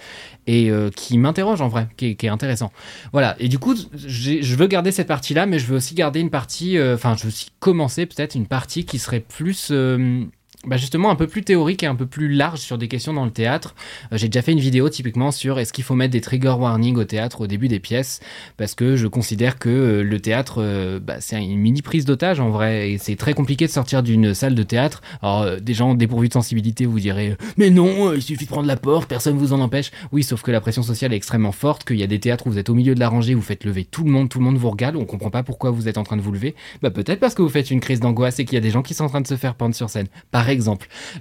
[0.46, 2.72] et euh, qui m'interroge en vrai, qui est, intéressant.
[3.12, 6.30] Voilà, et du coup, je veux garder cette partie-là, mais je veux aussi garder une
[6.30, 10.24] partie, euh, enfin, je veux aussi commencer peut-être une partie qui serait plus, euh,
[10.66, 13.24] bah, justement, un peu plus théorique et un peu plus large sur des questions dans
[13.24, 13.74] le théâtre.
[14.12, 16.96] Euh, j'ai déjà fait une vidéo typiquement sur est-ce qu'il faut mettre des trigger warnings
[16.96, 18.20] au théâtre au début des pièces,
[18.56, 22.40] parce que je considère que euh, le théâtre, euh, bah, c'est une mini prise d'otage
[22.40, 25.02] en vrai, et c'est très compliqué de sortir d'une salle de théâtre.
[25.22, 28.76] Alors, des gens dépourvus de sensibilité vous direz, mais non, il suffit de prendre la
[28.76, 29.90] porte, personne vous en empêche.
[30.12, 32.50] Oui, sauf que la pression sociale est extrêmement forte, qu'il y a des théâtres où
[32.50, 34.44] vous êtes au milieu de la rangée, vous faites lever tout le monde, tout le
[34.44, 36.54] monde vous regarde, on comprend pas pourquoi vous êtes en train de vous lever.
[36.82, 38.82] Bah peut-être parce que vous faites une crise d'angoisse et qu'il y a des gens
[38.82, 40.06] qui sont en train de se faire pendre sur scène.
[40.30, 40.48] Par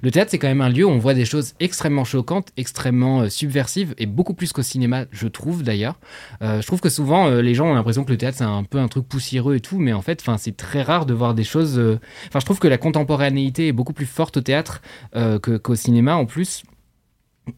[0.02, 3.22] Le théâtre, c'est quand même un lieu où on voit des choses extrêmement choquantes, extrêmement
[3.22, 5.98] euh, subversives, et beaucoup plus qu'au cinéma, je trouve d'ailleurs.
[6.42, 8.64] Euh, je trouve que souvent, euh, les gens ont l'impression que le théâtre, c'est un
[8.64, 11.44] peu un truc poussiéreux et tout, mais en fait, c'est très rare de voir des
[11.44, 11.78] choses...
[12.28, 14.82] Enfin, je trouve que la contemporanéité est beaucoup plus forte au théâtre
[15.62, 16.64] qu'au cinéma en plus.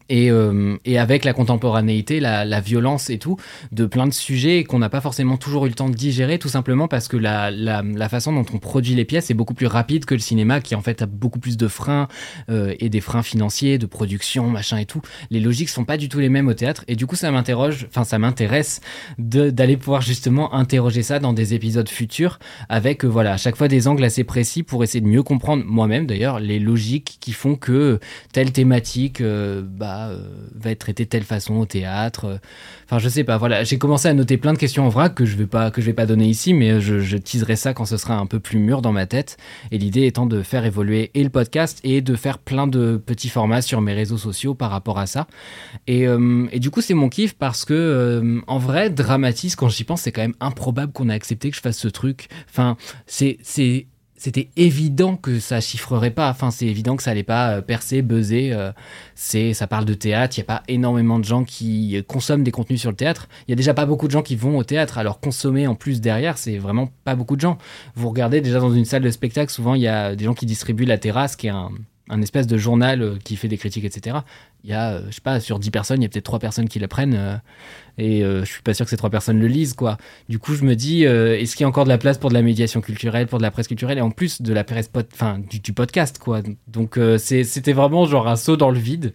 [0.09, 3.37] Et, euh, et avec la contemporanéité, la, la violence et tout,
[3.71, 6.49] de plein de sujets qu'on n'a pas forcément toujours eu le temps de digérer, tout
[6.49, 9.67] simplement parce que la, la, la façon dont on produit les pièces est beaucoup plus
[9.67, 12.09] rapide que le cinéma, qui en fait a beaucoup plus de freins
[12.49, 15.01] euh, et des freins financiers, de production, machin et tout.
[15.29, 17.87] Les logiques sont pas du tout les mêmes au théâtre, et du coup ça m'interroge,
[17.89, 18.81] enfin ça m'intéresse
[19.17, 23.69] d'aller pouvoir justement interroger ça dans des épisodes futurs, avec euh, voilà à chaque fois
[23.69, 27.55] des angles assez précis pour essayer de mieux comprendre moi-même d'ailleurs les logiques qui font
[27.55, 27.99] que
[28.33, 30.19] telle thématique euh, bah, euh,
[30.55, 32.25] va être traitée de telle façon au théâtre.
[32.25, 32.37] euh.
[32.85, 33.37] Enfin, je sais pas.
[33.37, 35.81] Voilà, j'ai commencé à noter plein de questions en vrac que je vais pas que
[35.81, 38.39] je vais pas donner ici, mais je, je teaserai ça quand ce sera un peu
[38.39, 39.37] plus mûr dans ma tête.
[39.71, 43.29] Et l'idée étant de faire évoluer et le podcast et de faire plein de petits
[43.29, 45.27] formats sur mes réseaux sociaux par rapport à ça.
[45.87, 49.69] Et, euh, et du coup, c'est mon kiff parce que euh, en vrai, Dramatis, quand
[49.69, 52.27] j'y pense, c'est quand même improbable qu'on ait accepté que je fasse ce truc.
[52.49, 53.87] Enfin, c'est c'est
[54.17, 56.29] c'était évident que ça chiffrerait pas.
[56.29, 58.51] Enfin, c'est évident que ça allait pas euh, percer, buzzer.
[58.51, 58.71] euh,
[59.15, 60.37] c'est, ça parle de théâtre.
[60.37, 63.29] Il y a pas énormément de gens qui consomment des contenus sur le théâtre.
[63.47, 64.97] Il y a déjà pas beaucoup de gens qui vont au théâtre.
[64.97, 67.57] Alors consommer en plus derrière, c'est vraiment pas beaucoup de gens.
[67.95, 70.45] Vous regardez déjà dans une salle de spectacle, souvent il y a des gens qui
[70.45, 71.71] distribuent la terrasse, qui est un,
[72.09, 74.17] un espèce de journal euh, qui fait des critiques, etc.
[74.63, 76.39] Il y a, euh, je sais pas, sur 10 personnes, il y a peut-être 3
[76.39, 77.15] personnes qui le prennent.
[77.15, 77.35] euh,
[77.97, 79.97] et euh, je suis pas sûr que ces trois personnes le lisent, quoi.
[80.29, 82.35] Du coup, je me dis, est-ce qu'il y a encore de la place pour de
[82.35, 85.07] la médiation culturelle, pour de la presse culturelle, et en plus de la presse, pod-
[85.49, 86.41] du, du podcast, quoi.
[86.67, 89.13] Donc, c'était vraiment genre un saut dans le vide.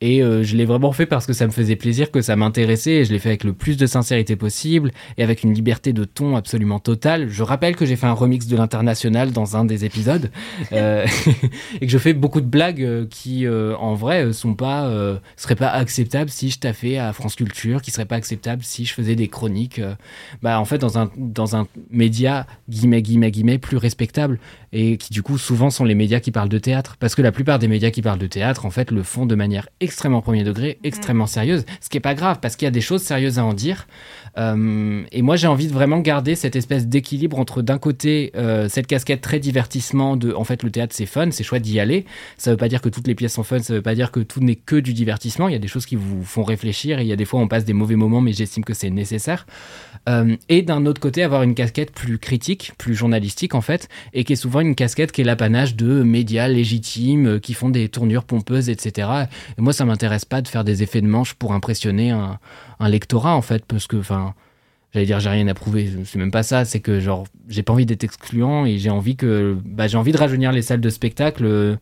[0.00, 2.92] Et euh, je l'ai vraiment fait parce que ça me faisait plaisir, que ça m'intéressait,
[2.92, 6.04] et je l'ai fait avec le plus de sincérité possible, et avec une liberté de
[6.04, 7.28] ton absolument totale.
[7.28, 10.30] Je rappelle que j'ai fait un remix de l'international dans un des épisodes,
[10.72, 11.06] euh,
[11.80, 14.90] et que je fais beaucoup de blagues euh, qui, euh, en vrai, sont pas,
[15.36, 18.92] seraient pas acceptables si je taffais à France Culture, qui seraient pas acceptables si je
[18.92, 19.80] faisais des chroniques,
[20.42, 24.38] bah, en fait, dans un, dans un média, guillemets, guillemets, guillemets, plus respectable,
[24.72, 26.96] et qui, du coup, souvent sont les médias qui parlent de théâtre.
[26.98, 29.34] Parce que la plupart des médias qui parlent de théâtre, en fait, le font de
[29.34, 32.72] manière extrêmement premier degré, extrêmement sérieuse, ce qui est pas grave, parce qu'il y a
[32.72, 33.86] des choses sérieuses à en dire.
[34.38, 38.68] Euh, et moi, j'ai envie de vraiment garder cette espèce d'équilibre entre, d'un côté, euh,
[38.68, 42.04] cette casquette très divertissement de, en fait, le théâtre, c'est fun, c'est chouette d'y aller.
[42.36, 44.20] Ça veut pas dire que toutes les pièces sont fun, ça veut pas dire que
[44.20, 45.48] tout n'est que du divertissement.
[45.48, 47.40] Il y a des choses qui vous font réfléchir et il y a des fois,
[47.40, 49.46] on passe des mauvais moments, mais j'estime que c'est nécessaire.
[50.08, 54.24] Euh, et d'un autre côté, avoir une casquette plus critique, plus journalistique, en fait, et
[54.24, 58.24] qui est souvent une casquette qui est l'apanage de médias légitimes, qui font des tournures
[58.24, 59.08] pompeuses, etc.
[59.58, 62.38] Et moi, ça m'intéresse pas de faire des effets de manche pour impressionner un,
[62.88, 64.34] lectorat, en fait, parce que, enfin,
[64.92, 67.72] j'allais dire, j'ai rien à prouver, c'est même pas ça, c'est que, genre, j'ai pas
[67.72, 70.90] envie d'être excluant et j'ai envie que, bah, j'ai envie de rajeunir les salles de
[70.90, 71.44] spectacle.
[71.44, 71.76] euh,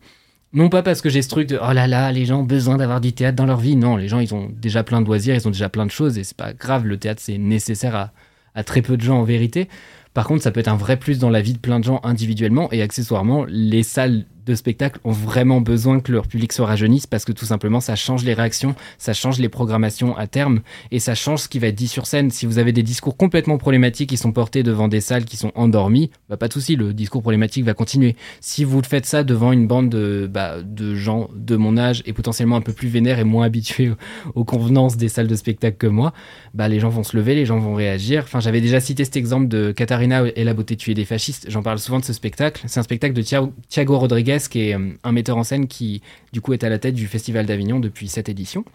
[0.53, 2.77] non pas parce que j'ai ce truc de oh là là, les gens ont besoin
[2.77, 3.75] d'avoir du théâtre dans leur vie.
[3.75, 6.17] Non, les gens ils ont déjà plein de loisirs, ils ont déjà plein de choses
[6.17, 6.85] et c'est pas grave.
[6.85, 8.13] Le théâtre c'est nécessaire à,
[8.53, 9.67] à très peu de gens en vérité.
[10.13, 11.99] Par contre, ça peut être un vrai plus dans la vie de plein de gens
[12.03, 17.07] individuellement et accessoirement, les salles de spectacle ont vraiment besoin que leur public se rajeunisse
[17.07, 20.99] parce que tout simplement ça change les réactions, ça change les programmations à terme et
[20.99, 22.31] ça change ce qui va être dit sur scène.
[22.31, 25.51] Si vous avez des discours complètement problématiques qui sont portés devant des salles qui sont
[25.55, 28.15] endormies, bah pas de souci, le discours problématique va continuer.
[28.41, 32.13] Si vous faites ça devant une bande de, bah, de gens de mon âge et
[32.13, 33.91] potentiellement un peu plus vénères et moins habitués
[34.35, 36.13] aux, convenances des salles de spectacle que moi,
[36.53, 38.23] bah les gens vont se lever, les gens vont réagir.
[38.23, 41.47] Enfin, j'avais déjà cité cet exemple de Katharina et la beauté tuée des fascistes.
[41.49, 42.63] J'en parle souvent de ce spectacle.
[42.67, 46.01] C'est un spectacle de Thia- Thiago Rodriguez, qui est euh, un metteur en scène qui,
[46.33, 48.65] du coup, est à la tête du Festival d'Avignon depuis cette édition.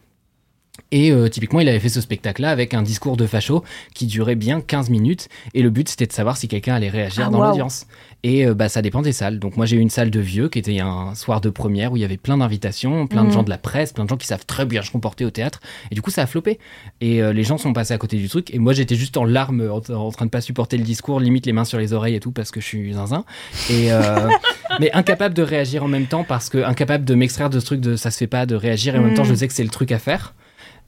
[0.93, 4.35] Et euh, typiquement, il avait fait ce spectacle-là avec un discours de facho qui durait
[4.35, 5.29] bien 15 minutes.
[5.55, 7.87] Et le but, c'était de savoir si quelqu'un allait réagir Ah, dans l'audience.
[8.23, 9.39] Et euh, bah, ça dépend des salles.
[9.39, 11.97] Donc moi, j'ai eu une salle de vieux qui était un soir de première où
[11.97, 13.33] il y avait plein d'invitations, plein de Mhm.
[13.33, 15.61] gens de la presse, plein de gens qui savent très bien se comporter au théâtre.
[15.91, 16.59] Et du coup, ça a floppé.
[17.01, 18.53] Et euh, les gens sont passés à côté du truc.
[18.55, 21.47] Et moi, j'étais juste en larmes, en, en train de pas supporter le discours, limite
[21.47, 23.25] les mains sur les oreilles et tout, parce que je suis zinzin.
[23.71, 24.29] Et, euh,
[24.81, 27.81] mais incapable de réagir en même temps, parce que incapable de m'extraire de ce truc
[27.81, 28.95] de ça se fait pas, de réagir.
[28.95, 29.31] Et en même temps, Mhm.
[29.31, 30.35] je sais que c'est le truc à faire.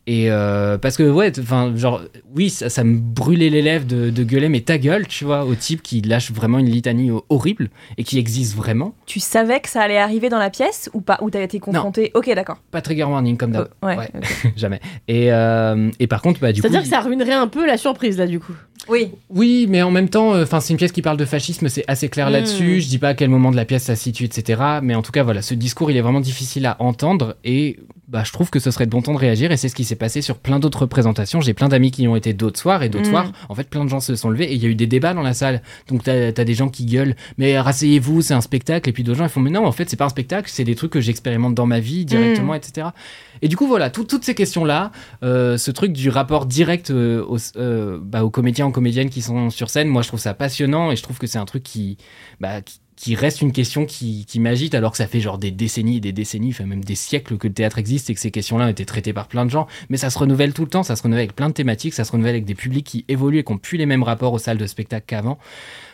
[0.08, 2.02] Et euh, parce que ouais, enfin genre
[2.34, 5.44] oui, ça, ça me brûlait les lèvres de, de gueuler mais ta gueule, tu vois,
[5.44, 8.94] au type qui lâche vraiment une litanie ho- horrible et qui existe vraiment.
[9.06, 12.10] Tu savais que ça allait arriver dans la pièce ou pas Ou t'as été confronté?
[12.14, 12.58] Ok, d'accord.
[12.72, 13.68] Pas trigger warning comme d'hab.
[13.80, 14.10] Oh, ouais.
[14.56, 14.80] Jamais.
[15.06, 16.66] Et, euh, et par contre, bah, du coup.
[16.66, 18.54] C'est-à-dire il- que ça ruinerait un peu la surprise là du coup.
[18.88, 19.10] Oui.
[19.30, 21.84] Oui, mais en même temps, euh, enfin, c'est une pièce qui parle de fascisme, c'est
[21.88, 22.32] assez clair Mm.
[22.32, 22.80] là-dessus.
[22.80, 24.60] Je dis pas à quel moment de la pièce ça se situe, etc.
[24.82, 27.78] Mais en tout cas, voilà, ce discours, il est vraiment difficile à entendre et
[28.08, 29.84] bah, je trouve que ce serait de bon temps de réagir et c'est ce qui
[29.84, 31.40] s'est passé sur plein d'autres représentations.
[31.40, 33.10] J'ai plein d'amis qui y ont été d'autres soirs et d'autres Mm.
[33.10, 34.86] soirs, en fait, plein de gens se sont levés et il y a eu des
[34.86, 35.62] débats dans la salle.
[35.88, 38.90] Donc, t'as as des gens qui gueulent, mais rasseyez-vous, c'est un spectacle.
[38.90, 40.64] Et puis d'autres gens, ils font, mais non, en fait, c'est pas un spectacle, c'est
[40.64, 42.88] des trucs que j'expérimente dans ma vie directement, etc.
[43.42, 44.92] Et du coup, voilà, tout- toutes ces questions-là,
[45.24, 49.20] euh, ce truc du rapport direct euh, aux, euh, bah, aux comédiens, aux comédiennes qui
[49.20, 51.62] sont sur scène, moi je trouve ça passionnant et je trouve que c'est un truc
[51.64, 51.98] qui,
[52.40, 52.60] bah,
[52.94, 56.00] qui reste une question qui, qui m'agite alors que ça fait genre des décennies et
[56.00, 58.68] des décennies, enfin même des siècles que le théâtre existe et que ces questions-là ont
[58.68, 59.66] été traitées par plein de gens.
[59.88, 62.04] Mais ça se renouvelle tout le temps, ça se renouvelle avec plein de thématiques, ça
[62.04, 64.38] se renouvelle avec des publics qui évoluent et qui n'ont plus les mêmes rapports aux
[64.38, 65.38] salles de spectacle qu'avant.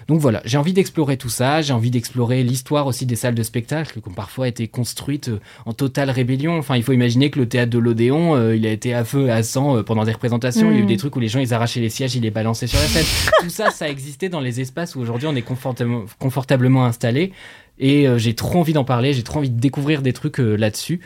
[0.08, 3.42] Donc voilà, j'ai envie d'explorer tout ça, j'ai envie d'explorer l'histoire aussi des salles de
[3.42, 6.58] spectacle qui ont parfois été construites euh, en totale rébellion.
[6.58, 9.26] Enfin, il faut imaginer que le théâtre de l'Odéon, euh, il a été à feu
[9.26, 10.70] et à sang euh, pendant des représentations.
[10.70, 10.86] Il y a eu Mm.
[10.86, 13.04] des trucs où les gens ils arrachaient les sièges, ils les balançaient sur la scène.
[13.42, 17.32] tout ça, ça existait dans les espaces où aujourd'hui on est confortablement, confortablement installé.
[17.78, 20.56] Et euh, j'ai trop envie d'en parler, j'ai trop envie de découvrir des trucs euh,
[20.56, 21.00] là-dessus.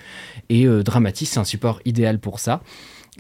[0.49, 2.63] Et euh, Dramatis, c'est un support idéal pour ça.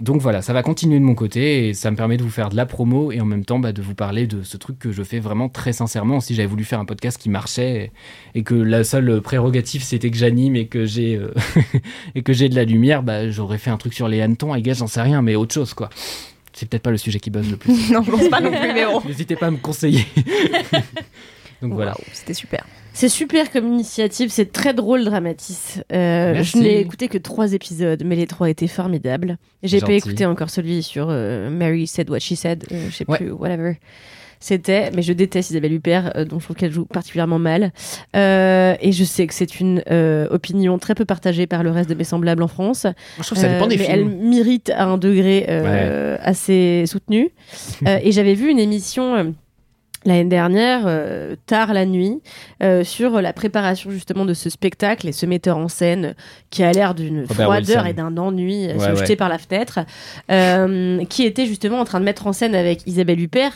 [0.00, 2.48] Donc voilà, ça va continuer de mon côté et ça me permet de vous faire
[2.48, 4.90] de la promo et en même temps bah, de vous parler de ce truc que
[4.90, 6.20] je fais vraiment très sincèrement.
[6.20, 7.92] Si j'avais voulu faire un podcast qui marchait
[8.34, 11.34] et, et que la seule prérogative c'était que j'anime et que j'ai euh,
[12.14, 14.62] et que j'ai de la lumière, bah, j'aurais fait un truc sur les hannetons, I
[14.62, 15.90] guess, j'en sais rien, mais autre chose quoi.
[16.54, 17.72] C'est peut-être pas le sujet qui buzz le plus.
[17.92, 18.84] Non, je pense pas non plus, mais.
[19.06, 20.06] N'hésitez pas à me conseiller.
[21.62, 21.94] Donc voilà.
[22.12, 22.64] C'était super.
[22.94, 25.80] C'est super comme initiative, c'est très drôle, Dramatis.
[25.92, 29.38] Euh, je n'ai écouté que trois épisodes, mais les trois étaient formidables.
[29.62, 33.04] J'ai pas écouté encore celui sur euh, Mary Said What She Said, euh, je sais
[33.08, 33.16] Ouais.
[33.18, 33.78] plus, whatever.
[34.44, 37.70] C'était, mais je déteste Isabelle Huppert, euh, dont je trouve qu'elle joue particulièrement mal.
[38.16, 41.88] Euh, et je sais que c'est une euh, opinion très peu partagée par le reste
[41.88, 42.82] de mes semblables en France.
[42.84, 44.18] Moi, je trouve que ça dépend des mais films.
[44.20, 47.30] elle mérite à un degré euh, assez soutenu.
[47.86, 49.34] Euh, et j'avais vu une émission
[50.04, 52.20] l'année dernière, euh, tard la nuit,
[52.62, 56.14] euh, sur la préparation justement de ce spectacle et ce metteur en scène
[56.50, 57.84] qui a l'air d'une froideur Wilson.
[57.86, 58.96] et d'un ennui euh, Ouais, se ouais.
[58.96, 59.80] jeter par la fenêtre,
[60.30, 63.52] euh, qui était justement en train de mettre en scène avec Isabelle Huppert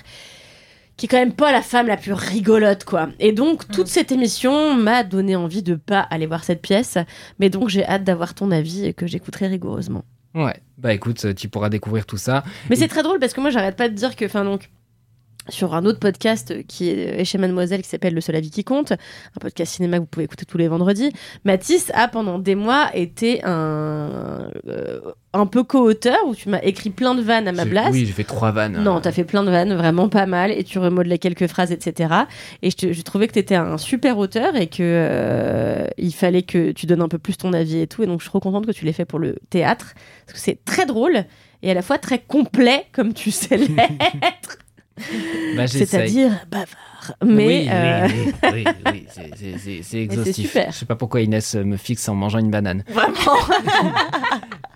[0.97, 3.11] qui est quand même pas la femme la plus rigolote quoi.
[3.21, 6.97] Et donc toute cette émission m'a donné envie de pas aller voir cette pièce,
[7.39, 10.05] mais donc j'ai hâte d'avoir ton avis et que j'écouterai rigoureusement.
[10.35, 12.45] Ouais, bah écoute, tu pourras découvrir tout ça.
[12.71, 14.71] Mais Et- c'est très drôle parce que moi j'arrête pas de dire que, enfin donc,
[15.49, 18.93] sur un autre podcast qui est chez Mademoiselle qui s'appelle Le seul avis qui compte,
[18.93, 21.13] un podcast cinéma que vous pouvez écouter tous les vendredis,
[21.45, 25.01] Mathis a pendant des mois été un, euh,
[25.33, 27.91] un peu co-auteur où tu m'as écrit plein de vannes à ma place.
[27.93, 28.83] Oui, j'ai fait trois vannes.
[28.83, 32.13] Non, t'as fait plein de vannes, vraiment pas mal, et tu remodelais quelques phrases, etc.
[32.63, 36.43] Et je, te- je trouvais que t'étais un super auteur et que euh, il fallait
[36.43, 38.03] que tu donnes un peu plus ton avis et tout.
[38.03, 39.95] Et donc, je suis trop contente que tu l'aies fait pour le théâtre,
[40.27, 41.25] parce que c'est très drôle
[41.63, 44.59] et à la fois très complet, comme tu sais l'être.
[45.57, 45.67] Bah.
[45.67, 46.69] C'est-à-dire bavard.
[47.25, 49.07] Mais oui, euh, oui, oui, oui,
[49.65, 50.47] oui, c'est- exhaustif.
[50.49, 50.73] super.
[50.73, 52.83] Je sais pas pourquoi Inès euh, me fixe en mangeant une banane.
[52.89, 53.15] vraiment.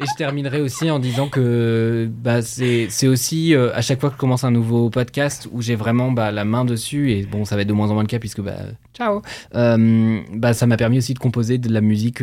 [0.00, 4.08] Et je terminerai aussi en disant que bah, c'est c'est aussi euh, à chaque fois
[4.08, 7.44] que je commence un nouveau podcast où j'ai vraiment bah, la main dessus, et bon,
[7.44, 8.56] ça va être de moins en moins le cas puisque bah,
[8.94, 9.20] ciao,
[9.54, 12.22] Euh, bah, ça m'a permis aussi de composer de la musique.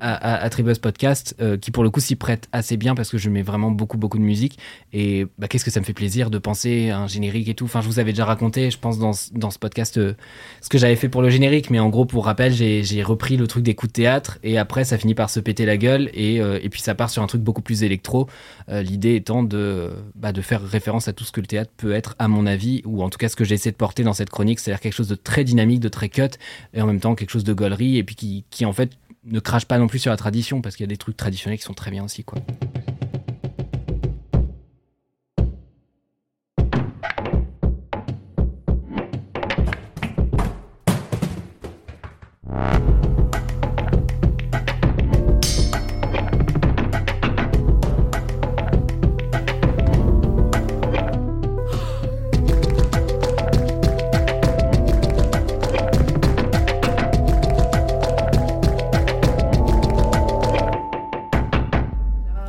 [0.00, 3.30] À, Tribus Podcast, euh, qui pour le coup s'y prête assez bien parce que je
[3.30, 4.58] mets vraiment beaucoup beaucoup de musique
[4.92, 7.64] et bah, qu'est-ce que ça me fait plaisir de penser à un générique et tout.
[7.64, 10.14] Enfin, je vous avais déjà raconté, je pense dans, dans ce podcast, euh,
[10.60, 13.36] ce que j'avais fait pour le générique, mais en gros, pour rappel, j'ai j'ai repris
[13.36, 16.10] le truc des coups de théâtre et après, ça finit par se péter la gueule
[16.12, 18.28] et, euh, et puis ça part sur un truc beaucoup plus électro.
[18.68, 22.16] L'idée étant de, bah, de faire référence à tout ce que le théâtre peut être,
[22.18, 24.58] à mon avis, ou en tout cas ce que j'essaie de porter dans cette chronique,
[24.58, 26.30] c'est-à-dire quelque chose de très dynamique, de très cut
[26.74, 28.90] et en même temps quelque chose de gaulerie et puis qui, qui en fait
[29.26, 31.58] ne crache pas non plus sur la tradition parce qu'il y a des trucs traditionnels
[31.58, 32.24] qui sont très bien aussi.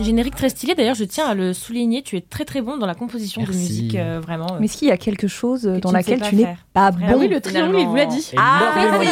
[0.07, 2.85] Générique très stylé, d'ailleurs, je tiens à le souligner, tu es très très bon dans
[2.85, 3.53] la composition Merci.
[3.53, 4.47] de musique, euh, vraiment.
[4.57, 6.91] Mais est-ce qu'il y a quelque chose que dans tu laquelle pas tu n'es pas
[6.91, 8.31] bon oui, le triangle, il vous l'a dit.
[8.37, 9.05] Ah, oui,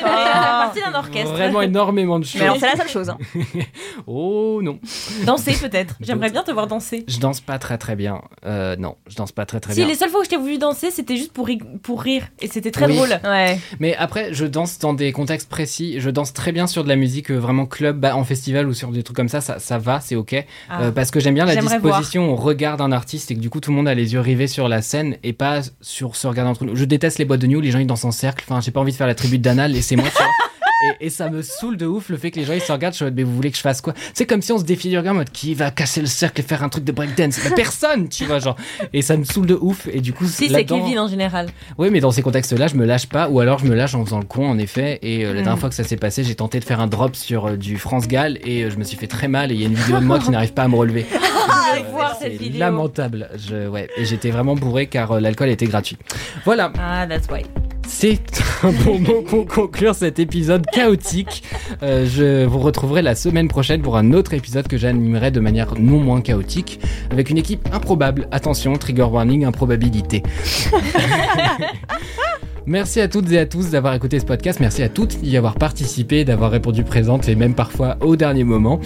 [0.00, 1.32] C'est vrai, fait partie d'un orchestre.
[1.32, 2.40] Vraiment énormément de choses.
[2.40, 3.08] Mais alors, c'est la seule chose.
[3.10, 3.18] hein.
[4.06, 4.78] Oh non.
[5.26, 5.94] Danser peut-être.
[6.00, 7.04] J'aimerais bien te voir danser.
[7.08, 8.22] Je danse pas très très bien.
[8.46, 9.88] Euh, non, je danse pas très très Si bien.
[9.88, 12.24] les seules fois où je t'ai voulu danser, c'était juste pour, ri- pour rire.
[12.40, 12.96] Et c'était très Oui.
[12.96, 13.20] drôle.
[13.24, 13.58] Ouais.
[13.78, 15.96] Mais après, je danse dans des contextes précis.
[16.00, 18.74] Je danse très bien sur de la musique euh, vraiment club, bah, en festival ou
[18.74, 19.40] sur des trucs comme ça.
[19.40, 20.44] Ça, ça va, c'est ok.
[20.68, 20.82] Ah.
[20.82, 23.60] Euh, parce que j'aime bien la disposition, on regarde un artiste et que du coup
[23.60, 26.50] tout le monde a les yeux rivés sur la scène et pas sur se regarder
[26.50, 26.76] entre nous.
[26.76, 28.70] Je déteste les boîtes de nuit où les gens ils dansent en cercle, enfin j'ai
[28.70, 29.38] pas envie de faire la tribu
[29.96, 30.32] d'Anal, laissez-moi tu vois.
[31.00, 32.94] Et, et ça me saoule de ouf le fait que les gens ils se regardent,
[32.94, 33.92] je suis en mode, mais vous voulez que je fasse quoi?
[34.14, 34.64] C'est comme si on se
[34.96, 37.38] regard en mode qui va casser le cercle et faire un truc de breakdance?
[37.44, 38.56] Bah, Personne, tu vois, genre.
[38.94, 39.88] Et ça me saoule de ouf.
[39.92, 41.50] Et du coup, Si, c'est Kevin en général.
[41.76, 44.02] oui, mais dans ces contextes-là, je me lâche pas, ou alors je me lâche en
[44.06, 44.98] faisant le con, en effet.
[45.02, 45.44] Et euh, la Mm.
[45.44, 47.76] dernière fois que ça s'est passé, j'ai tenté de faire un drop sur euh, du
[47.76, 49.52] France Gall et euh, je me suis fait très mal.
[49.52, 51.04] Et il y a une vidéo de moi qui n'arrive pas à me relever.
[51.76, 52.58] Je vais voir C'est cette vidéo.
[52.58, 53.28] lamentable.
[53.36, 55.98] Je, ouais, et j'étais vraiment bourré car l'alcool était gratuit.
[56.46, 57.42] Voilà, Ah, that's why.
[57.86, 58.20] C'est
[58.62, 61.42] un bon mot pour conclure cet épisode chaotique.
[61.82, 65.74] Euh, je vous retrouverai la semaine prochaine pour un autre épisode que j'animerai de manière
[65.78, 66.80] non moins chaotique,
[67.10, 68.28] avec une équipe improbable.
[68.30, 70.22] Attention, trigger warning, improbabilité.
[72.66, 74.60] Merci à toutes et à tous d'avoir écouté ce podcast.
[74.60, 78.80] Merci à toutes d'y avoir participé, d'avoir répondu présente et même parfois au dernier moment.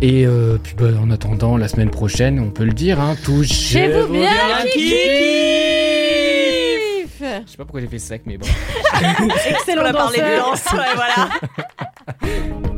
[0.00, 4.12] Et euh, puis bah, en attendant, la semaine prochaine, on peut le dire, hein, touchez-vous
[4.12, 4.30] bien,
[4.72, 6.47] kiki
[7.18, 8.46] Je sais pas pourquoi j'ai fait sec, mais bon.
[9.48, 12.74] Excellent On a parlé de danse, ouais, voilà.